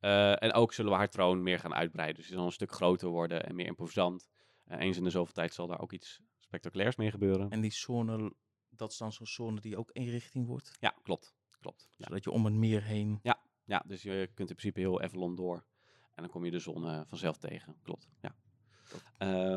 Uh, 0.00 0.42
en 0.42 0.52
ook 0.52 0.72
zullen 0.72 0.90
we 0.90 0.96
haar 0.96 1.08
troon 1.08 1.42
meer 1.42 1.58
gaan 1.58 1.74
uitbreiden. 1.74 2.16
Dus 2.16 2.26
die 2.26 2.36
zal 2.36 2.46
een 2.46 2.52
stuk 2.52 2.72
groter 2.72 3.08
worden 3.08 3.46
en 3.46 3.54
meer 3.54 3.66
imposant. 3.66 4.28
Uh, 4.66 4.80
eens 4.80 4.96
in 4.96 5.04
de 5.04 5.10
zoveel 5.10 5.34
tijd 5.34 5.54
zal 5.54 5.66
daar 5.66 5.80
ook 5.80 5.92
iets 5.92 6.20
spectaculairs 6.38 6.96
mee 6.96 7.10
gebeuren. 7.10 7.50
En 7.50 7.60
die 7.60 7.72
zone, 7.72 8.32
dat 8.68 8.90
is 8.90 8.96
dan 8.96 9.12
zo'n 9.12 9.26
zone 9.26 9.60
die 9.60 9.76
ook 9.76 9.90
inrichting 9.90 10.46
wordt? 10.46 10.76
Ja, 10.80 10.94
klopt. 11.02 11.34
klopt 11.60 11.88
ja. 11.96 12.04
Zodat 12.06 12.24
je 12.24 12.30
om 12.30 12.44
het 12.44 12.54
meer 12.54 12.82
heen... 12.82 13.18
Ja, 13.22 13.42
ja, 13.64 13.82
dus 13.86 14.02
je 14.02 14.30
kunt 14.34 14.50
in 14.50 14.56
principe 14.56 14.80
heel 14.80 15.00
Avalon 15.00 15.34
door. 15.34 15.64
En 16.14 16.22
dan 16.22 16.32
kom 16.32 16.44
je 16.44 16.50
de 16.50 16.58
zon 16.58 17.06
vanzelf 17.06 17.38
tegen. 17.38 17.76
Klopt, 17.82 18.08
ja. 18.20 18.36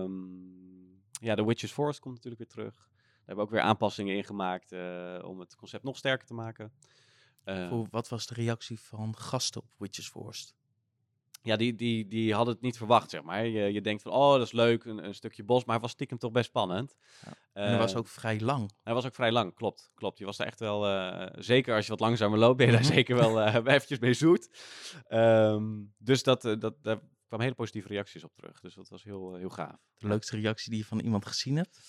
Um, 0.02 1.02
ja, 1.12 1.36
de 1.36 1.46
Witches 1.46 1.72
Forest 1.72 2.00
komt 2.00 2.16
natuurlijk 2.16 2.42
weer 2.42 2.64
terug. 2.66 2.91
Hebben 3.32 3.50
ook 3.50 3.56
weer 3.56 3.70
aanpassingen 3.70 4.16
in 4.16 4.24
gemaakt 4.24 4.72
uh, 4.72 5.20
om 5.24 5.40
het 5.40 5.56
concept 5.56 5.84
nog 5.84 5.98
sterker 5.98 6.28
te 6.28 6.34
maken. 6.34 6.74
Uh, 7.46 7.84
wat 7.90 8.10
was 8.10 8.28
de 8.28 8.34
reactie 8.34 8.80
van 8.80 9.18
gasten 9.18 9.62
op 9.62 9.68
Witches 9.78 10.10
Forest? 10.10 10.56
Ja, 11.42 11.56
die, 11.56 11.76
die, 11.76 12.08
die 12.08 12.34
hadden 12.34 12.54
het 12.54 12.64
niet 12.64 12.78
verwacht, 12.78 13.10
zeg 13.10 13.24
maar. 13.24 13.46
Je, 13.46 13.74
je 13.74 13.82
denkt 13.82 14.02
van, 14.02 14.12
oh, 14.12 14.32
dat 14.32 14.42
is 14.42 14.52
leuk, 14.52 14.84
een, 14.84 15.06
een 15.06 15.14
stukje 15.14 15.44
bos. 15.44 15.66
Maar 15.66 15.74
hij 15.74 15.84
was 15.84 15.92
stiekem 15.92 16.18
toch 16.18 16.32
best 16.32 16.46
spannend. 16.46 16.96
Ja. 17.26 17.34
En 17.54 17.64
hij 17.64 17.74
uh, 17.74 17.80
was 17.80 17.96
ook 17.96 18.08
vrij 18.08 18.40
lang. 18.40 18.72
Hij 18.84 18.94
was 18.94 19.06
ook 19.06 19.16
vrij 19.16 19.32
lang, 19.32 19.56
klopt. 19.56 19.92
klopt. 19.96 20.18
Je 20.18 20.26
was 20.26 20.40
er 20.40 20.46
echt 20.46 20.60
wel, 20.60 20.90
uh, 20.90 21.28
zeker 21.36 21.76
als 21.76 21.86
je 21.86 21.92
wat 21.92 22.00
langzamer 22.00 22.40
loopt, 22.40 22.58
ben 22.58 22.66
je 22.66 22.72
daar 22.72 22.84
zeker 22.84 23.16
wel 23.16 23.40
uh, 23.48 23.56
eventjes 23.56 24.00
mee 24.00 24.14
zoet. 24.14 24.50
Um, 25.10 25.94
dus 25.98 26.24
dat, 26.24 26.42
dat, 26.42 26.76
daar 26.82 27.00
kwamen 27.28 27.46
hele 27.46 27.56
positieve 27.56 27.88
reacties 27.88 28.24
op 28.24 28.36
terug. 28.36 28.60
Dus 28.60 28.74
dat 28.74 28.90
was 28.90 29.04
heel, 29.04 29.36
heel 29.36 29.50
gaaf. 29.50 29.80
De 29.98 30.08
leukste 30.08 30.36
reactie 30.36 30.70
die 30.70 30.80
je 30.80 30.86
van 30.86 31.00
iemand 31.00 31.26
gezien 31.26 31.56
hebt? 31.56 31.80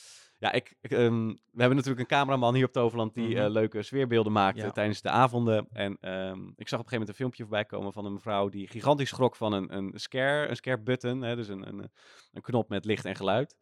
Ja, 0.42 0.52
ik, 0.52 0.74
ik 0.80 0.90
um, 0.90 1.26
we 1.28 1.60
hebben 1.60 1.76
natuurlijk 1.76 2.00
een 2.00 2.16
cameraman 2.16 2.54
hier 2.54 2.64
op 2.64 2.72
Toverland 2.72 3.14
die 3.14 3.26
mm 3.26 3.32
-hmm. 3.32 3.44
uh, 3.44 3.50
leuke 3.50 3.82
sfeerbeelden 3.82 4.32
maakt 4.32 4.56
ja. 4.56 4.70
tijdens 4.70 5.00
de 5.00 5.08
avonden. 5.08 5.68
En 5.72 6.10
um, 6.10 6.52
ik 6.56 6.68
zag 6.68 6.78
op 6.78 6.84
een 6.84 6.90
gegeven 6.90 6.90
moment 6.90 7.08
een 7.08 7.14
filmpje 7.14 7.42
voorbij 7.42 7.64
komen 7.64 7.92
van 7.92 8.04
een 8.04 8.12
mevrouw 8.12 8.48
die 8.48 8.68
gigantisch 8.68 9.08
schrok 9.08 9.36
van 9.36 9.52
een, 9.52 9.76
een 9.76 9.92
scare, 9.94 10.48
een 10.48 10.56
scare 10.56 10.78
button. 10.80 11.22
Hè, 11.22 11.36
dus 11.36 11.48
een, 11.48 11.68
een, 11.68 11.90
een 12.32 12.42
knop 12.42 12.68
met 12.68 12.84
licht 12.84 13.04
en 13.04 13.16
geluid. 13.16 13.56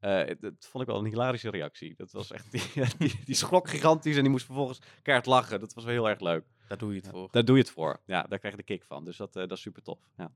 Uh, 0.00 0.26
dat 0.40 0.52
vond 0.58 0.84
ik 0.84 0.90
wel 0.90 0.98
een 0.98 1.10
hilarische 1.10 1.50
reactie. 1.50 1.94
Dat 1.96 2.12
was 2.12 2.32
echt, 2.32 2.50
die, 2.74 2.84
die, 2.98 3.20
die 3.24 3.34
schrok 3.34 3.68
gigantisch 3.68 4.16
en 4.16 4.22
die 4.22 4.30
moest 4.30 4.44
vervolgens 4.44 4.78
keihard 5.02 5.28
lachen. 5.28 5.60
Dat 5.60 5.74
was 5.74 5.84
wel 5.84 5.92
heel 5.92 6.08
erg 6.08 6.20
leuk. 6.20 6.44
Daar 6.68 6.78
doe 6.78 6.94
je 6.94 7.00
het 7.00 7.08
voor. 7.08 7.28
Daar 7.30 7.44
doe 7.44 7.56
je 7.56 7.62
het 7.62 7.70
voor. 7.70 8.00
Ja, 8.06 8.22
daar 8.22 8.38
krijg 8.38 8.54
je 8.54 8.60
de 8.60 8.66
kick 8.66 8.84
van. 8.84 9.04
Dus 9.04 9.16
dat, 9.16 9.36
uh, 9.36 9.42
dat 9.42 9.52
is 9.52 9.60
super 9.60 9.82
tof. 9.82 9.98
Ja. 10.16 10.32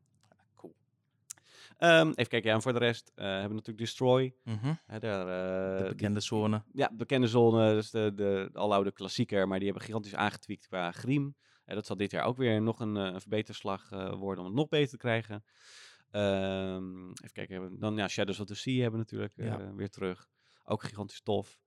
Um, 1.78 2.08
even 2.08 2.28
kijken, 2.28 2.48
ja, 2.48 2.54
en 2.54 2.62
voor 2.62 2.72
de 2.72 2.78
rest 2.78 3.12
uh, 3.14 3.24
hebben 3.24 3.48
we 3.48 3.54
natuurlijk 3.54 3.78
Destroy. 3.78 4.34
Mm 4.44 4.58
-hmm. 4.58 4.78
He, 4.86 4.98
daar, 4.98 5.20
uh, 5.20 5.82
de 5.82 5.88
bekende 5.88 6.20
zone. 6.20 6.62
Ja, 6.72 6.90
bekende 6.92 7.26
zone, 7.26 7.74
dus 7.74 7.90
de, 7.90 8.12
de, 8.14 8.48
de 8.52 8.58
aloude 8.58 8.92
klassieker, 8.92 9.48
maar 9.48 9.58
die 9.58 9.66
hebben 9.66 9.86
gigantisch 9.86 10.14
aangetweekt 10.14 10.66
qua 10.66 10.92
griem. 10.92 11.36
Uh, 11.66 11.74
dat 11.74 11.86
zal 11.86 11.96
dit 11.96 12.10
jaar 12.10 12.24
ook 12.24 12.36
weer 12.36 12.62
nog 12.62 12.80
een, 12.80 12.94
een 12.94 13.20
verbeterslag 13.20 13.88
worden 13.90 14.38
om 14.38 14.44
het 14.44 14.54
nog 14.54 14.68
beter 14.68 14.90
te 14.90 14.96
krijgen. 14.96 15.44
Um, 16.10 17.08
even 17.08 17.32
kijken, 17.32 17.78
dan 17.78 17.96
ja, 17.96 18.08
Shadows 18.08 18.40
of 18.40 18.46
the 18.46 18.54
Sea 18.54 18.82
hebben 18.82 18.92
we 18.92 18.98
natuurlijk 18.98 19.32
ja. 19.36 19.74
weer 19.74 19.90
terug. 19.90 20.28
Ook 20.64 20.82
gigantisch 20.82 21.22
tof. 21.22 21.58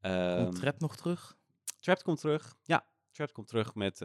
Um, 0.00 0.44
komt 0.44 0.60
Trap 0.60 0.80
nog 0.80 0.96
terug? 0.96 1.36
Trap 1.80 2.02
komt 2.02 2.20
terug, 2.20 2.56
ja. 2.62 2.86
Trap 3.10 3.32
komt 3.32 3.48
terug 3.48 3.74
met, 3.74 4.00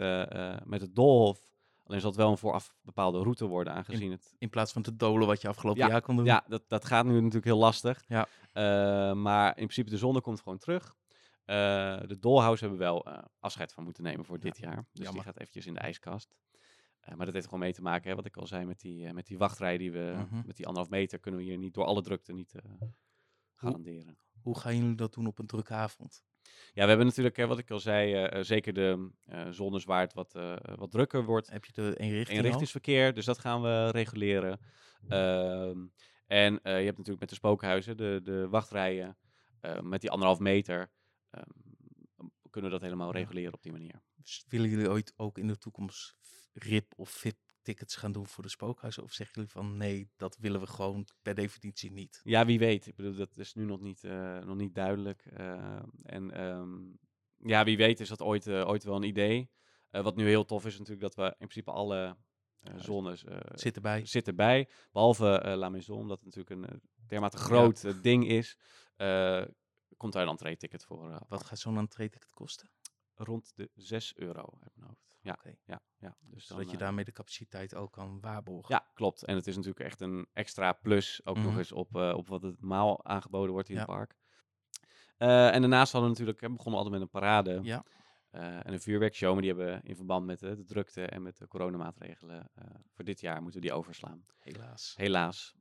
met 0.66 0.82
het 0.82 0.96
Doolhof. 0.96 1.50
Alleen 1.92 2.04
zal 2.04 2.12
het 2.12 2.20
wel 2.20 2.32
een 2.32 2.38
vooraf 2.38 2.76
bepaalde 2.82 3.20
route 3.20 3.46
worden, 3.46 3.74
aangezien 3.74 4.06
in, 4.06 4.12
het... 4.12 4.36
In 4.38 4.50
plaats 4.50 4.72
van 4.72 4.82
te 4.82 4.96
dolen 4.96 5.28
wat 5.28 5.42
je 5.42 5.48
afgelopen 5.48 5.82
ja, 5.82 5.88
jaar 5.88 6.02
kon 6.02 6.16
doen. 6.16 6.26
Ja, 6.26 6.44
dat, 6.48 6.64
dat 6.68 6.86
gaat 6.86 7.06
nu 7.06 7.14
natuurlijk 7.14 7.46
heel 7.46 7.58
lastig. 7.58 8.04
Ja. 8.08 8.28
Uh, 8.54 9.16
maar 9.16 9.48
in 9.48 9.54
principe 9.54 9.90
de 9.90 9.98
zonne 9.98 10.22
komt 10.22 10.42
gewoon 10.42 10.58
terug. 10.58 10.96
Uh, 11.46 11.56
de 12.08 12.18
Dollhouse 12.20 12.62
hebben 12.62 12.80
we 12.80 12.86
wel 12.86 13.08
uh, 13.08 13.18
afscheid 13.40 13.74
van 13.74 13.84
moeten 13.84 14.04
nemen 14.04 14.26
voor 14.26 14.36
ja. 14.36 14.42
dit 14.42 14.58
jaar. 14.58 14.76
Dus 14.76 14.86
Jammer. 14.92 15.14
die 15.14 15.22
gaat 15.22 15.40
eventjes 15.40 15.66
in 15.66 15.74
de 15.74 15.80
ijskast. 15.80 16.36
maar 17.16 17.26
dat 17.26 17.34
heeft 17.34 17.46
gewoon 17.46 17.60
mee 17.60 17.74
te 17.74 17.82
maken, 17.82 18.10
hè, 18.10 18.16
wat 18.16 18.26
ik 18.26 18.38
al 18.38 18.48
zei, 18.48 18.66
met 18.66 18.80
die, 18.80 19.14
met 19.14 19.26
die 19.26 19.38
wachtrij 19.38 19.78
die 19.78 19.92
we... 19.92 20.26
-hmm. 20.30 20.44
Met 20.46 20.56
die 20.56 20.66
anderhalf 20.66 20.90
meter 20.90 21.20
kunnen 21.20 21.40
we 21.40 21.46
hier 21.46 21.58
niet 21.58 21.74
door 21.74 21.86
alle 21.86 22.02
drukte 22.02 22.34
niet 22.34 22.56
garanderen. 23.56 24.18
Hoe, 24.32 24.42
hoe 24.42 24.60
gaan 24.60 24.76
jullie 24.76 24.96
dat 24.96 25.14
doen 25.14 25.28
op 25.28 25.40
een 25.40 25.48
drukke 25.48 25.74
avond? 25.74 26.24
Ja, 26.74 26.82
we 26.84 26.90
hebben 26.90 27.06
natuurlijk, 27.06 27.36
hè, 27.36 27.48
wat 27.48 27.60
ik 27.60 27.72
al 27.72 27.80
zei, 27.80 28.26
uh, 28.26 28.44
zeker 28.44 28.74
de 28.74 29.10
uh, 29.30 29.50
zones 29.50 29.84
waar 29.84 30.02
het 30.02 30.14
wat, 30.14 30.36
uh, 30.36 30.56
wat 30.76 30.92
drukker 30.92 31.24
wordt. 31.24 31.50
Heb 31.50 31.66
je 31.66 31.72
de 31.72 31.96
eenrichting 31.98 32.38
eenrichtingsverkeer, 32.38 33.14
dus 33.14 33.26
dat 33.26 33.40
gaan 33.40 33.62
we 33.62 33.90
reguleren. 33.90 34.60
Uh, 35.10 35.76
en 36.28 36.54
je 36.64 36.70
hebt 36.70 36.98
natuurlijk 36.98 37.20
met 37.20 37.30
de 37.30 37.36
spookhuizen, 37.36 37.98
de, 37.98 38.20
de 38.24 38.48
wachtrijen, 38.50 39.18
met 39.82 40.02
die 40.02 40.12
anderhalf 40.12 40.40
meter, 40.40 40.92
ehm, 41.30 41.50
kunnen 42.50 42.72
we 42.72 42.78
dat 42.78 42.86
helemaal 42.86 43.12
reguleren 43.12 43.54
op 43.54 43.62
die 43.62 43.72
manier. 43.72 44.02
Dus 44.16 44.46
willen 44.48 44.70
jullie 44.70 44.90
ooit 44.90 45.14
ook 45.16 45.38
in 45.38 45.48
de 45.48 45.58
toekomst 45.58 46.16
RIP 46.54 46.94
of 46.96 47.10
VIP 47.10 47.51
tickets 47.62 47.96
gaan 47.96 48.12
doen 48.12 48.28
voor 48.28 48.44
de 48.44 48.50
spookhuizen? 48.50 49.04
Of 49.04 49.14
zeggen 49.14 49.36
jullie 49.36 49.52
van 49.52 49.78
nee, 49.78 50.10
dat 50.18 50.38
willen 50.38 50.60
we 50.60 50.68
gewoon 50.68 51.08
per 51.22 51.36
definitie 51.36 51.92
niet? 51.92 52.22
Ja, 52.24 52.46
wie 52.46 52.60
weet. 52.60 52.88
Ik 52.88 52.96
bedoel, 52.96 53.16
dat 53.16 53.38
is 53.38 53.54
nu 53.54 53.66
nog 53.66 53.80
niet, 53.80 54.04
uh, 54.04 54.40
nog 54.40 54.56
niet 54.56 54.76
duidelijk. 54.76 55.26
Uh, 55.40 55.80
en 56.04 56.44
um, 56.44 57.00
ja, 57.38 57.64
wie 57.64 57.78
weet 57.78 58.00
is 58.00 58.10
dat 58.10 58.22
ooit, 58.22 58.48
uh, 58.48 58.68
ooit 58.68 58.84
wel 58.84 58.96
een 58.96 59.04
idee. 59.04 59.50
wat 59.90 60.16
nu 60.16 60.28
heel 60.28 60.46
tof 60.46 60.66
is 60.66 60.78
natuurlijk 60.78 61.02
dat 61.02 61.16
we 61.16 61.24
in 61.24 61.48
principe 61.48 61.72
alle 61.72 62.18
zones 62.76 63.24
zitten 63.54 63.82
bij. 63.82 64.06
Zitten 64.06 64.36
bij. 64.36 64.70
Behalve 64.92 65.56
La 65.58 65.70
Maison, 65.70 66.00
omdat 66.00 66.22
het 66.22 66.36
natuurlijk 66.36 66.74
een 66.74 66.82
dermate 67.08 67.38
groot 67.38 67.82
ja. 67.82 67.92
ding 67.92 68.28
is. 68.28 68.58
komt 69.98 70.14
daar 70.14 70.24
een 70.24 70.30
entree-ticket 70.30 70.86
voor. 70.86 71.26
wat 71.28 71.44
gaat 71.44 71.60
zo'n 71.60 71.78
entree-ticket 71.78 72.30
kosten? 72.30 72.70
Rond 73.16 73.52
de 73.56 73.70
6 73.74 74.16
euro, 74.16 74.58
heb 74.60 74.76
ik 74.76 74.84
hoofd. 74.84 75.11
Ja, 75.24 75.40
ja, 75.66 75.82
ja. 75.98 76.16
Dus 76.22 76.46
Zodat 76.46 76.58
dan, 76.64 76.72
je 76.72 76.78
eh, 76.78 76.84
daarmee 76.84 77.06
de 77.06 77.12
capaciteit 77.12 77.76
ook 77.76 77.92
kan 77.92 78.20
waarborgen. 78.20 78.76
Ja, 78.76 78.88
klopt. 78.94 79.24
En 79.24 79.36
het 79.36 79.48
is 79.48 79.56
natuurlijk 79.56 79.86
echt 79.86 80.02
een 80.02 80.28
extra 80.34 80.74
plus, 80.74 81.22
ook 81.26 81.36
nog 81.38 81.46
Mhm. 81.46 81.58
eens 81.58 81.72
op, 81.72 81.96
eh, 81.96 82.14
op 82.18 82.28
wat 82.28 82.42
het 82.42 82.60
normaal 82.60 83.06
aangeboden 83.06 83.52
wordt 83.54 83.70
in 83.70 83.76
Ja. 83.76 83.82
het 83.82 83.90
park. 83.90 84.18
Eh, 85.18 85.54
en 85.54 85.62
daarnaast 85.62 85.92
hadden 85.92 86.10
we 86.12 86.18
natuurlijk, 86.18 86.42
hè, 86.46 86.50
begonnen 86.56 86.82
altijd 86.82 87.00
met 87.00 87.02
een 87.02 87.20
parade 87.20 87.60
Ja. 87.64 87.86
en 88.32 88.74
een 88.74 88.82
vuurwerkshow. 88.82 89.32
Maar 89.34 89.42
die 89.42 89.54
hebben 89.54 89.84
in 89.84 89.96
verband 89.96 90.26
met 90.26 90.40
de 90.40 90.64
drukte 90.64 91.06
en 91.06 91.22
met 91.22 91.38
de 91.38 91.48
coronamaatregelen 91.48 92.52
voor 92.94 93.06
dit 93.06 93.20
jaar 93.20 93.42
moeten 93.42 93.62
we 93.62 93.68
die 93.68 93.76
overslaan. 93.76 94.26
Helaas. 94.40 94.94
Helaas. 94.98 95.56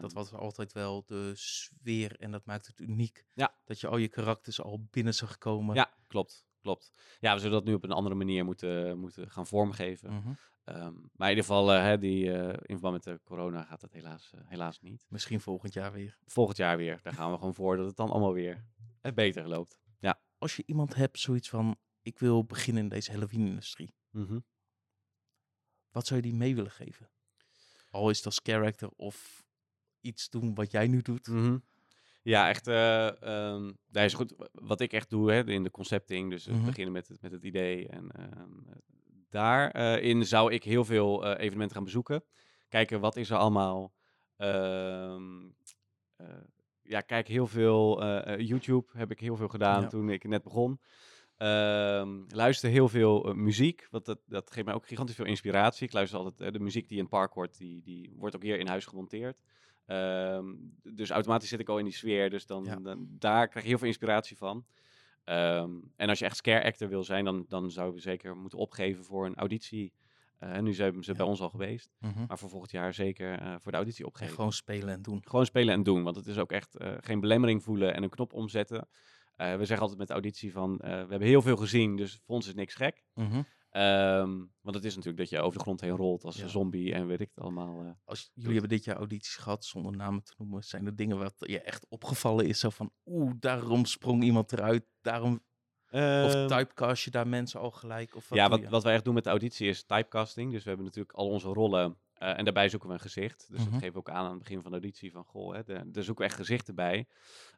Dat 0.00 0.12
was 0.12 0.32
altijd 0.32 0.72
wel 0.72 1.04
de 1.06 1.32
sfeer 1.34 2.16
en 2.20 2.30
dat 2.30 2.44
maakt 2.44 2.66
het 2.66 2.78
uniek. 2.80 3.24
Ja. 3.34 3.54
Dat 3.64 3.80
je 3.80 3.88
al 3.88 3.96
je 3.96 4.08
karakters 4.08 4.60
al 4.62 4.86
binnen 4.90 5.14
zag 5.14 5.38
komen. 5.38 5.74
Ja, 5.74 5.90
klopt. 6.06 6.46
Klopt. 6.62 6.92
Ja, 7.20 7.34
we 7.34 7.40
zullen 7.40 7.56
dat 7.56 7.64
nu 7.64 7.74
op 7.74 7.84
een 7.84 7.92
andere 7.92 8.14
manier 8.14 8.44
moeten, 8.44 8.98
moeten 8.98 9.30
gaan 9.30 9.46
vormgeven. 9.46 10.38
Ehm, 10.64 10.94
maar 11.12 11.30
in 11.30 11.36
ieder 11.36 11.44
geval, 11.44 11.72
eh, 11.72 11.82
hè, 11.82 11.98
die, 11.98 12.32
eh, 12.32 12.48
in 12.48 12.78
verband 12.78 12.92
met 12.92 13.02
de 13.02 13.20
corona 13.24 13.62
gaat 13.62 13.80
dat 13.80 13.92
helaas, 13.92 14.32
eh, 14.34 14.40
helaas 14.44 14.80
niet. 14.80 15.06
Misschien 15.08 15.40
volgend 15.40 15.72
jaar 15.72 15.92
weer. 15.92 16.18
Volgend 16.24 16.56
jaar 16.56 16.76
weer. 16.76 17.00
Daar 17.02 17.12
gaan 17.12 17.30
we 17.30 17.38
gewoon 17.38 17.54
voor 17.54 17.76
dat 17.76 17.86
het 17.86 17.96
dan 17.96 18.10
allemaal 18.10 18.32
weer 18.32 18.64
beter 19.14 19.48
loopt. 19.48 19.80
Als 20.38 20.56
je 20.56 20.62
iemand 20.66 20.94
hebt, 20.94 21.18
zoiets 21.18 21.48
van, 21.48 21.76
ik 22.00 22.18
wil 22.18 22.44
beginnen 22.44 22.82
in 22.82 22.88
deze 22.88 23.10
Halloween-industrie. 23.10 23.94
Mhm. 24.10 24.38
Wat 25.90 26.06
zou 26.06 26.20
je 26.20 26.26
die 26.26 26.38
mee 26.38 26.54
willen 26.54 26.70
geven? 26.70 27.10
Al 27.90 28.10
is 28.10 28.16
het 28.16 28.26
als 28.26 28.40
character 28.42 28.90
of 28.96 29.44
iets 30.00 30.30
doen 30.30 30.54
wat 30.54 30.70
jij 30.70 30.86
nu 30.86 31.02
doet. 31.02 31.26
Mhm. 31.26 31.58
Ja, 32.22 32.48
echt. 32.48 32.66
eh 32.66 33.56
nee, 33.90 34.04
is 34.04 34.14
goed. 34.14 34.34
Wat 34.52 34.80
ik 34.80 34.92
echt 34.92 35.10
doe 35.10 35.32
hè, 35.32 35.46
in 35.46 35.62
de 35.62 35.70
concepting, 35.70 36.30
dus 36.30 36.46
Mhm. 36.46 36.64
beginnen 36.64 36.92
met 36.92 37.08
het, 37.08 37.20
met 37.22 37.32
het 37.32 37.42
idee. 37.44 37.88
En 37.88 38.10
ehm, 38.10 38.50
daarin 39.28 40.26
zou 40.26 40.52
ik 40.52 40.64
heel 40.64 40.84
veel 40.84 41.24
eh, 41.24 41.30
evenementen 41.44 41.76
gaan 41.76 41.84
bezoeken. 41.84 42.24
Kijken 42.68 43.00
wat 43.00 43.16
is 43.16 43.30
er 43.30 43.36
allemaal. 43.36 43.92
ehm, 44.36 45.42
eh, 46.16 46.26
ja, 46.82 47.00
kijk 47.00 47.28
heel 47.28 47.46
veel 47.46 48.02
eh, 48.02 48.32
eh, 48.34 48.46
YouTube 48.48 48.86
heb 48.92 49.10
ik 49.10 49.20
heel 49.20 49.36
veel 49.36 49.48
gedaan 49.48 49.82
Ja. 49.82 49.88
toen 49.88 50.08
ik 50.10 50.24
net 50.28 50.42
begon. 50.42 50.80
Luister 52.28 52.70
heel 52.70 52.88
veel 52.88 53.28
eh, 53.28 53.34
muziek, 53.34 53.86
want 53.90 54.04
dat, 54.04 54.18
dat 54.26 54.50
geeft 54.50 54.66
mij 54.66 54.74
ook 54.74 54.86
gigantisch 54.86 55.14
veel 55.14 55.24
inspiratie. 55.24 55.86
Ik 55.86 55.92
luister 55.92 56.18
altijd 56.18 56.40
eh, 56.40 56.52
de 56.52 56.60
muziek 56.64 56.88
die 56.88 56.96
in 56.96 57.02
het 57.02 57.12
park 57.12 57.32
hoort, 57.32 57.58
die, 57.58 57.82
die 57.82 58.12
wordt 58.16 58.36
ook 58.36 58.42
hier 58.42 58.58
in 58.58 58.66
huis 58.66 58.86
gemonteerd. 58.86 59.36
Ehm, 59.92 60.46
dus 60.82 61.10
automatisch 61.10 61.48
zit 61.48 61.60
ik 61.60 61.68
al 61.68 61.78
in 61.78 61.84
die 61.84 61.94
sfeer, 61.94 62.30
dus 62.30 62.46
dan, 62.46 62.64
Ja. 62.64 62.76
dan 62.76 63.06
daar 63.10 63.48
krijg 63.48 63.64
je 63.64 63.70
heel 63.70 63.78
veel 63.78 63.86
inspiratie 63.88 64.36
van. 64.36 64.64
Ehm, 65.24 65.70
en 65.96 66.08
als 66.08 66.18
je 66.18 66.24
echt 66.24 66.36
scare 66.36 66.64
actor 66.64 66.88
wil 66.88 67.04
zijn, 67.04 67.24
dan, 67.24 67.44
dan 67.48 67.70
zou 67.70 67.94
je 67.94 68.00
zeker 68.00 68.36
moeten 68.36 68.58
opgeven 68.58 69.04
voor 69.04 69.26
een 69.26 69.34
auditie. 69.36 69.92
Eh, 70.38 70.58
nu 70.58 70.72
zijn 70.74 71.02
ze 71.04 71.10
Ja. 71.10 71.16
bij 71.16 71.26
ons 71.26 71.40
al 71.40 71.48
geweest, 71.48 71.94
Mhm. 71.98 72.24
maar 72.28 72.38
voor 72.38 72.48
volgend 72.48 72.70
jaar 72.70 72.94
zeker 72.94 73.38
eh, 73.38 73.54
voor 73.58 73.70
de 73.70 73.76
auditie 73.76 74.00
En 74.04 74.06
opgeven. 74.10 74.34
gewoon 74.34 74.52
spelen 74.52 74.88
en 74.94 75.02
doen. 75.02 75.20
Gewoon 75.24 75.46
spelen 75.46 75.74
en 75.74 75.82
doen. 75.82 76.02
Want 76.02 76.16
het 76.16 76.26
is 76.26 76.38
ook 76.38 76.52
echt 76.52 76.76
eh, 76.76 76.92
geen 77.00 77.20
belemmering 77.20 77.62
voelen 77.62 77.94
en 77.94 78.02
een 78.02 78.10
knop 78.10 78.32
omzetten. 78.32 78.88
We 79.36 79.58
zeggen 79.58 79.78
altijd 79.80 79.98
met 79.98 80.06
de 80.06 80.12
auditie 80.12 80.52
van, 80.52 80.76
we 80.76 80.86
hebben 80.86 81.20
heel 81.22 81.42
veel 81.42 81.56
gezien, 81.56 81.96
dus 81.96 82.20
voor 82.24 82.34
ons 82.34 82.46
is 82.46 82.54
niks 82.54 82.74
gek. 82.74 83.04
Mhm. 83.14 83.42
Ehm, 83.72 84.30
want 84.60 84.74
het 84.76 84.84
is 84.84 84.90
natuurlijk 84.94 85.18
dat 85.22 85.28
je 85.28 85.40
over 85.40 85.58
de 85.58 85.64
grond 85.64 85.80
heen 85.80 85.96
rolt 85.96 86.24
als 86.24 86.36
Ja. 86.36 86.42
een 86.42 86.48
zombie 86.48 86.92
en 86.94 87.06
weet 87.06 87.20
ik 87.20 87.28
het 87.34 87.44
allemaal. 87.44 87.80
eh. 87.82 87.90
Als 88.04 88.30
jullie 88.34 88.52
hebben 88.52 88.68
dit 88.70 88.84
jaar 88.84 88.96
audities 88.96 89.36
gehad, 89.36 89.64
zonder 89.64 89.96
namen 89.96 90.22
te 90.22 90.34
noemen, 90.38 90.62
zijn 90.64 90.86
er 90.86 90.96
dingen 90.96 91.18
wat 91.18 91.34
je 91.38 91.60
echt 91.60 91.86
opgevallen 91.88 92.46
is? 92.46 92.58
Zo 92.60 92.70
van, 92.70 92.90
oeh, 93.04 93.32
daarom 93.38 93.84
sprong 93.84 94.22
iemand 94.22 94.52
eruit, 94.52 94.84
daarom... 95.00 95.34
Of 95.90 95.98
Ehm, 96.34 96.46
typecast 96.46 97.04
je 97.04 97.10
daar 97.10 97.28
mensen 97.28 97.60
al 97.60 97.70
gelijk? 97.70 98.16
Of 98.16 98.28
wat 98.28 98.38
ja, 98.38 98.48
wat, 98.48 98.64
wat 98.68 98.82
wij 98.82 98.94
echt 98.94 99.04
doen 99.04 99.14
met 99.14 99.24
de 99.24 99.30
auditie 99.30 99.68
is 99.68 99.84
typecasting. 99.84 100.52
Dus 100.52 100.62
we 100.62 100.68
hebben 100.68 100.86
natuurlijk 100.86 101.14
al 101.16 101.28
onze 101.28 101.48
rollen 101.48 101.96
eh, 102.14 102.38
en 102.38 102.44
daarbij 102.44 102.68
zoeken 102.68 102.88
we 102.88 102.94
een 102.94 103.00
gezicht. 103.00 103.46
Dus 103.50 103.60
Mhm. 103.60 103.70
dat 103.70 103.78
geven 103.78 103.92
we 103.92 103.98
ook 103.98 104.10
aan 104.10 104.24
aan 104.24 104.30
het 104.30 104.38
begin 104.38 104.62
van 104.62 104.70
de 104.70 104.76
auditie 104.76 105.12
van, 105.12 105.24
goh, 105.24 105.54
hè, 105.54 105.62
de- 105.64 105.90
daar 105.90 106.02
zoeken 106.02 106.24
we 106.24 106.30
echt 106.30 106.38
gezichten 106.40 106.74
bij. 106.74 107.06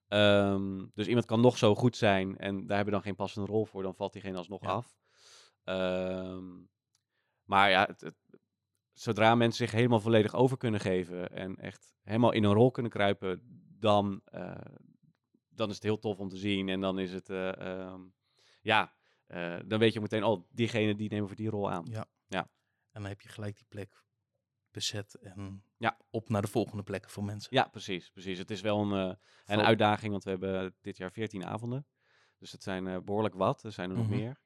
Ehm, 0.09 0.85
dus 0.95 1.07
iemand 1.07 1.27
kan 1.27 1.41
nog 1.41 1.59
zo 1.59 1.75
goed 1.75 1.97
zijn 1.97 2.37
en 2.39 2.55
daar 2.55 2.77
hebben 2.77 2.85
we 2.85 2.91
dan 2.91 3.03
geen 3.03 3.15
passende 3.15 3.47
rol 3.51 3.65
voor, 3.65 3.83
dan 3.83 3.95
valt 3.95 4.13
diegene 4.13 4.37
alsnog 4.37 4.63
Ja. 4.63 4.69
af. 4.69 4.95
Ehm, 5.65 6.63
maar 7.45 7.71
ja, 7.71 7.85
het, 7.87 8.01
het- 8.01 8.39
zodra 8.93 9.35
mensen 9.35 9.67
zich 9.67 9.75
helemaal 9.77 10.01
volledig 10.01 10.35
over 10.35 10.57
kunnen 10.57 10.81
geven 10.81 11.31
en 11.31 11.57
echt 11.57 11.95
helemaal 12.03 12.33
in 12.33 12.45
een 12.45 12.53
rol 12.53 12.71
kunnen 12.71 12.93
kruipen, 12.93 13.43
dan, 13.79 14.21
eh, 14.25 14.61
dan 15.49 15.69
is 15.69 15.75
het 15.75 15.83
heel 15.85 15.99
tof 15.99 16.19
om 16.19 16.29
te 16.29 16.37
zien. 16.37 16.69
En 16.69 16.81
dan 16.81 16.99
is 16.99 17.13
het, 17.13 17.29
eh, 17.31 17.57
ehm, 17.61 18.01
ja, 18.63 18.95
eh, 19.27 19.59
dan 19.67 19.79
weet 19.79 19.93
je 19.93 20.01
meteen, 20.01 20.25
oh, 20.25 20.45
diegene 20.51 20.95
die 20.95 21.11
nemen 21.11 21.27
voor 21.27 21.37
die 21.37 21.51
rol 21.51 21.71
aan. 21.71 21.85
Ja. 21.91 22.07
Ja. 22.27 22.41
En 22.91 23.01
dan 23.01 23.05
heb 23.11 23.21
je 23.21 23.29
gelijk 23.29 23.57
die 23.57 23.67
plek 23.69 24.05
bezet 24.71 25.15
en 25.15 25.65
Ja. 25.77 25.99
op 26.11 26.29
naar 26.29 26.43
de 26.43 26.49
volgende 26.49 26.83
plekken 26.83 27.11
voor 27.11 27.25
mensen. 27.25 27.57
Ja, 27.57 27.69
precies, 27.69 28.11
precies. 28.11 28.39
Het 28.39 28.51
is 28.51 28.61
wel 28.61 28.81
een, 28.93 29.19
een 29.47 29.61
uitdaging, 29.61 30.11
want 30.13 30.25
we 30.25 30.31
hebben 30.31 30.75
dit 30.81 30.97
jaar 30.97 31.13
14 31.13 31.45
avonden. 31.47 31.87
Dus 32.39 32.53
het 32.53 32.63
zijn 32.63 32.87
eh, 32.87 32.99
behoorlijk 33.01 33.35
wat. 33.35 33.63
Er 33.65 33.73
zijn 33.73 33.91
er 33.91 33.97
nog 33.97 34.07
Mhm. 34.09 34.17
meer. 34.17 34.41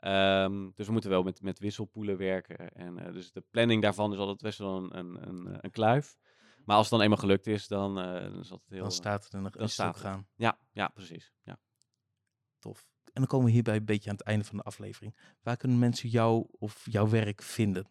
Ehm, 0.00 0.70
dus 0.74 0.86
we 0.86 0.92
moeten 0.92 1.10
wel 1.10 1.22
met, 1.22 1.42
met 1.42 1.58
wisselpoelen 1.58 2.16
werken. 2.16 2.72
En 2.72 2.98
eh, 2.98 3.12
dus 3.12 3.32
de 3.32 3.44
planning 3.50 3.82
daarvan 3.82 4.12
is 4.12 4.18
altijd 4.18 4.40
best 4.40 4.58
wel 4.58 4.76
een, 4.76 4.98
een, 4.98 5.28
een, 5.28 5.58
een 5.60 5.70
kluif. 5.70 6.16
Maar 6.64 6.76
als 6.76 6.84
het 6.86 6.94
dan 6.94 7.02
eenmaal 7.04 7.18
gelukt 7.18 7.46
is, 7.46 7.68
dan, 7.68 7.98
eh, 7.98 8.12
dan 8.22 8.40
is 8.40 8.50
het 8.50 8.60
heel... 8.68 8.82
Dan 8.82 8.92
staat 8.92 9.24
het 9.24 9.32
en 9.32 9.42
dan, 9.42 9.50
dan 9.52 9.60
is 9.62 9.66
het 9.66 9.70
staat 9.70 9.88
ook 9.88 9.94
het. 9.94 10.02
gaan. 10.02 10.26
Ja, 10.36 10.58
ja, 10.72 10.88
precies. 10.88 11.32
Ja. 11.42 11.58
Tof. 12.58 12.86
En 13.04 13.12
dan 13.20 13.26
komen 13.26 13.46
we 13.46 13.52
hierbij 13.52 13.76
een 13.76 13.84
beetje 13.84 14.10
aan 14.10 14.16
het 14.16 14.26
einde 14.26 14.44
van 14.44 14.56
de 14.56 14.62
aflevering. 14.62 15.16
Waar 15.42 15.56
kunnen 15.56 15.78
mensen 15.78 16.08
jou 16.08 16.46
of 16.50 16.86
jouw 16.90 17.08
werk 17.08 17.42
vinden? 17.42 17.90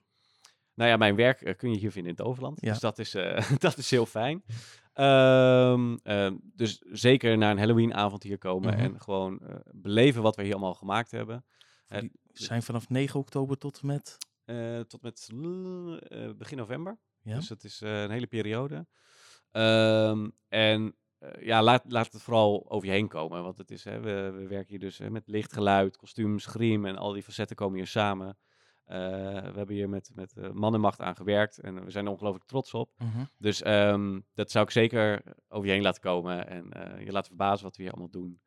Nou 0.74 0.89
ja, 0.89 0.98
mijn 0.98 1.15
werk 1.15 1.41
eh, 1.41 1.56
kun 1.58 1.72
je 1.72 1.78
hier 1.78 1.91
vinden 1.91 2.12
in 2.12 2.17
Toverland. 2.17 2.62
Ja. 2.62 2.69
Dus 2.72 2.80
dat 2.80 3.00
is, 3.00 3.13
eh, 3.13 3.52
dat 3.58 3.78
is 3.78 3.89
heel 3.91 4.06
fijn. 4.06 4.43
Ehm, 4.93 5.98
dus 6.41 6.82
zeker 6.91 7.38
naar 7.38 7.52
een 7.52 7.58
Halloween-avond 7.58 8.24
hier 8.24 8.38
komen 8.38 8.74
Mhm. 8.74 8.84
en 8.84 9.02
gewoon 9.02 9.39
eh, 9.39 9.56
beleven 9.72 10.22
wat 10.22 10.36
we 10.36 10.43
hier 10.43 10.52
allemaal 10.52 10.74
gemaakt 10.74 11.12
hebben. 11.12 11.45
Die 11.89 12.12
zijn 12.34 12.63
vanaf 12.63 12.89
9 12.89 13.19
oktober 13.19 13.58
tot 13.58 13.80
en 13.80 13.88
met... 13.88 14.17
Eh, 14.45 14.80
tot 14.80 15.02
met 15.02 15.30
eh, 15.32 16.30
begin 16.38 16.58
november. 16.58 16.99
Ja? 17.21 17.36
Dus 17.36 17.47
dat 17.47 17.63
is 17.63 17.82
eh, 17.82 18.02
een 18.02 18.12
hele 18.12 18.28
periode. 18.28 18.88
Ehm, 19.52 20.30
en 20.47 20.95
ja, 21.39 21.63
laat, 21.63 21.84
laat 21.88 22.13
het 22.13 22.21
vooral 22.21 22.69
over 22.69 22.88
je 22.88 22.93
heen 22.93 23.08
komen. 23.08 23.43
Want 23.43 23.58
het 23.58 23.71
is, 23.71 23.84
hè, 23.84 23.99
we, 23.99 24.32
we 24.36 24.47
werken 24.47 24.69
hier 24.69 24.80
dus 24.80 24.97
hè, 24.97 25.10
met 25.10 25.28
licht, 25.28 25.54
geluid, 25.54 25.97
kostuums, 25.97 26.45
griem 26.45 26.86
en 26.86 26.97
al 26.97 27.12
die 27.12 27.23
facetten 27.23 27.56
komen 27.56 27.78
hier 27.78 27.88
samen. 27.88 28.38
We 28.86 28.95
hebben 29.56 29.75
hier 29.75 29.89
met, 29.89 30.12
met 30.13 30.38
eh, 30.38 30.52
man 30.52 30.73
en 30.73 30.80
macht 30.80 31.02
aan 31.02 31.15
gewerkt 31.15 31.60
en 31.60 31.86
we 31.86 31.91
zijn 31.91 32.06
er 32.06 32.12
ongelooflijk 32.12 32.45
trots 32.45 32.73
op. 32.73 32.91
Mhm. 32.97 33.23
Dus 33.38 33.62
ehm, 33.62 34.19
dat 34.34 34.52
zou 34.52 34.65
ik 34.65 34.71
zeker 34.71 35.23
over 35.47 35.67
je 35.67 35.73
heen 35.73 35.82
laten 35.82 36.02
komen 36.02 36.47
en 36.47 36.65
je 37.06 37.12
laten 37.12 37.28
verbazen 37.28 37.65
wat 37.65 37.75
we 37.75 37.84
hier 37.84 37.91
allemaal 37.91 38.12
doen. 38.12 38.41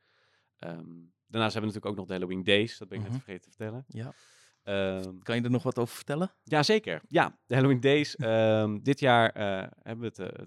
Ehm, 0.58 1.00
daarnaast 1.32 1.52
hebben 1.54 1.72
we 1.72 1.76
natuurlijk 1.78 1.86
ook 1.86 1.96
nog 1.96 2.06
de 2.06 2.12
Halloween 2.12 2.44
Days, 2.44 2.78
dat 2.78 2.88
ben 2.88 2.98
ik 2.98 3.04
Mhm. 3.04 3.12
net 3.12 3.22
vergeten 3.22 3.50
te 3.50 3.56
vertellen. 3.56 3.84
Ja. 3.88 4.14
Ehm, 4.62 5.18
Kan 5.18 5.36
je 5.36 5.42
er 5.42 5.50
nog 5.50 5.62
wat 5.62 5.78
over 5.78 5.94
vertellen? 5.94 6.32
ja, 6.42 6.62
zeker. 6.62 7.00
Ja, 7.08 7.38
de 7.46 7.54
Halloween 7.54 7.80
Days. 7.80 8.16
ehm, 8.16 8.78
dit 8.82 9.00
jaar 9.00 9.30
eh, 9.30 9.68
hebben 9.82 10.00
we 10.00 10.06
het, 10.06 10.18
eh, 10.18 10.46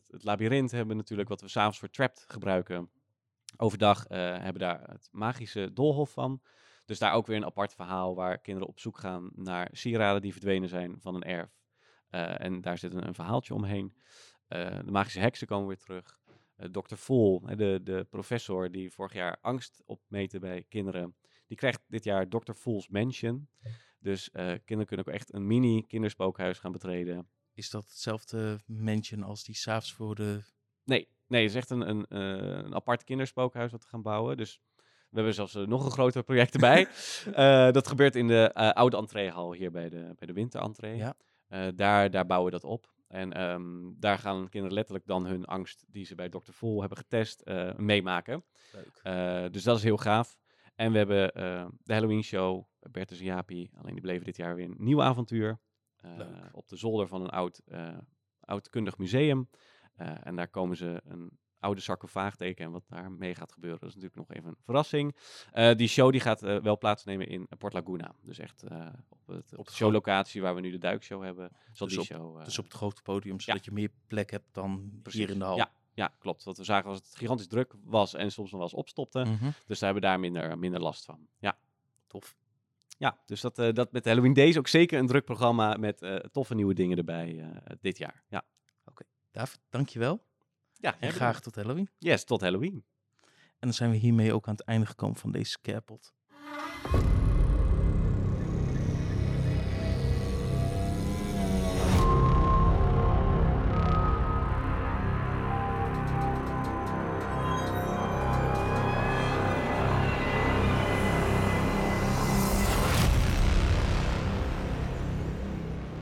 het, 0.60 0.72
hebben 0.72 0.88
we 0.88 0.94
natuurlijk 1.02 1.30
wat 1.30 1.42
we 1.42 1.48
s'avonds 1.48 1.80
voor 1.80 1.90
Trapped 1.90 2.26
gebruiken. 2.28 2.90
Overdag 3.58 4.06
eh, 4.08 4.20
hebben 4.20 4.54
we 4.54 4.60
daar 4.60 4.82
het 4.90 5.08
magische 5.12 5.74
doolhof 5.74 6.12
van. 6.12 6.42
Dus 6.86 7.00
daar 7.00 7.14
ook 7.14 7.28
weer 7.28 7.38
een 7.38 7.46
apart 7.46 7.74
verhaal 7.74 8.16
waar 8.16 8.38
kinderen 8.38 8.70
op 8.70 8.80
zoek 8.80 8.98
gaan 8.98 9.30
naar 9.36 9.70
sieraden 9.72 10.22
die 10.22 10.32
verdwenen 10.32 10.70
zijn 10.70 10.96
van 11.02 11.16
een 11.16 11.24
erf. 11.24 11.50
En 12.10 12.62
daar 12.62 12.78
zit 12.78 12.94
een, 12.94 13.08
een 13.08 13.14
verhaaltje 13.14 13.54
omheen. 13.54 13.96
De 14.48 14.92
magische 14.92 15.20
heksen 15.20 15.48
komen 15.48 15.68
weer 15.68 15.78
terug. 15.78 16.20
Eh 16.56 16.70
Dr. 16.72 16.96
Vol, 16.96 17.42
de, 17.56 17.80
de 17.84 18.08
professor 18.10 18.72
die 18.72 18.92
vorig 18.92 19.14
jaar 19.14 19.38
angst 19.42 19.82
opmeten 19.86 20.40
bij 20.40 20.66
kinderen, 20.70 21.16
die 21.48 21.58
krijgt 21.58 21.82
dit 21.88 22.04
jaar 22.04 22.28
Dr. 22.28 22.54
Vol's 22.54 22.88
Mansion. 22.90 23.50
Dus 24.00 24.32
eh, 24.32 24.46
kinderen 24.46 24.86
kunnen 24.86 25.08
ook 25.08 25.14
echt 25.14 25.34
een 25.34 25.48
mini 25.48 25.86
kinderspookhuis 25.88 26.60
gaan 26.60 26.72
betreden. 26.72 27.30
Is 27.54 27.70
dat 27.70 27.84
hetzelfde 27.84 28.60
mansion 28.66 29.24
als 29.24 29.44
die 29.44 29.56
s'avonds 29.56 29.94
voor 29.94 30.16
de... 30.16 30.42
Nee, 30.84 31.08
nee, 31.28 31.42
het 31.42 31.50
is 31.50 31.58
echt 31.58 31.70
een, 31.70 31.90
een, 31.90 32.06
eh, 32.06 32.64
een 32.64 32.76
apart 32.76 33.04
kinderspookhuis 33.04 33.72
wat 33.72 33.84
we 33.84 33.90
gaan 33.90 34.02
bouwen. 34.02 34.38
Dus 34.38 34.62
we 35.10 35.16
hebben 35.22 35.34
zelfs 35.34 35.54
nog 35.54 35.86
een 35.86 35.92
groter 35.92 36.24
project 36.24 36.54
erbij. 36.58 36.88
Dat 37.72 37.88
gebeurt 37.88 38.16
in 38.16 38.28
de 38.28 38.54
oude 38.54 38.98
entreehal 38.98 39.54
hier 39.54 39.72
bij 39.72 39.90
de, 39.90 40.14
bij 40.18 40.28
de 40.28 40.34
winterentree. 40.34 40.96
Ja. 40.96 41.16
Daar, 41.72 42.12
daar 42.12 42.26
bouwen 42.26 42.52
we 42.52 42.60
dat 42.60 42.70
op. 42.70 42.95
En 43.08 43.34
ehm, 43.34 43.92
daar 44.00 44.18
gaan 44.18 44.50
kinderen 44.50 44.76
letterlijk 44.76 45.06
dan 45.06 45.26
hun 45.26 45.46
angst 45.46 45.86
die 45.88 46.06
ze 46.06 46.16
bij 46.16 46.30
Dr. 46.30 46.52
Vol 46.52 46.80
hebben 46.80 46.98
getest 46.98 47.42
eh, 47.42 47.76
meemaken. 47.76 48.44
Leuk. 48.74 49.00
Eh, 49.04 49.46
dus 49.52 49.64
dat 49.64 49.78
is 49.78 49.84
heel 49.84 49.98
gaaf. 49.98 50.38
En 50.76 50.92
we 50.92 50.98
hebben 50.98 51.34
eh, 51.34 51.68
de 51.84 51.94
Halloween 51.94 52.24
show, 52.24 52.66
Bertus 52.80 53.20
en 53.20 53.26
Jaapie. 53.26 53.72
Alleen 53.78 53.94
die 53.94 54.02
bleven 54.02 54.26
dit 54.26 54.38
jaar 54.38 54.56
weer 54.56 54.66
een 54.66 54.76
nieuw 54.78 55.02
avontuur. 55.02 55.60
Op 56.52 56.68
de 56.68 56.78
zolder 56.78 57.08
van 57.08 57.22
een 57.22 57.30
oud, 57.30 57.62
oud 58.40 58.70
kundig 58.70 58.98
museum. 58.98 59.50
En 59.96 60.36
daar 60.36 60.48
komen 60.48 60.78
ze 60.78 61.02
een 61.06 61.40
oude 61.66 61.82
sarcofaagteken 61.82 62.66
en 62.66 62.72
wat 62.72 62.84
daarmee 62.88 63.36
gaat 63.36 63.52
gebeuren. 63.52 63.80
Dat 63.80 63.90
is 63.90 63.96
natuurlijk 63.96 64.28
nog 64.28 64.38
even 64.38 64.50
een 64.50 64.64
verrassing. 64.64 65.16
Eh, 65.52 65.76
die 65.76 65.88
show 65.88 66.12
die 66.12 66.22
gaat 66.22 66.44
eh, 66.44 66.62
wel 66.62 66.78
plaatsnemen 66.78 67.28
in 67.28 67.48
Port 67.58 67.74
Laguna. 67.74 68.16
Dus 68.22 68.40
echt 68.40 68.64
eh, 68.64 68.88
op, 69.10 69.28
het, 69.28 69.56
op 69.58 69.66
de 69.68 69.74
showlocatie 69.74 70.42
waar 70.42 70.56
we 70.56 70.62
nu 70.62 70.72
de 70.72 70.78
duikshow 70.78 71.24
hebben. 71.24 71.52
Zal 71.74 71.88
Dus 71.88 71.96
die 71.96 72.06
op- 72.06 72.18
show... 72.18 72.44
Dus 72.44 72.58
op 72.60 72.64
het 72.66 72.74
grote 72.74 73.02
podium, 73.02 73.40
zodat 73.40 73.66
je 73.66 73.72
meer 73.72 73.92
plek 74.08 74.32
hebt 74.32 74.48
dan 74.52 75.00
precies. 75.02 75.20
hier 75.20 75.30
in 75.30 75.40
de 75.40 75.46
hal. 75.46 75.58
Ja, 75.58 75.72
ja, 75.94 76.14
klopt. 76.20 76.44
Wat 76.44 76.58
we 76.58 76.64
zagen 76.64 76.88
was 76.90 76.98
dat 76.98 77.08
het 77.08 77.18
gigantisch 77.18 77.48
druk 77.48 77.74
was 77.84 78.14
en 78.14 78.32
soms 78.32 78.52
nog 78.52 78.60
wel 78.60 78.70
eens 78.70 78.80
opstopte. 78.80 79.20
Mhm. 79.20 79.50
Dus 79.66 79.80
daar 79.80 79.94
hebben 79.94 80.02
we 80.02 80.08
daar 80.08 80.20
minder, 80.20 80.58
minder 80.58 80.82
last 80.82 81.06
van. 81.06 81.28
Ja. 81.40 81.58
Tof. 82.08 82.36
Ja, 82.98 83.20
dus 83.26 83.42
dat, 83.42 83.60
eh, 83.60 83.74
dat 83.74 83.92
met 83.92 84.06
Halloween 84.06 84.34
Days 84.34 84.58
ook 84.58 84.68
zeker 84.68 85.00
een 85.00 85.08
druk 85.08 85.26
programma 85.26 85.78
met 85.78 86.06
toffe 86.32 86.56
nieuwe 86.56 86.74
dingen 86.74 86.98
erbij 86.98 87.54
dit 87.82 87.98
jaar. 87.98 88.24
Ja. 88.30 88.44
David, 89.32 89.60
dankjewel. 89.70 90.22
Ja, 90.78 90.96
En 91.00 91.12
graag 91.12 91.42
tot 91.42 91.56
Halloween. 91.56 91.90
Yes, 91.98 92.24
tot 92.24 92.42
Halloween. 92.42 92.84
En 93.60 93.72
dan 93.72 93.74
zijn 93.74 93.92
we 93.92 93.98
hiermee 93.98 94.34
ook 94.34 94.48
aan 94.48 94.56
het 94.56 94.64
einde 94.64 94.86
gekomen 94.86 95.16
van 95.18 95.32
deze 95.32 95.50
Scarepot. 95.50 96.14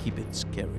Keep 0.04 0.18
it 0.18 0.36
scary. 0.38 0.73